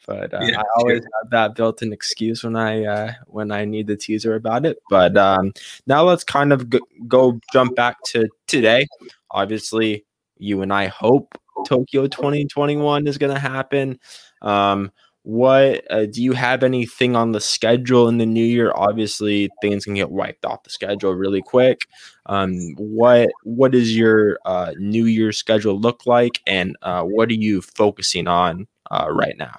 but 0.05 0.33
uh, 0.33 0.39
yeah, 0.41 0.59
I 0.59 0.63
always 0.77 0.99
sure. 0.99 1.09
have 1.21 1.31
that 1.31 1.55
built-in 1.55 1.93
excuse 1.93 2.43
when 2.43 2.55
I 2.55 2.85
uh, 2.85 3.13
when 3.27 3.51
I 3.51 3.65
need 3.65 3.87
the 3.87 3.97
teaser 3.97 4.35
about 4.35 4.65
it. 4.65 4.77
But 4.89 5.17
um, 5.17 5.53
now 5.87 6.03
let's 6.03 6.23
kind 6.23 6.53
of 6.53 6.69
go, 6.69 6.79
go 7.07 7.39
jump 7.53 7.75
back 7.75 7.97
to 8.07 8.27
today. 8.47 8.87
Obviously, 9.31 10.05
you 10.37 10.61
and 10.61 10.73
I 10.73 10.87
hope 10.87 11.37
Tokyo 11.65 12.07
2021 12.07 13.07
is 13.07 13.17
going 13.17 13.33
to 13.33 13.39
happen. 13.39 13.99
Um, 14.41 14.91
what 15.23 15.83
uh, 15.91 16.05
do 16.07 16.23
you 16.23 16.33
have 16.33 16.63
anything 16.63 17.15
on 17.15 17.31
the 17.31 17.39
schedule 17.39 18.07
in 18.07 18.17
the 18.17 18.25
new 18.25 18.43
year 18.43 18.71
obviously 18.75 19.49
things 19.61 19.85
can 19.85 19.93
get 19.93 20.09
wiped 20.09 20.45
off 20.45 20.63
the 20.63 20.69
schedule 20.69 21.13
really 21.13 21.43
quick 21.43 21.81
um, 22.25 22.73
what 22.77 23.29
what 23.43 23.71
does 23.71 23.95
your 23.95 24.39
uh, 24.45 24.71
new 24.79 25.05
year 25.05 25.31
schedule 25.31 25.79
look 25.79 26.07
like 26.07 26.41
and 26.47 26.75
uh, 26.81 27.03
what 27.03 27.29
are 27.29 27.35
you 27.35 27.61
focusing 27.61 28.27
on 28.27 28.67
uh, 28.91 29.07
right 29.09 29.35
now 29.37 29.57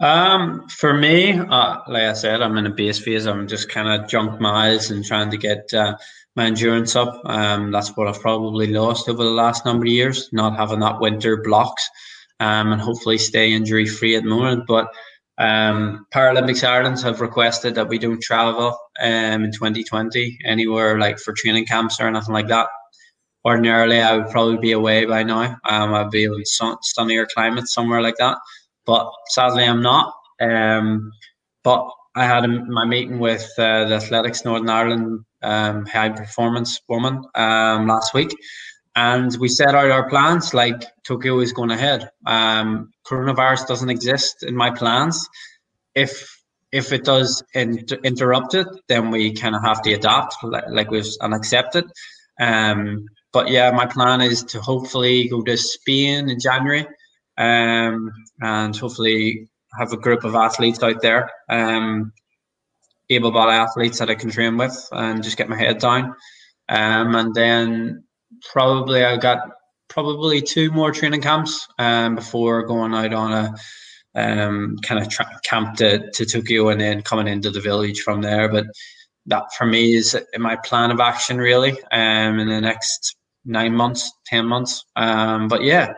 um, 0.00 0.68
for 0.68 0.92
me 0.92 1.32
uh, 1.32 1.78
like 1.88 2.02
i 2.02 2.12
said 2.12 2.42
i'm 2.42 2.58
in 2.58 2.66
a 2.66 2.70
base 2.70 2.98
phase 2.98 3.26
i'm 3.26 3.48
just 3.48 3.68
kind 3.70 3.88
of 3.88 4.08
junk 4.08 4.40
miles 4.40 4.90
and 4.90 5.04
trying 5.04 5.30
to 5.30 5.36
get 5.36 5.72
uh, 5.72 5.96
my 6.36 6.46
endurance 6.46 6.96
up 6.96 7.20
um, 7.24 7.70
that's 7.70 7.96
what 7.96 8.08
i've 8.08 8.20
probably 8.20 8.66
lost 8.66 9.08
over 9.08 9.22
the 9.24 9.30
last 9.30 9.64
number 9.64 9.86
of 9.86 9.92
years 9.92 10.28
not 10.32 10.56
having 10.56 10.80
that 10.80 11.00
winter 11.00 11.40
blocks 11.42 11.88
um, 12.40 12.72
and 12.72 12.80
hopefully 12.80 13.18
stay 13.18 13.52
injury 13.52 13.86
free 13.86 14.16
at 14.16 14.22
the 14.22 14.28
moment. 14.28 14.64
But 14.66 14.88
um, 15.38 16.06
Paralympics 16.14 16.66
Ireland 16.66 17.00
have 17.02 17.20
requested 17.20 17.74
that 17.74 17.88
we 17.88 17.98
don't 17.98 18.22
travel 18.22 18.78
um, 19.00 19.44
in 19.44 19.52
2020 19.52 20.38
anywhere 20.44 20.98
like 20.98 21.18
for 21.18 21.32
training 21.32 21.66
camps 21.66 22.00
or 22.00 22.06
anything 22.06 22.34
like 22.34 22.48
that. 22.48 22.68
Ordinarily, 23.44 24.00
I 24.00 24.16
would 24.16 24.30
probably 24.30 24.56
be 24.56 24.72
away 24.72 25.04
by 25.04 25.22
now. 25.22 25.56
Um, 25.68 25.94
I'd 25.94 26.10
be 26.10 26.24
in 26.24 26.44
sun- 26.44 26.82
sunnier 26.82 27.26
climate 27.26 27.68
somewhere 27.68 28.00
like 28.00 28.16
that. 28.16 28.38
But 28.86 29.10
sadly, 29.28 29.64
I'm 29.64 29.82
not. 29.82 30.14
Um, 30.40 31.12
but 31.62 31.88
I 32.16 32.24
had 32.24 32.44
a, 32.44 32.48
my 32.48 32.84
meeting 32.84 33.18
with 33.18 33.50
uh, 33.58 33.86
the 33.86 33.96
Athletics 33.96 34.44
Northern 34.44 34.70
Ireland 34.70 35.24
um, 35.42 35.84
high 35.86 36.10
performance 36.10 36.80
woman 36.88 37.24
um, 37.34 37.86
last 37.86 38.14
week, 38.14 38.34
and 38.96 39.36
we 39.38 39.48
set 39.48 39.74
out 39.74 39.90
our 39.90 40.08
plans 40.08 40.54
like 40.54 40.84
Tokyo 41.02 41.40
is 41.40 41.52
going 41.52 41.70
ahead. 41.70 42.10
Um, 42.26 42.92
coronavirus 43.06 43.66
doesn't 43.66 43.90
exist 43.90 44.42
in 44.42 44.56
my 44.56 44.70
plans. 44.70 45.28
If 45.94 46.30
if 46.72 46.92
it 46.92 47.04
does 47.04 47.42
inter- 47.54 48.00
interrupt 48.02 48.54
it, 48.54 48.66
then 48.88 49.10
we 49.10 49.32
kind 49.32 49.54
of 49.54 49.62
have 49.62 49.80
to 49.82 49.92
adapt, 49.92 50.34
like, 50.42 50.64
like 50.68 50.90
we've 50.90 51.06
and 51.20 51.32
accept 51.34 51.76
it. 51.76 51.84
Um, 52.40 53.06
but 53.34 53.50
yeah, 53.50 53.70
my 53.72 53.84
plan 53.84 54.22
is 54.22 54.44
to 54.44 54.60
hopefully 54.60 55.28
go 55.28 55.42
to 55.42 55.56
Spain 55.56 56.30
in 56.30 56.38
January, 56.40 56.86
um, 57.36 58.10
and 58.40 58.74
hopefully 58.74 59.48
have 59.78 59.92
a 59.92 59.98
group 59.98 60.22
of 60.22 60.36
athletes 60.36 60.82
out 60.82 61.02
there, 61.02 61.30
um, 61.50 62.12
able-bodied 63.10 63.54
athletes 63.54 63.98
that 63.98 64.08
I 64.08 64.14
can 64.14 64.30
train 64.30 64.56
with, 64.56 64.88
and 64.92 65.22
just 65.22 65.36
get 65.36 65.48
my 65.48 65.56
head 65.56 65.78
down. 65.78 66.14
Um, 66.68 67.14
and 67.16 67.34
then 67.34 68.04
probably 68.52 69.04
I've 69.04 69.20
got 69.20 69.50
probably 69.88 70.40
two 70.40 70.70
more 70.70 70.92
training 70.92 71.22
camps 71.22 71.66
um, 71.78 72.14
before 72.14 72.66
going 72.66 72.94
out 72.94 73.12
on 73.12 73.32
a 73.32 73.54
um, 74.14 74.78
kind 74.78 75.02
of 75.02 75.08
tra- 75.08 75.40
camp 75.42 75.76
to, 75.78 76.10
to 76.12 76.24
Tokyo 76.24 76.68
and 76.68 76.80
then 76.80 77.02
coming 77.02 77.26
into 77.26 77.50
the 77.50 77.60
village 77.60 78.00
from 78.00 78.22
there. 78.22 78.48
But 78.48 78.66
that 79.26 79.52
for 79.58 79.66
me 79.66 79.94
is 79.94 80.16
my 80.38 80.56
plan 80.56 80.90
of 80.90 81.00
action 81.00 81.38
really 81.38 81.72
um, 81.90 82.38
in 82.38 82.48
the 82.48 82.60
next 82.60 83.16
nine 83.44 83.74
months, 83.74 84.12
ten 84.26 84.46
months. 84.46 84.84
Um, 84.96 85.48
but 85.48 85.62
yeah, 85.62 85.94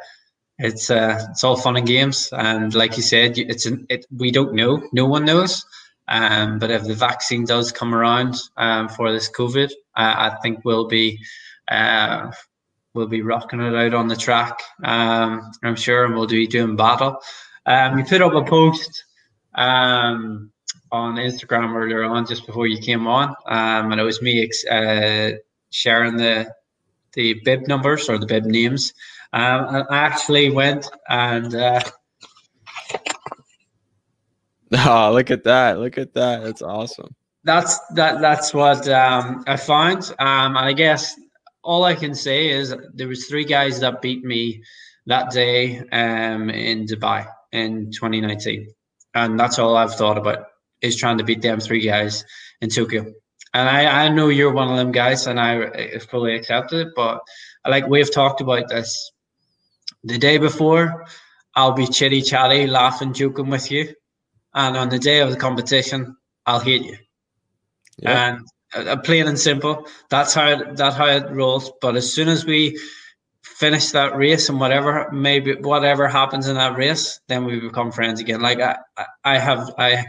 it's 0.59 0.91
uh, 0.91 1.27
it's 1.31 1.45
all 1.45 1.57
fun 1.57 1.77
and 1.77 1.87
games, 1.87 2.31
and 2.33 2.75
like 2.75 2.97
you 2.97 3.03
said, 3.03 3.39
it's 3.39 3.67
an, 3.67 3.87
it. 3.89 4.07
We 4.17 4.31
don't 4.31 4.55
know, 4.55 4.83
no 4.93 5.07
one 5.07 5.25
knows. 5.25 5.65
Um, 6.09 6.59
but 6.59 6.71
if 6.71 6.85
the 6.85 6.95
vaccine 6.95 7.45
does 7.45 7.73
come 7.73 7.95
around 7.95 8.37
um, 8.57 8.89
for 8.89 9.13
this 9.13 9.31
COVID, 9.31 9.71
uh, 9.97 10.15
I 10.17 10.37
think 10.43 10.65
we'll 10.65 10.87
be 10.87 11.19
uh, 11.69 12.31
we'll 12.95 13.09
be 13.09 13.23
rocking 13.23 13.61
it 13.61 13.75
out 13.75 13.95
on 13.95 14.09
the 14.09 14.17
track. 14.17 14.61
Um, 14.85 15.51
I'm 15.63 15.77
sure, 15.77 16.05
and 16.05 16.15
we'll 16.15 16.27
be 16.27 16.47
doing 16.47 16.77
battle. 16.77 17.21
Um, 17.67 17.99
you 17.99 18.05
put 18.05 18.23
up 18.23 18.35
a 18.35 18.45
post 18.45 19.05
um, 19.55 20.53
on 20.93 21.17
Instagram 21.17 21.75
earlier 21.75 22.05
on, 22.05 22.27
just 22.27 22.47
before 22.47 22.67
you 22.67 22.79
came 22.79 23.07
on, 23.07 23.31
um, 23.47 23.93
and 23.93 24.01
it 24.01 24.05
was 24.05 24.23
me 24.23 24.49
uh, 24.71 25.31
sharing 25.71 26.17
the 26.17 26.53
the 27.17 27.35
bib 27.45 27.67
numbers 27.67 28.09
or 28.09 28.19
the 28.19 28.27
bib 28.27 28.45
names. 28.45 28.95
Um, 29.33 29.85
I 29.91 29.97
actually 29.99 30.51
went 30.51 30.89
and. 31.09 31.53
Uh, 31.55 31.81
Oh, 34.73 35.13
look 35.13 35.31
at 35.31 35.45
that! 35.45 35.79
Look 35.79 35.97
at 35.97 36.15
that! 36.15 36.43
That's 36.43 36.63
awesome. 36.63 37.15
That's 37.45 37.79
that. 37.95 38.21
That's 38.21 38.53
what 38.53 38.89
um, 38.89 39.45
I 39.47 39.57
found, 39.57 40.13
um, 40.19 40.57
and 40.57 40.67
I 40.67 40.73
guess 40.73 41.15
all 41.63 41.85
I 41.85 41.95
can 41.95 42.15
say 42.15 42.49
is 42.51 42.75
there 42.95 43.07
was 43.09 43.27
three 43.27 43.45
guys 43.45 43.81
that 43.81 44.03
beat 44.03 44.25
me 44.25 44.63
that 45.07 45.31
day 45.31 45.79
um, 45.93 46.51
in 46.51 46.85
Dubai 46.87 47.27
in 47.53 47.93
2019, 47.93 48.67
and 49.15 49.39
that's 49.39 49.59
all 49.61 49.77
I've 49.77 49.95
thought 49.95 50.19
about. 50.19 50.47
is 50.83 50.97
trying 50.97 51.19
to 51.19 51.25
beat 51.25 51.43
them 51.43 51.61
three 51.61 51.81
guys 51.83 52.25
in 52.61 52.69
Tokyo. 52.69 53.07
And 53.57 53.71
I, 53.71 54.05
I 54.05 54.09
know 54.11 54.29
you're 54.29 54.53
one 54.53 54.69
of 54.69 54.77
them 54.77 54.93
guys, 54.93 55.27
and 55.27 55.41
I 55.41 55.99
fully 56.11 56.35
accept 56.35 56.75
it. 56.75 56.89
But 56.95 57.21
like 57.67 57.87
we've 57.87 58.13
talked 58.13 58.43
about 58.43 58.69
this 58.69 59.13
the 60.05 60.19
day 60.19 60.37
before, 60.37 61.07
I'll 61.55 61.73
be 61.73 61.87
chitty 61.87 62.21
chatty, 62.21 62.67
laughing, 62.67 63.15
joking 63.15 63.49
with 63.49 63.71
you, 63.71 63.95
and 64.55 64.77
on 64.77 64.91
the 64.91 64.99
day 64.99 65.21
of 65.21 65.31
the 65.31 65.39
competition, 65.39 66.19
I'll 66.45 66.61
hate 66.61 66.83
you. 66.83 66.99
Yeah. 67.97 68.37
And 68.75 68.89
uh, 68.89 68.97
plain 68.99 69.27
and 69.27 69.39
simple, 69.39 69.87
that's 70.11 70.35
how 70.35 70.49
it, 70.49 70.77
that 70.77 70.93
how 70.93 71.07
it 71.07 71.31
rolls. 71.31 71.73
But 71.81 71.97
as 71.97 72.13
soon 72.13 72.29
as 72.29 72.45
we 72.45 72.79
finish 73.41 73.93
that 73.93 74.19
race 74.19 74.51
and 74.51 74.61
whatever 74.61 75.09
maybe 75.13 75.55
whatever 75.55 76.09
happens 76.09 76.47
in 76.47 76.57
that 76.57 76.77
race, 76.77 77.21
then 77.29 77.47
we 77.47 77.59
become 77.59 77.91
friends 77.91 78.21
again. 78.21 78.43
Like 78.43 78.61
I, 78.61 78.77
I 79.25 79.39
have 79.39 79.73
I 79.79 80.05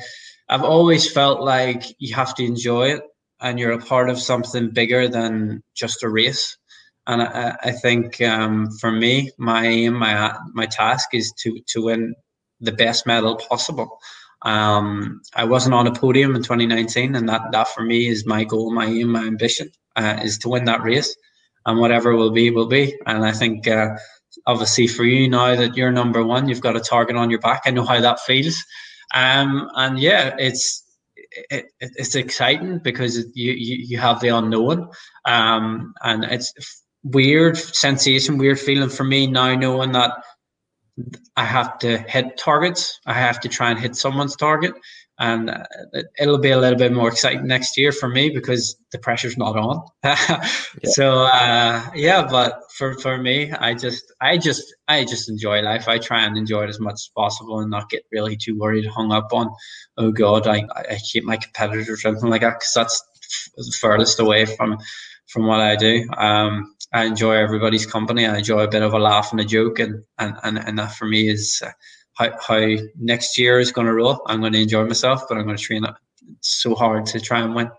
I've 0.50 0.64
always 0.64 1.10
felt 1.10 1.40
like 1.40 1.86
you 1.98 2.14
have 2.14 2.36
to 2.36 2.44
enjoy 2.44 2.90
it 2.90 3.04
and 3.40 3.60
you're 3.60 3.72
a 3.72 3.80
part 3.80 4.10
of 4.10 4.20
something 4.20 4.70
bigger 4.72 5.08
than 5.08 5.64
just 5.76 6.04
a 6.04 6.10
race. 6.10 6.58
And 7.06 7.22
I, 7.22 7.56
I 7.64 7.72
think 7.72 8.22
um, 8.22 8.70
for 8.80 8.92
me, 8.92 9.32
my 9.38 9.66
aim, 9.66 9.94
my 9.94 10.38
my 10.54 10.66
task 10.66 11.10
is 11.14 11.32
to 11.44 11.60
to 11.68 11.84
win 11.84 12.16
the 12.60 12.72
best 12.72 13.06
medal 13.06 13.36
possible. 13.36 14.00
Um, 14.42 15.22
I 15.36 15.46
wasn't 15.46 15.76
on 15.76 15.88
a 15.88 15.94
podium 15.94 16.36
in 16.36 16.44
2019, 16.44 17.16
and 17.16 17.30
that 17.30 17.52
that 17.52 17.70
for 17.70 17.84
me 17.84 18.08
is 18.08 18.26
my 18.26 18.44
goal, 18.44 18.74
my 18.74 18.86
aim, 18.86 19.10
my 19.10 19.26
ambition 19.26 19.72
uh, 19.96 20.20
is 20.24 20.38
to 20.40 20.50
win 20.50 20.66
that 20.66 20.84
race 20.84 21.16
and 21.66 21.80
whatever 21.80 22.16
will 22.16 22.32
be 22.32 22.50
will 22.50 22.68
be. 22.68 22.98
And 23.06 23.26
I 23.26 23.32
think 23.32 23.68
uh, 23.68 23.90
obviously 24.48 24.88
for 24.88 25.04
you 25.04 25.30
now 25.30 25.56
that 25.56 25.76
you're 25.78 25.92
number 25.92 26.24
one, 26.24 26.48
you've 26.50 26.62
got 26.62 26.78
a 26.78 26.82
target 26.82 27.16
on 27.16 27.30
your 27.30 27.40
back. 27.40 27.64
I 27.66 27.72
know 27.72 27.86
how 27.86 28.02
that 28.02 28.20
feels, 28.22 28.58
um, 29.14 29.70
and 29.76 30.00
yeah, 30.00 30.36
it's 30.40 30.84
it, 31.50 31.66
it's 31.80 32.16
exciting 32.16 32.80
because 32.80 33.18
you, 33.34 33.54
you 33.54 33.78
you 33.88 33.98
have 33.98 34.20
the 34.20 34.30
unknown, 34.30 34.90
um, 35.26 35.94
and 36.02 36.24
it's 36.26 36.54
weird 37.04 37.58
sensation, 37.58 38.38
weird 38.38 38.60
feeling 38.60 38.90
for 38.90 39.04
me 39.04 39.28
now 39.28 39.56
knowing 39.56 39.92
that 39.94 40.12
I 41.36 41.44
have 41.44 41.78
to 41.80 41.98
hit 41.98 42.38
targets. 42.38 43.00
I 43.06 43.14
have 43.14 43.40
to 43.42 43.50
try 43.50 43.70
and 43.70 43.80
hit 43.80 43.96
someone's 43.96 44.36
target, 44.36 44.74
and 45.20 45.50
uh, 45.50 45.64
it'll 46.20 46.38
be 46.38 46.52
a 46.52 46.60
little 46.60 46.78
bit 46.78 46.94
more 46.94 47.08
exciting 47.08 47.48
next 47.48 47.78
year 47.78 47.92
for 47.92 48.08
me 48.08 48.30
because 48.30 48.78
the 48.92 49.00
pressure's 49.00 49.38
not 49.38 49.58
on. 49.58 49.84
yeah. 50.04 50.46
So 50.84 51.24
uh, 51.24 51.84
yeah, 51.96 52.28
but 52.30 52.62
for, 52.78 52.94
for 53.00 53.18
me, 53.18 53.52
I 53.52 53.74
just 53.74 54.14
I 54.22 54.38
just 54.38 54.76
I 54.88 55.06
just 55.06 55.30
enjoy 55.30 55.62
life. 55.62 55.88
I 55.88 55.98
try 55.98 56.24
and 56.24 56.38
enjoy 56.38 56.64
it 56.64 56.70
as 56.70 56.80
much 56.80 56.94
as 56.96 57.10
possible 57.16 57.60
and 57.60 57.72
not 57.72 57.90
get 57.90 58.04
really 58.12 58.38
too 58.38 58.58
worried, 58.58 58.86
hung 58.86 59.12
up 59.12 59.34
on 59.34 59.50
oh 59.98 60.12
god, 60.12 60.48
I 60.48 60.68
I 60.76 60.98
keep 61.12 61.24
my 61.24 61.38
competitors 61.38 61.90
or 61.90 61.98
something 61.98 62.30
like 62.30 62.42
that 62.42 62.60
because 62.60 62.74
that's 62.74 63.04
the 63.56 63.78
furthest 63.80 64.20
away 64.20 64.46
from 64.46 64.78
from 65.28 65.46
what 65.46 65.60
I 65.60 65.76
do. 65.76 66.08
Um, 66.16 66.76
I 66.94 67.06
enjoy 67.06 67.34
everybody's 67.34 67.86
company. 67.86 68.26
I 68.26 68.38
enjoy 68.38 68.62
a 68.62 68.70
bit 68.70 68.82
of 68.82 68.94
a 68.94 69.00
laugh 69.00 69.32
and 69.32 69.42
a 69.42 69.46
joke, 69.46 69.80
and 69.80 70.04
and 70.18 70.36
and, 70.44 70.58
and 70.58 70.80
that 70.80 70.94
for 70.94 71.06
me 71.06 71.30
is. 71.30 71.62
How, 72.18 72.32
how 72.46 72.76
next 73.00 73.38
year 73.38 73.60
is 73.60 73.72
going 73.72 73.88
to 73.88 73.94
roll. 73.94 74.22
I'm 74.28 74.40
going 74.40 74.54
to 74.54 74.62
enjoy 74.62 74.86
myself, 74.86 75.24
but 75.28 75.38
I'm 75.38 75.46
going 75.46 75.58
to 75.58 75.64
train 75.64 75.86
so 76.42 76.76
hard 76.76 77.06
to 77.08 77.20
try 77.20 77.40
and 77.40 77.54
win. 77.54 77.70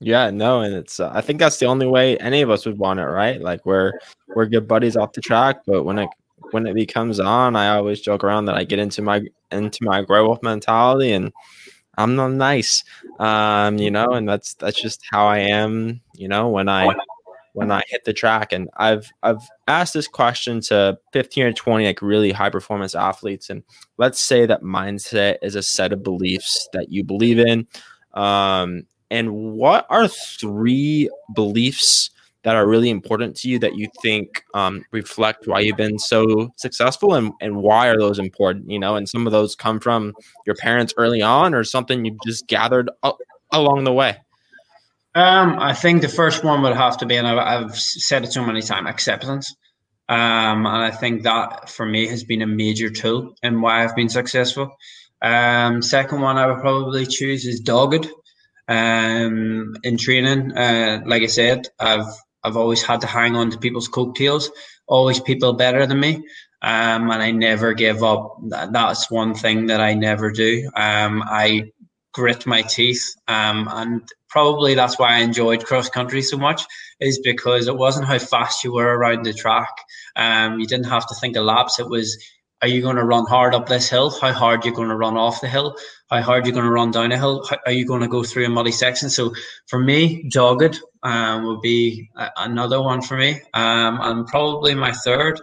Yeah, 0.00 0.30
no, 0.30 0.62
and 0.62 0.74
it's 0.74 0.98
uh, 0.98 1.10
I 1.14 1.20
think 1.20 1.38
that's 1.38 1.58
the 1.58 1.66
only 1.66 1.86
way 1.86 2.18
any 2.18 2.42
of 2.42 2.50
us 2.50 2.66
would 2.66 2.76
want 2.76 2.98
it, 2.98 3.04
right? 3.04 3.40
Like 3.40 3.64
we're 3.64 3.92
we're 4.34 4.46
good 4.46 4.66
buddies 4.66 4.96
off 4.96 5.12
the 5.12 5.20
track, 5.20 5.60
but 5.64 5.84
when 5.84 5.98
it 5.98 6.08
when 6.50 6.66
it 6.66 6.74
becomes 6.74 7.20
on, 7.20 7.54
I 7.54 7.76
always 7.76 8.00
joke 8.00 8.24
around 8.24 8.46
that 8.46 8.56
I 8.56 8.64
get 8.64 8.80
into 8.80 9.00
my 9.00 9.22
into 9.52 9.78
my 9.84 10.02
Grey 10.02 10.22
Wolf 10.22 10.42
mentality 10.42 11.12
and 11.12 11.32
I'm 11.96 12.16
not 12.16 12.32
nice. 12.32 12.82
Um, 13.20 13.78
you 13.78 13.90
know, 13.90 14.12
and 14.12 14.28
that's 14.28 14.54
that's 14.54 14.80
just 14.80 15.02
how 15.10 15.26
I 15.26 15.38
am, 15.38 16.00
you 16.14 16.26
know, 16.26 16.48
when 16.48 16.68
I 16.68 16.86
when 17.52 17.70
I 17.70 17.82
hit 17.88 18.04
the 18.04 18.12
track. 18.12 18.52
And 18.52 18.68
I've 18.76 19.10
I've 19.22 19.42
asked 19.68 19.94
this 19.94 20.08
question 20.08 20.60
to 20.62 20.98
15 21.12 21.44
or 21.44 21.52
20 21.52 21.86
like 21.86 22.02
really 22.02 22.32
high 22.32 22.50
performance 22.50 22.94
athletes. 22.94 23.50
And 23.50 23.62
let's 23.98 24.20
say 24.20 24.46
that 24.46 24.62
mindset 24.62 25.36
is 25.42 25.54
a 25.54 25.62
set 25.62 25.92
of 25.92 26.02
beliefs 26.02 26.68
that 26.72 26.90
you 26.90 27.04
believe 27.04 27.38
in. 27.38 27.66
Um, 28.14 28.84
and 29.10 29.32
what 29.32 29.86
are 29.90 30.08
three 30.08 31.10
beliefs 31.34 32.10
that 32.44 32.56
are 32.56 32.66
really 32.66 32.90
important 32.90 33.36
to 33.36 33.48
you 33.48 33.58
that 33.60 33.76
you 33.76 33.88
think 34.00 34.44
um, 34.54 34.84
reflect 34.90 35.46
why 35.46 35.60
you've 35.60 35.76
been 35.76 35.98
so 35.98 36.52
successful 36.56 37.14
and, 37.14 37.32
and 37.40 37.56
why 37.56 37.88
are 37.88 37.98
those 37.98 38.18
important 38.18 38.68
you 38.68 38.78
know 38.78 38.96
and 38.96 39.08
some 39.08 39.26
of 39.26 39.32
those 39.32 39.54
come 39.54 39.78
from 39.78 40.12
your 40.46 40.56
parents 40.56 40.92
early 40.96 41.22
on 41.22 41.54
or 41.54 41.62
something 41.62 42.04
you've 42.04 42.18
just 42.26 42.46
gathered 42.48 42.90
along 43.52 43.84
the 43.84 43.92
way 43.92 44.18
um, 45.14 45.58
I 45.58 45.74
think 45.74 46.00
the 46.00 46.08
first 46.08 46.42
one 46.42 46.62
would 46.62 46.76
have 46.76 46.96
to 46.98 47.06
be, 47.06 47.16
and 47.16 47.26
I've, 47.26 47.76
said 47.78 48.24
it 48.24 48.32
so 48.32 48.44
many 48.44 48.62
times, 48.62 48.88
acceptance. 48.88 49.54
Um, 50.08 50.66
and 50.66 50.82
I 50.84 50.90
think 50.90 51.22
that 51.22 51.68
for 51.70 51.86
me 51.86 52.06
has 52.06 52.24
been 52.24 52.42
a 52.42 52.46
major 52.46 52.90
tool 52.90 53.34
in 53.42 53.60
why 53.60 53.84
I've 53.84 53.96
been 53.96 54.08
successful. 54.08 54.74
Um, 55.22 55.82
second 55.82 56.20
one 56.20 56.36
I 56.38 56.46
would 56.46 56.60
probably 56.60 57.06
choose 57.06 57.44
is 57.46 57.60
dogged. 57.60 58.08
Um, 58.68 59.74
in 59.82 59.98
training, 59.98 60.52
uh, 60.56 61.02
like 61.04 61.22
I 61.22 61.26
said, 61.26 61.66
I've 61.78 62.06
I've 62.44 62.56
always 62.56 62.82
had 62.82 63.00
to 63.02 63.06
hang 63.06 63.36
on 63.36 63.50
to 63.50 63.58
people's 63.58 63.88
coattails. 63.88 64.50
Always 64.86 65.20
people 65.20 65.52
better 65.52 65.86
than 65.86 66.00
me, 66.00 66.16
um, 66.62 67.10
and 67.10 67.22
I 67.22 67.30
never 67.32 67.74
give 67.74 68.02
up. 68.02 68.36
That's 68.48 69.10
one 69.10 69.34
thing 69.34 69.66
that 69.66 69.80
I 69.80 69.94
never 69.94 70.30
do. 70.30 70.70
Um, 70.74 71.22
I 71.26 71.71
grit 72.12 72.46
my 72.46 72.62
teeth, 72.62 73.14
um, 73.28 73.68
and 73.70 74.02
probably 74.28 74.74
that's 74.74 74.98
why 74.98 75.16
I 75.16 75.18
enjoyed 75.18 75.64
cross 75.64 75.88
country 75.90 76.22
so 76.22 76.38
much 76.38 76.64
is 77.00 77.20
because 77.22 77.68
it 77.68 77.76
wasn't 77.76 78.06
how 78.06 78.18
fast 78.18 78.64
you 78.64 78.72
were 78.72 78.96
around 78.96 79.24
the 79.24 79.34
track. 79.34 79.74
Um, 80.16 80.58
you 80.58 80.66
didn't 80.66 80.86
have 80.86 81.06
to 81.08 81.14
think 81.14 81.36
of 81.36 81.44
laps. 81.44 81.78
It 81.78 81.88
was, 81.88 82.16
are 82.62 82.68
you 82.68 82.80
going 82.80 82.96
to 82.96 83.04
run 83.04 83.26
hard 83.26 83.54
up 83.54 83.68
this 83.68 83.90
hill? 83.90 84.10
How 84.10 84.32
hard 84.32 84.64
you're 84.64 84.74
going 84.74 84.88
to 84.88 84.96
run 84.96 85.18
off 85.18 85.42
the 85.42 85.48
hill? 85.48 85.76
How 86.08 86.22
hard 86.22 86.46
you're 86.46 86.54
going 86.54 86.64
to 86.64 86.70
run 86.70 86.92
down 86.92 87.12
a 87.12 87.18
hill? 87.18 87.44
How, 87.48 87.58
are 87.66 87.72
you 87.72 87.86
going 87.86 88.00
to 88.00 88.08
go 88.08 88.22
through 88.22 88.46
a 88.46 88.48
muddy 88.48 88.72
section? 88.72 89.10
So 89.10 89.34
for 89.66 89.78
me, 89.78 90.28
dogged 90.30 90.80
um, 91.02 91.44
would 91.44 91.60
be 91.60 92.08
a, 92.16 92.30
another 92.38 92.80
one 92.80 93.02
for 93.02 93.16
me. 93.16 93.40
Um, 93.52 94.00
and 94.00 94.26
probably 94.26 94.74
my 94.74 94.92
third 94.92 95.40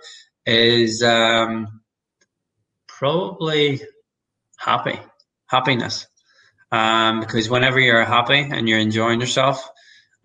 is 0.47 1.03
um, 1.03 1.81
probably 2.87 3.81
happy, 4.57 4.99
happiness 5.45 6.07
um, 6.71 7.19
because 7.19 7.49
whenever 7.49 7.79
you're 7.79 8.05
happy 8.05 8.39
and 8.39 8.69
you're 8.69 8.79
enjoying 8.79 9.19
yourself, 9.19 9.67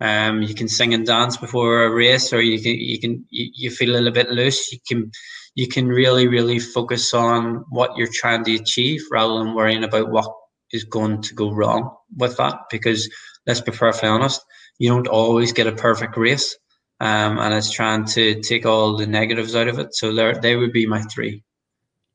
um, 0.01 0.41
you 0.41 0.53
can 0.53 0.67
sing 0.67 0.93
and 0.93 1.05
dance 1.05 1.37
before 1.37 1.83
a 1.83 1.91
race, 1.91 2.33
or 2.33 2.41
you 2.41 2.61
can 2.61 2.73
you 2.73 2.99
can 2.99 3.25
you, 3.29 3.49
you 3.53 3.71
feel 3.71 3.91
a 3.91 3.97
little 3.97 4.11
bit 4.11 4.29
loose. 4.29 4.71
You 4.71 4.79
can 4.87 5.11
you 5.55 5.67
can 5.67 5.87
really 5.87 6.27
really 6.27 6.59
focus 6.59 7.13
on 7.13 7.63
what 7.69 7.95
you're 7.95 8.11
trying 8.11 8.43
to 8.45 8.55
achieve 8.55 9.01
rather 9.11 9.39
than 9.39 9.55
worrying 9.55 9.83
about 9.83 10.11
what 10.11 10.29
is 10.71 10.83
going 10.83 11.21
to 11.21 11.33
go 11.33 11.51
wrong 11.51 11.95
with 12.17 12.35
that. 12.37 12.57
Because 12.69 13.09
let's 13.47 13.61
be 13.61 13.71
perfectly 13.71 14.09
honest, 14.09 14.41
you 14.79 14.89
don't 14.89 15.07
always 15.07 15.53
get 15.53 15.67
a 15.67 15.71
perfect 15.71 16.17
race, 16.17 16.57
um, 16.99 17.39
and 17.39 17.53
it's 17.53 17.71
trying 17.71 18.05
to 18.05 18.41
take 18.41 18.65
all 18.65 18.97
the 18.97 19.07
negatives 19.07 19.55
out 19.55 19.69
of 19.69 19.79
it. 19.79 19.95
So 19.95 20.13
there, 20.13 20.35
they 20.35 20.57
would 20.57 20.73
be 20.73 20.85
my 20.85 21.01
three. 21.03 21.43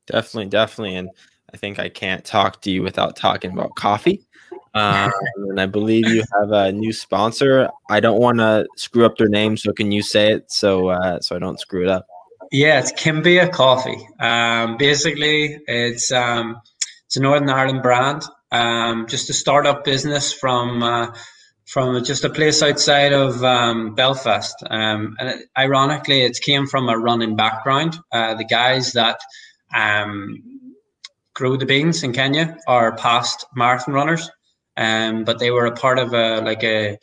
Definitely, 0.05 0.49
definitely, 0.49 0.95
and 0.97 1.09
I 1.53 1.57
think 1.57 1.79
I 1.79 1.89
can't 1.89 2.23
talk 2.23 2.61
to 2.61 2.71
you 2.71 2.83
without 2.83 3.15
talking 3.15 3.51
about 3.51 3.75
coffee. 3.75 4.21
Um, 4.73 5.11
and 5.35 5.59
I 5.59 5.65
believe 5.65 6.07
you 6.07 6.23
have 6.39 6.51
a 6.51 6.71
new 6.71 6.93
sponsor. 6.93 7.69
I 7.89 7.99
don't 7.99 8.19
want 8.19 8.37
to 8.37 8.65
screw 8.77 9.05
up 9.05 9.17
their 9.17 9.27
name, 9.27 9.57
so 9.57 9.73
can 9.73 9.91
you 9.91 10.01
say 10.01 10.31
it 10.31 10.51
so 10.51 10.89
uh, 10.89 11.19
so 11.19 11.35
I 11.35 11.39
don't 11.39 11.59
screw 11.59 11.83
it 11.83 11.89
up? 11.89 12.07
Yeah, 12.51 12.79
it's 12.79 12.91
Kimbia 12.93 13.51
Coffee. 13.51 13.97
Um, 14.19 14.77
basically, 14.77 15.59
it's 15.67 16.11
um, 16.11 16.61
it's 17.05 17.17
a 17.17 17.21
Northern 17.21 17.49
Ireland 17.49 17.81
brand, 17.81 18.23
um, 18.51 19.07
just 19.07 19.29
a 19.29 19.33
startup 19.33 19.83
business 19.83 20.31
from 20.31 20.83
uh, 20.83 21.07
from 21.65 22.03
just 22.03 22.23
a 22.23 22.29
place 22.29 22.61
outside 22.63 23.11
of 23.11 23.43
um, 23.43 23.93
Belfast. 23.93 24.55
Um, 24.69 25.17
and 25.19 25.29
it, 25.29 25.49
ironically, 25.57 26.21
it 26.21 26.39
came 26.41 26.65
from 26.67 26.87
a 26.87 26.97
running 26.97 27.35
background. 27.35 27.97
Uh, 28.11 28.35
the 28.35 28.45
guys 28.45 28.93
that 28.93 29.19
um, 29.75 30.50
grow 31.33 31.55
the 31.57 31.65
beans 31.65 32.03
in 32.03 32.13
Kenya 32.13 32.57
are 32.67 32.95
past 32.95 33.45
marathon 33.55 33.93
runners, 33.93 34.29
um, 34.77 35.23
but 35.23 35.39
they 35.39 35.51
were 35.51 35.65
a 35.65 35.75
part 35.75 35.99
of 35.99 36.13
a 36.13 36.41
like 36.41 36.63
a 36.63 36.97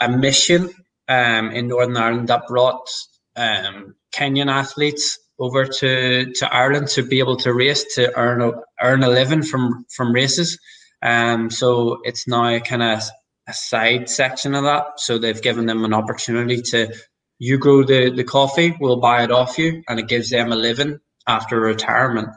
a 0.00 0.08
mission 0.08 0.70
um, 1.08 1.50
in 1.50 1.68
Northern 1.68 1.96
Ireland 1.96 2.28
that 2.28 2.46
brought 2.46 2.88
um, 3.36 3.94
Kenyan 4.14 4.50
athletes 4.50 5.18
over 5.38 5.64
to, 5.64 6.32
to 6.32 6.54
Ireland 6.54 6.88
to 6.88 7.02
be 7.02 7.18
able 7.18 7.36
to 7.38 7.54
race 7.54 7.94
to 7.94 8.16
earn 8.16 8.42
a, 8.42 8.52
earn 8.82 9.02
a 9.02 9.08
living 9.08 9.42
from 9.42 9.84
from 9.94 10.12
races. 10.12 10.58
Um, 11.02 11.50
so 11.50 12.00
it's 12.04 12.28
now 12.28 12.58
kind 12.58 12.82
of 12.82 13.00
a 13.48 13.52
side 13.52 14.08
section 14.10 14.54
of 14.54 14.64
that. 14.64 15.00
So 15.00 15.18
they've 15.18 15.40
given 15.40 15.66
them 15.66 15.84
an 15.84 15.94
opportunity 15.94 16.60
to 16.70 16.92
you 17.38 17.56
grow 17.56 17.84
the, 17.84 18.10
the 18.10 18.22
coffee, 18.22 18.76
we'll 18.78 19.00
buy 19.00 19.24
it 19.24 19.30
off 19.32 19.58
you, 19.58 19.82
and 19.88 19.98
it 19.98 20.08
gives 20.08 20.28
them 20.28 20.52
a 20.52 20.56
living 20.56 21.00
after 21.26 21.58
retirement 21.58 22.28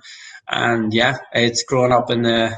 and 0.49 0.93
yeah, 0.93 1.17
it's 1.33 1.63
grown 1.63 1.91
up 1.91 2.09
in 2.09 2.23
the 2.23 2.55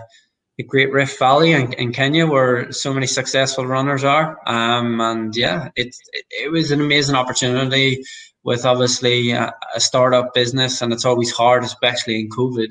the 0.58 0.64
Great 0.64 0.92
Rift 0.92 1.20
Valley 1.20 1.52
in, 1.52 1.74
in 1.74 1.92
Kenya, 1.92 2.26
where 2.26 2.72
so 2.72 2.94
many 2.94 3.08
successful 3.08 3.68
runners 3.68 4.04
are. 4.06 4.38
Um, 4.48 5.02
and 5.02 5.36
yeah, 5.36 5.70
it, 5.76 5.94
it, 6.14 6.26
it 6.30 6.52
was 6.52 6.72
an 6.72 6.80
amazing 6.80 7.16
opportunity 7.16 8.04
with 8.44 8.66
obviously 8.66 9.32
a, 9.32 9.54
a, 9.76 9.80
startup 9.82 10.34
business, 10.34 10.82
and 10.82 10.94
it's 10.94 11.04
always 11.04 11.32
hard, 11.32 11.64
especially 11.64 12.22
in 12.22 12.30
COVID, 12.30 12.70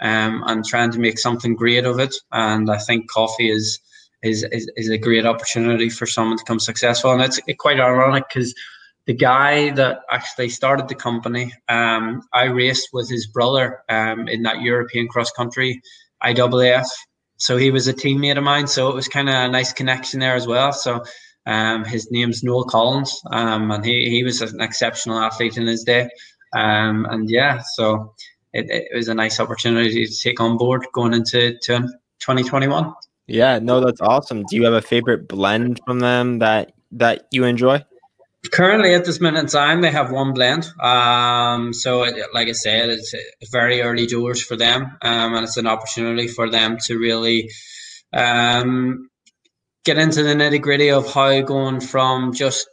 um, 0.00 0.44
and 0.46 0.64
trying 0.64 0.92
to 0.92 1.00
make 1.00 1.18
something 1.18 1.56
great 1.56 1.84
of 1.84 1.98
it. 1.98 2.14
And 2.30 2.70
I 2.70 2.78
think 2.78 3.10
coffee 3.10 3.50
is 3.50 3.80
is 4.22 4.46
is, 4.52 4.70
is 4.76 4.90
a 4.90 4.98
great 4.98 5.26
opportunity 5.26 5.88
for 5.90 6.06
someone 6.06 6.38
to 6.38 6.44
become 6.44 6.60
successful. 6.60 7.10
And 7.10 7.22
it's 7.22 7.40
quite 7.58 7.80
ironic 7.80 8.24
because 8.32 8.54
the 9.06 9.14
guy 9.14 9.70
that 9.70 10.00
actually 10.10 10.48
started 10.48 10.88
the 10.88 10.94
company, 10.94 11.52
um, 11.68 12.22
I 12.32 12.44
raced 12.44 12.88
with 12.92 13.10
his 13.10 13.26
brother 13.26 13.82
um, 13.88 14.28
in 14.28 14.42
that 14.44 14.62
European 14.62 15.08
cross 15.08 15.30
country 15.30 15.82
IAAF 16.22 16.86
so 17.36 17.56
he 17.56 17.70
was 17.70 17.88
a 17.88 17.94
teammate 17.94 18.38
of 18.38 18.44
mine. 18.44 18.66
So 18.66 18.88
it 18.88 18.94
was 18.94 19.08
kind 19.08 19.28
of 19.28 19.34
a 19.34 19.48
nice 19.48 19.72
connection 19.72 20.20
there 20.20 20.34
as 20.34 20.46
well. 20.46 20.72
So 20.72 21.04
um, 21.46 21.84
his 21.84 22.10
name's 22.10 22.42
Noel 22.42 22.64
Collins, 22.64 23.20
um, 23.30 23.70
and 23.70 23.84
he, 23.84 24.08
he 24.08 24.24
was 24.24 24.40
an 24.40 24.60
exceptional 24.60 25.18
athlete 25.18 25.56
in 25.56 25.66
his 25.66 25.84
day. 25.84 26.08
Um, 26.56 27.06
and 27.10 27.28
yeah, 27.28 27.60
so 27.74 28.14
it, 28.52 28.70
it 28.70 28.96
was 28.96 29.08
a 29.08 29.14
nice 29.14 29.40
opportunity 29.40 30.06
to 30.06 30.18
take 30.22 30.40
on 30.40 30.56
board 30.56 30.86
going 30.94 31.12
into 31.12 31.58
2021. 31.58 32.94
Yeah, 33.26 33.58
no, 33.58 33.80
that's 33.80 34.00
awesome. 34.00 34.44
Do 34.48 34.56
you 34.56 34.64
have 34.64 34.74
a 34.74 34.82
favorite 34.82 35.28
blend 35.28 35.80
from 35.84 36.00
them 36.00 36.38
that 36.38 36.72
that 36.92 37.26
you 37.30 37.44
enjoy? 37.44 37.82
Currently, 38.52 38.94
at 38.94 39.04
this 39.04 39.20
minute 39.20 39.40
in 39.40 39.46
time, 39.46 39.80
they 39.80 39.90
have 39.90 40.12
one 40.12 40.34
blend. 40.34 40.66
Um, 40.78 41.72
so, 41.72 42.00
like 42.32 42.48
I 42.48 42.52
said, 42.52 42.90
it's 42.90 43.14
very 43.50 43.80
early 43.80 44.06
doors 44.06 44.42
for 44.42 44.56
them, 44.56 44.96
um, 45.02 45.34
and 45.34 45.44
it's 45.44 45.56
an 45.56 45.66
opportunity 45.66 46.28
for 46.28 46.50
them 46.50 46.76
to 46.86 46.98
really 46.98 47.50
um, 48.12 49.08
get 49.84 49.98
into 49.98 50.22
the 50.22 50.34
nitty 50.34 50.60
gritty 50.60 50.90
of 50.90 51.12
how 51.12 51.40
going 51.40 51.80
from 51.80 52.32
just 52.34 52.68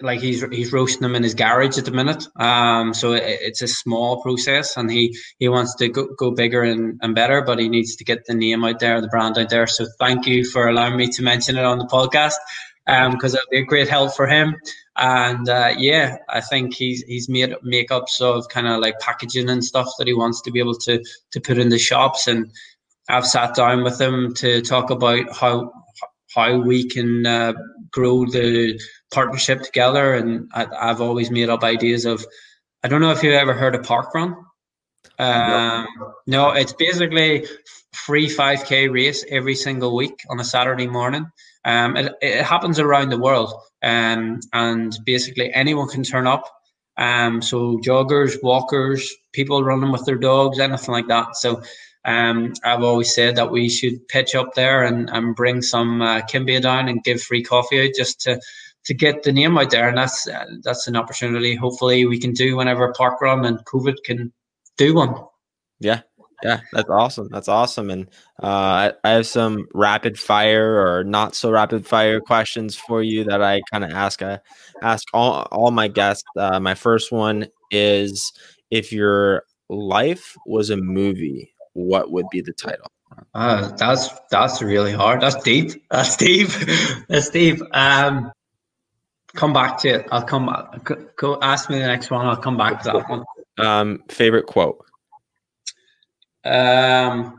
like 0.00 0.20
he's 0.20 0.42
he's 0.50 0.72
roasting 0.72 1.02
them 1.02 1.14
in 1.14 1.22
his 1.22 1.34
garage 1.34 1.78
at 1.78 1.84
the 1.84 1.92
minute. 1.92 2.26
Um, 2.36 2.92
so 2.92 3.12
it, 3.12 3.22
it's 3.24 3.62
a 3.62 3.68
small 3.68 4.20
process, 4.20 4.76
and 4.76 4.90
he 4.90 5.16
he 5.38 5.48
wants 5.48 5.76
to 5.76 5.88
go, 5.88 6.08
go 6.18 6.32
bigger 6.32 6.62
and, 6.62 6.98
and 7.02 7.14
better, 7.14 7.42
but 7.42 7.60
he 7.60 7.68
needs 7.68 7.96
to 7.96 8.04
get 8.04 8.24
the 8.26 8.34
name 8.34 8.64
out 8.64 8.80
there, 8.80 9.00
the 9.00 9.08
brand 9.08 9.38
out 9.38 9.48
there. 9.48 9.68
So 9.68 9.86
thank 10.00 10.26
you 10.26 10.44
for 10.44 10.66
allowing 10.66 10.96
me 10.96 11.06
to 11.12 11.22
mention 11.22 11.56
it 11.56 11.64
on 11.64 11.78
the 11.78 11.86
podcast, 11.86 12.34
because 12.84 13.34
um, 13.34 13.38
it'll 13.38 13.50
be 13.50 13.58
a 13.58 13.64
great 13.64 13.88
help 13.88 14.14
for 14.14 14.26
him. 14.26 14.56
And 14.96 15.48
uh, 15.48 15.74
yeah, 15.76 16.18
I 16.28 16.40
think 16.40 16.74
he's 16.74 17.02
he's 17.02 17.28
made 17.28 17.50
makeups 17.64 18.20
of 18.20 18.48
kind 18.48 18.68
of 18.68 18.80
like 18.80 19.00
packaging 19.00 19.50
and 19.50 19.64
stuff 19.64 19.88
that 19.98 20.06
he 20.06 20.14
wants 20.14 20.40
to 20.42 20.52
be 20.52 20.60
able 20.60 20.76
to 20.76 21.02
to 21.32 21.40
put 21.40 21.58
in 21.58 21.68
the 21.68 21.78
shops. 21.78 22.28
And 22.28 22.52
I've 23.08 23.26
sat 23.26 23.54
down 23.54 23.82
with 23.82 24.00
him 24.00 24.34
to 24.34 24.62
talk 24.62 24.90
about 24.90 25.34
how 25.34 25.72
how 26.32 26.56
we 26.58 26.88
can 26.88 27.26
uh, 27.26 27.54
grow 27.90 28.24
the 28.24 28.80
partnership 29.12 29.62
together. 29.62 30.14
And 30.14 30.50
I, 30.54 30.88
have 30.88 31.00
always 31.00 31.30
made 31.30 31.48
up 31.48 31.64
ideas 31.64 32.04
of. 32.04 32.24
I 32.82 32.88
don't 32.88 33.00
know 33.00 33.12
if 33.12 33.22
you've 33.22 33.32
ever 33.32 33.54
heard 33.54 33.74
of 33.74 33.82
Park 33.82 34.14
Run. 34.14 34.36
Um, 35.18 35.86
no. 35.98 36.14
no, 36.26 36.50
it's 36.50 36.72
basically 36.72 37.46
free 37.92 38.28
5k 38.28 38.92
race 38.92 39.24
every 39.30 39.54
single 39.54 39.94
week 39.96 40.20
on 40.28 40.40
a 40.40 40.44
Saturday 40.44 40.86
morning. 40.86 41.26
Um, 41.64 41.96
it, 41.96 42.12
it 42.20 42.44
happens 42.44 42.78
around 42.78 43.08
the 43.08 43.18
world, 43.18 43.54
um, 43.84 44.40
and 44.52 44.96
basically 45.04 45.52
anyone 45.54 45.88
can 45.88 46.02
turn 46.02 46.26
up. 46.26 46.50
Um, 46.96 47.42
so 47.42 47.78
joggers, 47.78 48.42
walkers, 48.42 49.12
people 49.32 49.62
running 49.62 49.92
with 49.92 50.04
their 50.06 50.16
dogs, 50.16 50.58
anything 50.58 50.92
like 50.92 51.08
that. 51.08 51.36
So 51.36 51.62
um, 52.04 52.54
I've 52.64 52.82
always 52.82 53.14
said 53.14 53.36
that 53.36 53.50
we 53.50 53.68
should 53.68 54.06
pitch 54.08 54.34
up 54.34 54.54
there 54.54 54.84
and, 54.84 55.10
and 55.10 55.36
bring 55.36 55.62
some 55.62 56.02
uh, 56.02 56.20
Kimbia 56.22 56.62
down 56.62 56.88
and 56.88 57.02
give 57.04 57.22
free 57.22 57.42
coffee 57.42 57.86
out 57.86 57.94
just 57.96 58.20
to 58.22 58.40
to 58.84 58.92
get 58.92 59.22
the 59.22 59.32
name 59.32 59.56
out 59.56 59.70
there, 59.70 59.88
and 59.88 59.96
that's 59.96 60.28
uh, 60.28 60.44
that's 60.62 60.86
an 60.86 60.96
opportunity. 60.96 61.54
Hopefully, 61.54 62.04
we 62.04 62.20
can 62.20 62.32
do 62.32 62.56
whenever 62.56 62.92
park 62.92 63.20
run 63.22 63.44
and 63.46 63.64
COVID 63.64 63.96
can 64.04 64.30
do 64.76 64.94
one. 64.94 65.14
Yeah, 65.80 66.00
yeah, 66.44 66.60
that's 66.72 66.90
awesome. 66.90 67.28
That's 67.30 67.48
awesome. 67.48 67.88
And 67.88 68.06
uh, 68.42 68.46
I, 68.46 68.92
I 69.02 69.10
have 69.10 69.26
some 69.26 69.66
rapid 69.72 70.18
fire 70.18 70.86
or 70.86 71.02
not 71.02 71.34
so 71.34 71.50
rapid 71.50 71.86
fire 71.86 72.20
questions 72.20 72.76
for 72.76 73.02
you 73.02 73.24
that 73.24 73.42
I 73.42 73.62
kind 73.70 73.82
of 73.82 73.90
ask. 73.90 74.20
I 74.20 74.40
ask 74.82 75.08
all, 75.14 75.48
all 75.50 75.70
my 75.70 75.88
guests. 75.88 76.24
Uh, 76.36 76.60
my 76.60 76.74
first 76.74 77.10
one 77.10 77.46
is 77.70 78.32
if 78.70 78.92
your 78.92 79.44
life 79.70 80.36
was 80.46 80.68
a 80.68 80.76
movie, 80.76 81.54
what 81.72 82.12
would 82.12 82.28
be 82.30 82.42
the 82.42 82.52
title? 82.52 82.90
Uh, 83.32 83.74
that's 83.76 84.10
that's 84.30 84.60
really 84.60 84.92
hard. 84.92 85.22
That's 85.22 85.42
deep. 85.42 85.70
That's 85.90 86.16
deep. 86.16 86.48
that's 87.08 87.30
deep. 87.30 87.60
Um, 87.72 88.32
come 89.34 89.52
back 89.52 89.78
to 89.78 89.88
it. 89.88 90.06
I'll 90.12 90.22
come. 90.22 90.46
Go, 90.84 91.06
go 91.16 91.38
ask 91.40 91.70
me 91.70 91.78
the 91.78 91.86
next 91.86 92.10
one. 92.10 92.26
I'll 92.26 92.36
come 92.36 92.56
back 92.58 92.82
to 92.82 92.92
that 92.92 93.08
one. 93.08 93.24
Um, 93.58 94.02
favorite 94.08 94.46
quote. 94.46 94.83
Um, 96.44 97.38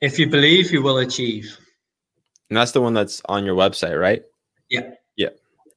if 0.00 0.18
you 0.18 0.28
believe, 0.28 0.72
you 0.72 0.82
will 0.82 0.98
achieve. 0.98 1.58
And 2.48 2.56
that's 2.56 2.72
the 2.72 2.80
one 2.80 2.94
that's 2.94 3.22
on 3.26 3.44
your 3.44 3.54
website, 3.54 4.00
right? 4.00 4.22
Yeah. 4.68 4.90
Yeah, 5.16 5.28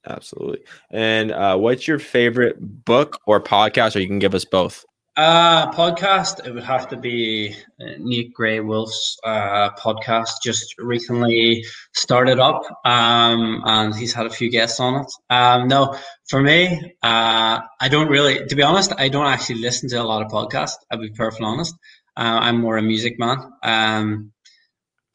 absolutely. 0.07 0.64
And 0.89 1.32
uh, 1.32 1.57
what's 1.57 1.88
your 1.88 1.99
favorite 1.99 2.57
book 2.59 3.20
or 3.28 3.41
podcast, 3.41 3.95
or 3.95 3.99
you 3.99 4.07
can 4.07 4.20
give 4.20 4.34
us 4.34 4.45
both? 4.45 4.86
Uh, 5.16 5.72
podcast, 5.72 6.43
it 6.47 6.51
would 6.51 6.64
have 6.64 6.88
to 6.88 6.97
be 6.97 7.55
uh, 7.80 7.91
Nate 7.99 8.34
Grey 8.34 8.59
Wolf's 8.61 9.16
uh, 9.24 9.70
podcast. 9.78 10.41
Just 10.43 10.74
recently 10.80 11.64
started 11.93 12.39
up, 12.39 12.64
um, 12.84 13.61
and 13.66 13.93
he's 13.93 14.11
had 14.11 14.26
a 14.26 14.32
few 14.32 14.49
guests 14.49 14.80
on 14.80 15.01
it. 15.01 15.11
Um, 15.30 15.68
no, 15.68 15.95
for 16.28 16.41
me, 16.41 16.95
uh, 17.03 17.59
I 17.80 17.89
don't 17.89 18.07
really, 18.07 18.43
to 18.47 18.55
be 18.55 18.64
honest, 18.64 18.91
I 18.97 19.09
don't 19.09 19.28
actually 19.28 19.59
listen 19.59 19.88
to 19.89 19.97
a 19.97 20.03
lot 20.03 20.24
of 20.24 20.32
podcasts. 20.32 20.78
I'll 20.89 20.97
be 20.97 21.11
perfectly 21.11 21.45
honest. 21.45 21.76
Uh, 22.16 22.39
I'm 22.41 22.61
more 22.61 22.78
a 22.78 22.82
music 22.82 23.20
man. 23.20 23.39
Um, 23.64 24.32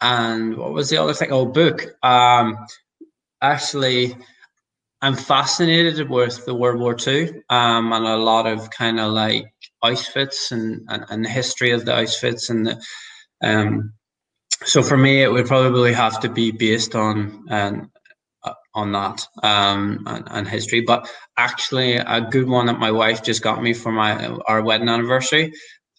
and 0.01 0.57
what 0.57 0.73
was 0.73 0.91
the 0.91 0.99
other 0.99 1.15
thing? 1.15 1.33
Oh, 1.33 1.47
book. 1.47 1.87
Um, 2.03 2.59
actually, 3.43 4.17
I'm 5.01 5.15
fascinated 5.15 6.09
with 6.09 6.45
the 6.45 6.55
World 6.55 6.81
War 6.81 6.97
II 7.07 7.43
um, 7.51 7.93
and 7.93 8.05
a 8.05 8.17
lot 8.17 8.47
of 8.47 8.71
kind 8.71 8.99
of 8.99 9.13
like 9.13 9.53
Auschwitz 9.83 10.51
and, 10.51 10.83
and, 10.89 11.05
and 11.09 11.25
the 11.25 11.29
history 11.29 11.71
of 11.71 11.85
the 11.85 11.93
Auschwitz 11.93 12.51
and 12.51 12.67
the 12.67 12.83
um, 13.43 13.93
so 14.65 14.83
for 14.83 14.97
me 14.97 15.23
it 15.23 15.31
would 15.31 15.47
probably 15.47 15.93
have 15.93 16.19
to 16.21 16.29
be 16.29 16.51
based 16.51 16.97
on 16.97 17.45
um, 17.49 17.93
on 18.75 18.93
that 18.93 19.27
um, 19.43 20.05
and, 20.07 20.27
and, 20.31 20.49
history. 20.49 20.81
But 20.81 21.09
actually, 21.37 21.95
a 21.95 22.21
good 22.21 22.49
one 22.49 22.67
that 22.67 22.79
my 22.79 22.91
wife 22.91 23.23
just 23.23 23.43
got 23.43 23.63
me 23.63 23.73
for 23.75 23.93
my 23.93 24.27
our 24.47 24.63
wedding 24.63 24.89
anniversary 24.89 25.53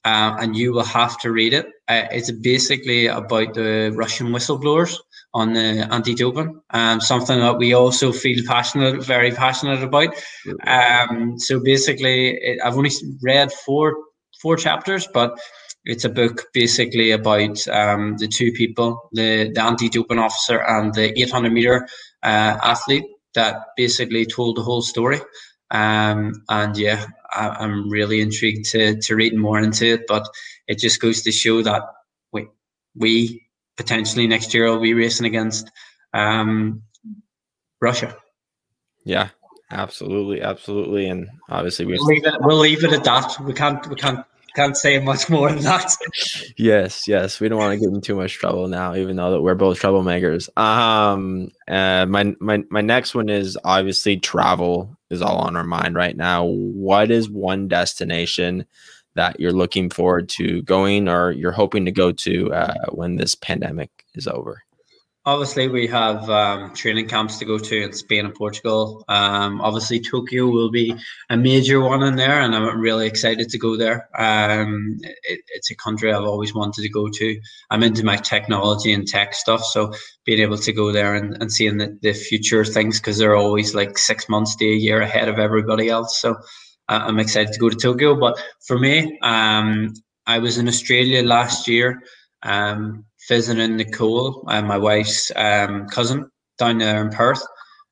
uh, 0.05 0.35
and 0.39 0.55
you 0.55 0.73
will 0.73 0.83
have 0.83 1.17
to 1.19 1.31
read 1.31 1.53
it. 1.53 1.65
Uh, 1.87 2.07
it's 2.11 2.31
basically 2.31 3.07
about 3.07 3.53
the 3.53 3.91
Russian 3.95 4.27
whistleblowers 4.27 4.97
on 5.33 5.53
the 5.53 5.87
anti-doping, 5.91 6.59
um, 6.71 7.01
something 7.01 7.39
that 7.39 7.57
we 7.57 7.73
also 7.73 8.11
feel 8.11 8.43
passionate, 8.47 9.03
very 9.03 9.31
passionate 9.31 9.83
about. 9.83 10.09
Um, 10.65 11.37
so 11.37 11.59
basically, 11.59 12.29
it, 12.29 12.59
I've 12.63 12.77
only 12.77 12.91
read 13.21 13.51
four 13.51 13.95
four 14.41 14.55
chapters, 14.55 15.07
but 15.13 15.37
it's 15.85 16.05
a 16.05 16.09
book 16.09 16.47
basically 16.53 17.11
about 17.11 17.67
um, 17.67 18.17
the 18.17 18.27
two 18.27 18.51
people, 18.51 19.09
the, 19.13 19.51
the 19.53 19.61
anti-doping 19.61 20.19
officer 20.19 20.59
and 20.59 20.93
the 20.93 21.19
800 21.19 21.51
meter 21.51 21.87
uh, 22.23 22.57
athlete, 22.63 23.05
that 23.35 23.57
basically 23.77 24.25
told 24.25 24.57
the 24.57 24.63
whole 24.63 24.81
story. 24.81 25.19
Um, 25.71 26.43
and 26.49 26.75
yeah, 26.77 27.05
I, 27.31 27.63
am 27.63 27.89
really 27.89 28.21
intrigued 28.21 28.65
to 28.71 28.99
to 28.99 29.15
read 29.15 29.35
more 29.35 29.59
into 29.59 29.85
it. 29.85 30.07
But 30.07 30.27
it 30.67 30.79
just 30.79 30.99
goes 30.99 31.21
to 31.23 31.31
show 31.31 31.61
that 31.61 31.83
we 32.31 32.47
we 32.95 33.47
potentially 33.77 34.27
next 34.27 34.53
year 34.53 34.65
will 34.65 34.81
be 34.81 34.93
racing 34.93 35.25
against 35.25 35.69
um, 36.13 36.81
Russia. 37.81 38.15
Yeah, 39.05 39.29
absolutely, 39.71 40.41
absolutely, 40.41 41.07
and 41.07 41.27
obviously 41.49 41.85
we 41.85 41.93
we'll 41.93 42.05
leave 42.05 42.25
it. 42.25 42.35
We'll 42.39 42.57
leave 42.57 42.83
it 42.83 42.93
at 42.93 43.03
that. 43.03 43.37
We 43.43 43.53
can't. 43.53 43.85
We 43.87 43.95
can't. 43.95 44.25
Can't 44.55 44.75
say 44.75 44.97
much 44.97 45.29
more 45.29 45.51
than 45.51 45.61
that. 45.63 45.95
yes, 46.57 47.07
yes, 47.07 47.39
we 47.39 47.47
don't 47.47 47.59
want 47.59 47.79
to 47.79 47.85
get 47.85 47.93
in 47.93 48.01
too 48.01 48.15
much 48.15 48.33
trouble 48.33 48.67
now, 48.67 48.95
even 48.95 49.15
though 49.15 49.29
that 49.29 49.41
we're 49.41 49.53
both 49.53 49.79
troublemakers. 49.79 50.49
Um, 50.57 51.51
uh, 51.67 52.07
my 52.07 52.35
my 52.39 52.63
my 52.71 52.81
next 52.81 53.13
one 53.13 53.29
is 53.29 53.59
obviously 53.63 54.17
travel 54.17 54.98
is 55.09 55.21
all 55.21 55.37
on 55.37 55.55
our 55.55 55.63
mind 55.63 55.95
right 55.95 56.15
now. 56.15 56.45
What 56.45 57.11
is 57.11 57.29
one 57.29 57.67
destination 57.67 58.65
that 59.15 59.39
you're 59.39 59.51
looking 59.51 59.89
forward 59.89 60.29
to 60.29 60.61
going 60.63 61.09
or 61.09 61.31
you're 61.31 61.51
hoping 61.51 61.85
to 61.85 61.91
go 61.91 62.11
to 62.11 62.53
uh, 62.53 62.85
when 62.91 63.15
this 63.15 63.35
pandemic 63.35 64.05
is 64.15 64.27
over? 64.27 64.63
Obviously 65.29 65.67
we 65.67 65.85
have 65.85 66.27
um, 66.29 66.73
training 66.73 67.07
camps 67.07 67.37
to 67.37 67.45
go 67.45 67.59
to 67.59 67.83
in 67.83 67.93
Spain 67.93 68.25
and 68.25 68.33
Portugal. 68.33 69.05
Um, 69.07 69.61
obviously 69.61 69.99
Tokyo 69.99 70.47
will 70.47 70.71
be 70.71 70.95
a 71.29 71.37
major 71.37 71.79
one 71.79 72.01
in 72.01 72.15
there, 72.15 72.41
and 72.41 72.55
I'm 72.55 72.79
really 72.79 73.05
excited 73.05 73.47
to 73.49 73.57
go 73.59 73.77
there. 73.77 74.09
Um, 74.17 74.97
it, 75.01 75.41
it's 75.49 75.69
a 75.69 75.75
country 75.75 76.11
I've 76.11 76.23
always 76.23 76.55
wanted 76.55 76.81
to 76.81 76.89
go 76.89 77.07
to. 77.07 77.39
I'm 77.69 77.83
into 77.83 78.03
my 78.03 78.17
technology 78.17 78.91
and 78.91 79.07
tech 79.07 79.35
stuff, 79.35 79.63
so 79.63 79.93
being 80.25 80.39
able 80.39 80.57
to 80.57 80.73
go 80.73 80.91
there 80.91 81.13
and, 81.13 81.37
and 81.41 81.51
seeing 81.51 81.77
the, 81.77 81.97
the 82.01 82.13
future 82.13 82.65
things 82.65 82.99
because 82.99 83.19
they're 83.19 83.35
always 83.35 83.75
like 83.75 83.97
six 83.99 84.29
months 84.29 84.55
to 84.55 84.65
a 84.65 84.75
year 84.75 85.01
ahead 85.01 85.29
of 85.29 85.37
everybody 85.37 85.89
else. 85.89 86.19
So 86.19 86.31
uh, 86.87 87.03
I'm 87.05 87.19
excited 87.19 87.53
to 87.53 87.59
go 87.59 87.69
to 87.69 87.75
Tokyo. 87.75 88.19
But 88.19 88.41
for 88.65 88.79
me, 88.79 89.19
um, 89.21 89.93
I 90.25 90.39
was 90.39 90.57
in 90.57 90.67
Australia 90.67 91.21
last 91.21 91.67
year. 91.67 92.01
Um, 92.41 93.05
visiting 93.29 93.77
Nicole, 93.77 94.43
uh, 94.47 94.61
my 94.61 94.77
wife's 94.77 95.31
um, 95.35 95.87
cousin 95.87 96.29
down 96.57 96.79
there 96.79 97.01
in 97.01 97.11
Perth. 97.11 97.41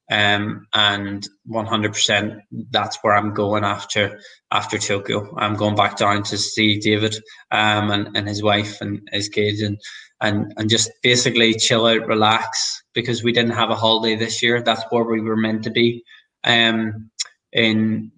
Um, 0.09 0.65
and 0.73 1.27
100% 1.49 2.39
that's 2.71 2.97
where 3.01 3.13
I'm 3.13 3.33
going 3.33 3.65
after 3.65 4.19
after 4.51 4.77
Tokyo. 4.77 5.35
I'm 5.37 5.55
going 5.55 5.75
back 5.75 5.97
down 5.97 6.23
to 6.23 6.37
see 6.37 6.79
David 6.79 7.15
um, 7.51 7.91
and, 7.91 8.15
and 8.15 8.27
his 8.27 8.41
wife 8.41 8.79
and 8.79 9.05
his 9.11 9.27
kids 9.27 9.61
and, 9.61 9.77
and 10.21 10.53
and 10.55 10.69
just 10.69 10.89
basically 11.03 11.53
chill 11.55 11.85
out, 11.85 12.07
relax 12.07 12.81
because 12.93 13.21
we 13.21 13.33
didn't 13.33 13.51
have 13.51 13.69
a 13.69 13.75
holiday 13.75 14.15
this 14.15 14.41
year. 14.41 14.61
That's 14.61 14.83
where 14.91 15.03
we 15.03 15.19
were 15.19 15.35
meant 15.35 15.63
to 15.63 15.71
be. 15.71 16.03
Um, 16.45 17.11
in 17.51 18.11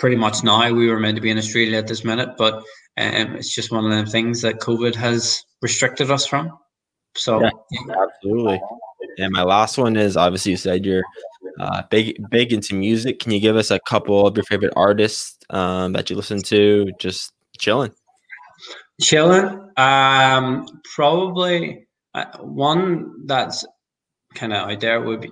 pretty 0.00 0.16
much 0.16 0.42
now 0.42 0.72
we 0.72 0.88
were 0.88 0.98
meant 0.98 1.14
to 1.14 1.20
be 1.20 1.30
in 1.30 1.38
Australia 1.38 1.78
at 1.78 1.86
this 1.86 2.04
minute, 2.04 2.30
but 2.36 2.54
um, 2.96 3.36
it's 3.36 3.54
just 3.54 3.70
one 3.70 3.84
of 3.84 3.90
them 3.90 4.06
things 4.06 4.42
that 4.42 4.58
COVID 4.58 4.94
has 4.96 5.44
restricted 5.62 6.10
us 6.10 6.26
from. 6.26 6.58
So 7.16 7.40
yeah, 7.40 7.50
absolutely. 8.02 8.60
And 9.18 9.32
my 9.32 9.42
last 9.42 9.78
one 9.78 9.96
is 9.96 10.16
obviously 10.16 10.52
you 10.52 10.56
said 10.56 10.86
you're 10.86 11.04
uh, 11.60 11.82
big 11.90 12.16
big 12.30 12.52
into 12.52 12.74
music. 12.74 13.20
Can 13.20 13.32
you 13.32 13.40
give 13.40 13.56
us 13.56 13.70
a 13.70 13.78
couple 13.80 14.26
of 14.26 14.36
your 14.36 14.44
favorite 14.44 14.72
artists 14.74 15.38
um, 15.50 15.92
that 15.92 16.08
you 16.08 16.16
listen 16.16 16.42
to? 16.44 16.90
Just 16.98 17.32
chilling. 17.58 17.92
Chilling. 19.00 19.70
Um, 19.76 20.66
probably 20.94 21.86
uh, 22.14 22.24
one 22.38 23.26
that's 23.26 23.64
kind 24.34 24.52
of 24.52 24.70
out 24.70 24.80
there 24.80 25.00
would 25.00 25.20
be 25.20 25.30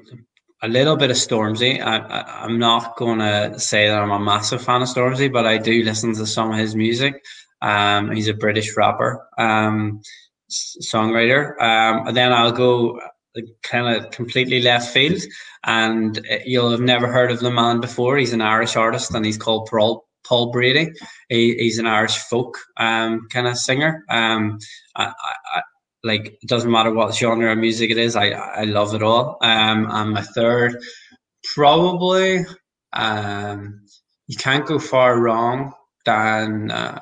a 0.62 0.68
little 0.68 0.96
bit 0.96 1.10
of 1.10 1.16
Stormzy. 1.16 1.80
I, 1.80 2.44
am 2.44 2.58
not 2.58 2.96
going 2.96 3.20
to 3.20 3.58
say 3.58 3.88
that 3.88 4.00
I'm 4.00 4.10
a 4.10 4.18
massive 4.18 4.62
fan 4.62 4.82
of 4.82 4.88
Stormzy, 4.88 5.32
but 5.32 5.46
I 5.46 5.58
do 5.58 5.82
listen 5.82 6.14
to 6.14 6.26
some 6.26 6.50
of 6.50 6.58
his 6.58 6.74
music. 6.74 7.24
Um, 7.62 8.10
he's 8.10 8.28
a 8.28 8.34
British 8.34 8.76
rapper, 8.76 9.26
um, 9.38 10.00
songwriter. 10.50 11.60
Um, 11.60 12.08
and 12.08 12.16
then 12.16 12.32
I'll 12.32 12.52
go 12.52 13.00
kind 13.62 13.94
of 13.94 14.10
completely 14.10 14.60
left 14.60 14.92
field, 14.92 15.22
and 15.64 16.18
uh, 16.18 16.38
you'll 16.44 16.70
have 16.70 16.80
never 16.80 17.06
heard 17.06 17.30
of 17.30 17.40
the 17.40 17.50
man 17.50 17.80
before. 17.80 18.16
He's 18.16 18.32
an 18.32 18.40
Irish 18.40 18.76
artist, 18.76 19.14
and 19.14 19.24
he's 19.24 19.38
called 19.38 19.68
Paul 19.70 20.06
Paul 20.24 20.50
Brady. 20.50 20.92
He, 21.28 21.54
he's 21.54 21.78
an 21.78 21.86
Irish 21.86 22.16
folk 22.16 22.58
um, 22.76 23.28
kind 23.30 23.46
of 23.46 23.56
singer. 23.56 24.04
Um, 24.10 24.58
I, 24.96 25.12
I, 25.54 25.62
like 26.04 26.38
it 26.42 26.48
doesn't 26.48 26.70
matter 26.70 26.92
what 26.92 27.14
genre 27.14 27.52
of 27.52 27.58
music 27.58 27.90
it 27.90 27.98
is. 27.98 28.16
I 28.16 28.30
I 28.30 28.64
love 28.64 28.94
it 28.94 29.02
all. 29.02 29.38
Um, 29.42 29.88
and 29.90 30.10
my 30.12 30.22
third, 30.22 30.76
probably, 31.54 32.44
um, 32.92 33.80
you 34.26 34.36
can't 34.36 34.66
go 34.66 34.78
far 34.78 35.18
wrong 35.20 35.72
than 36.04 36.70
uh, 36.70 37.00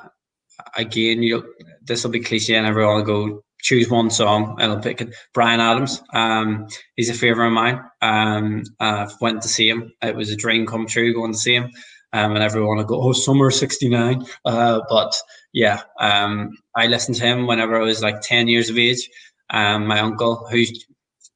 again, 0.75 1.23
you 1.23 1.43
this 1.83 2.03
will 2.03 2.11
be 2.11 2.19
cliche, 2.19 2.55
and 2.55 2.67
everyone 2.67 2.97
will 2.97 3.03
go 3.03 3.43
choose 3.61 3.89
one 3.89 4.09
song, 4.09 4.55
and 4.59 4.71
I'll 4.71 4.79
pick 4.79 5.01
it. 5.01 5.15
Bryan 5.33 5.59
Adams. 5.59 6.01
Um, 6.13 6.67
he's 6.95 7.09
a 7.09 7.13
favorite 7.13 7.47
of 7.47 7.53
mine. 7.53 7.81
Um, 8.01 8.63
I 8.79 9.07
went 9.21 9.41
to 9.41 9.47
see 9.47 9.69
him. 9.69 9.91
It 10.01 10.15
was 10.15 10.31
a 10.31 10.35
dream 10.35 10.65
come 10.65 10.87
true 10.87 11.13
going 11.13 11.33
to 11.33 11.37
see 11.37 11.55
him. 11.55 11.71
Um, 12.17 12.33
and 12.33 12.43
everyone 12.43 12.77
will 12.77 12.83
go, 12.83 13.01
oh, 13.01 13.13
summer 13.13 13.51
'69. 13.51 14.25
Uh, 14.43 14.81
but 14.89 15.15
yeah, 15.53 15.81
um, 15.99 16.57
I 16.75 16.87
listened 16.87 17.17
to 17.17 17.23
him 17.23 17.45
whenever 17.45 17.79
I 17.79 17.83
was 17.83 18.01
like 18.01 18.21
10 18.21 18.47
years 18.47 18.69
of 18.69 18.77
age. 18.77 19.09
Um, 19.51 19.85
my 19.85 19.99
uncle, 19.99 20.47
who 20.49 20.63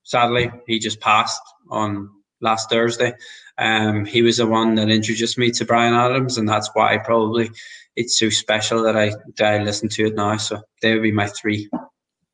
sadly 0.04 0.52
he 0.68 0.80
just 0.80 1.00
passed 1.00 1.42
on 1.70 2.10
last 2.42 2.70
Thursday. 2.70 3.14
Um, 3.58 4.06
he 4.06 4.24
was 4.24 4.38
the 4.38 4.48
one 4.48 4.76
that 4.76 4.90
introduced 4.90 5.38
me 5.38 5.52
to 5.52 5.66
Bryan 5.66 5.94
Adams, 5.94 6.38
and 6.38 6.50
that's 6.50 6.70
why 6.74 6.98
probably 6.98 7.52
it's 7.96 8.18
so 8.18 8.30
special 8.30 8.82
that 8.84 8.98
I 8.98 9.14
that 9.38 9.54
I 9.54 9.64
listen 9.64 9.88
to 9.90 10.08
it 10.08 10.16
now. 10.16 10.38
So 10.38 10.62
they 10.82 10.94
would 10.94 11.04
be 11.04 11.12
my 11.12 11.28
three. 11.28 11.70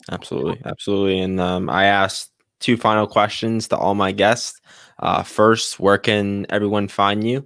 Absolutely, 0.10 0.62
absolutely. 0.64 1.20
And 1.20 1.39
um, 1.41 1.70
I 1.70 1.86
asked 1.86 2.32
two 2.60 2.78
final 2.78 3.08
questions 3.08 3.68
to 3.68 3.78
all 3.78 3.93
my 3.93 4.14
guests. 4.14 4.62
Uh, 5.00 5.24
first, 5.24 5.80
where 5.80 5.98
can 5.98 6.45
everyone 6.50 6.88
find 6.88 7.28
you? 7.28 7.45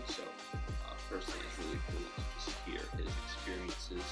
So 0.07 0.23
firstly 1.09 1.35
it's 1.47 1.67
really 1.67 1.79
cool 1.91 2.01
to 2.01 2.23
just 2.35 2.57
hear 2.67 2.81
his 2.99 3.13
experiences 3.25 4.05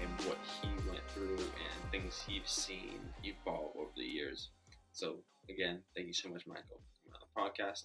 and 0.00 0.26
what 0.26 0.38
he 0.60 0.68
went 0.88 1.02
through 1.14 1.38
and 1.38 1.90
things 1.90 2.22
he've 2.26 2.48
seen 2.48 3.00
evolve 3.22 3.72
over 3.76 3.90
the 3.96 4.04
years. 4.04 4.50
So 4.92 5.16
again, 5.48 5.80
thank 5.94 6.06
you 6.06 6.12
so 6.12 6.28
much, 6.28 6.46
Michael, 6.46 6.80
on 7.12 7.20
the 7.20 7.40
podcast. 7.62 7.84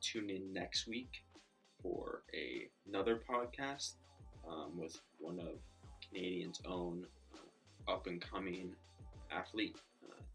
Tune 0.00 0.30
in 0.30 0.52
next 0.52 0.86
week 0.86 1.10
for 1.82 2.22
a, 2.34 2.68
another 2.88 3.20
podcast 3.28 3.94
um, 4.48 4.78
with 4.78 4.98
one 5.18 5.38
of 5.38 5.58
Canadian's 6.08 6.60
own 6.66 7.04
uh, 7.34 7.92
up 7.92 8.06
and 8.06 8.20
coming 8.20 8.72
athlete, 9.30 9.76
uh, 9.76 9.89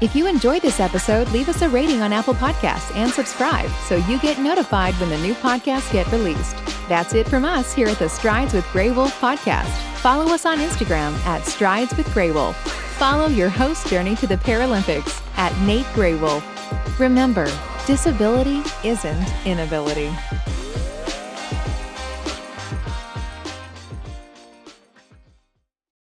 If 0.00 0.16
you 0.16 0.26
enjoyed 0.26 0.62
this 0.62 0.80
episode, 0.80 1.28
leave 1.32 1.48
us 1.48 1.60
a 1.60 1.68
rating 1.68 2.00
on 2.00 2.12
Apple 2.12 2.34
Podcasts 2.34 2.94
and 2.96 3.10
subscribe 3.12 3.70
so 3.86 3.96
you 3.96 4.18
get 4.20 4.38
notified 4.38 4.94
when 4.94 5.10
the 5.10 5.18
new 5.18 5.34
podcasts 5.34 5.92
get 5.92 6.10
released. 6.10 6.56
That's 6.88 7.14
it 7.14 7.28
from 7.28 7.44
us 7.44 7.74
here 7.74 7.88
at 7.88 7.98
the 7.98 8.08
Strides 8.08 8.54
with 8.54 8.66
Grey 8.72 8.90
Wolf 8.90 9.18
podcast. 9.20 9.70
Follow 9.98 10.32
us 10.32 10.46
on 10.46 10.58
Instagram 10.58 11.12
at 11.26 11.44
Strides 11.44 11.94
with 11.96 12.12
Grey 12.14 12.30
Wolf. 12.32 12.56
Follow 12.96 13.26
your 13.26 13.50
host 13.50 13.86
journey 13.88 14.16
to 14.16 14.26
the 14.26 14.36
Paralympics 14.36 15.22
at 15.36 15.56
Nate 15.66 15.86
Grey 15.94 16.14
Wolf. 16.14 16.42
Remember, 17.02 17.50
disability 17.84 18.62
isn't 18.84 19.26
inability. 19.44 20.12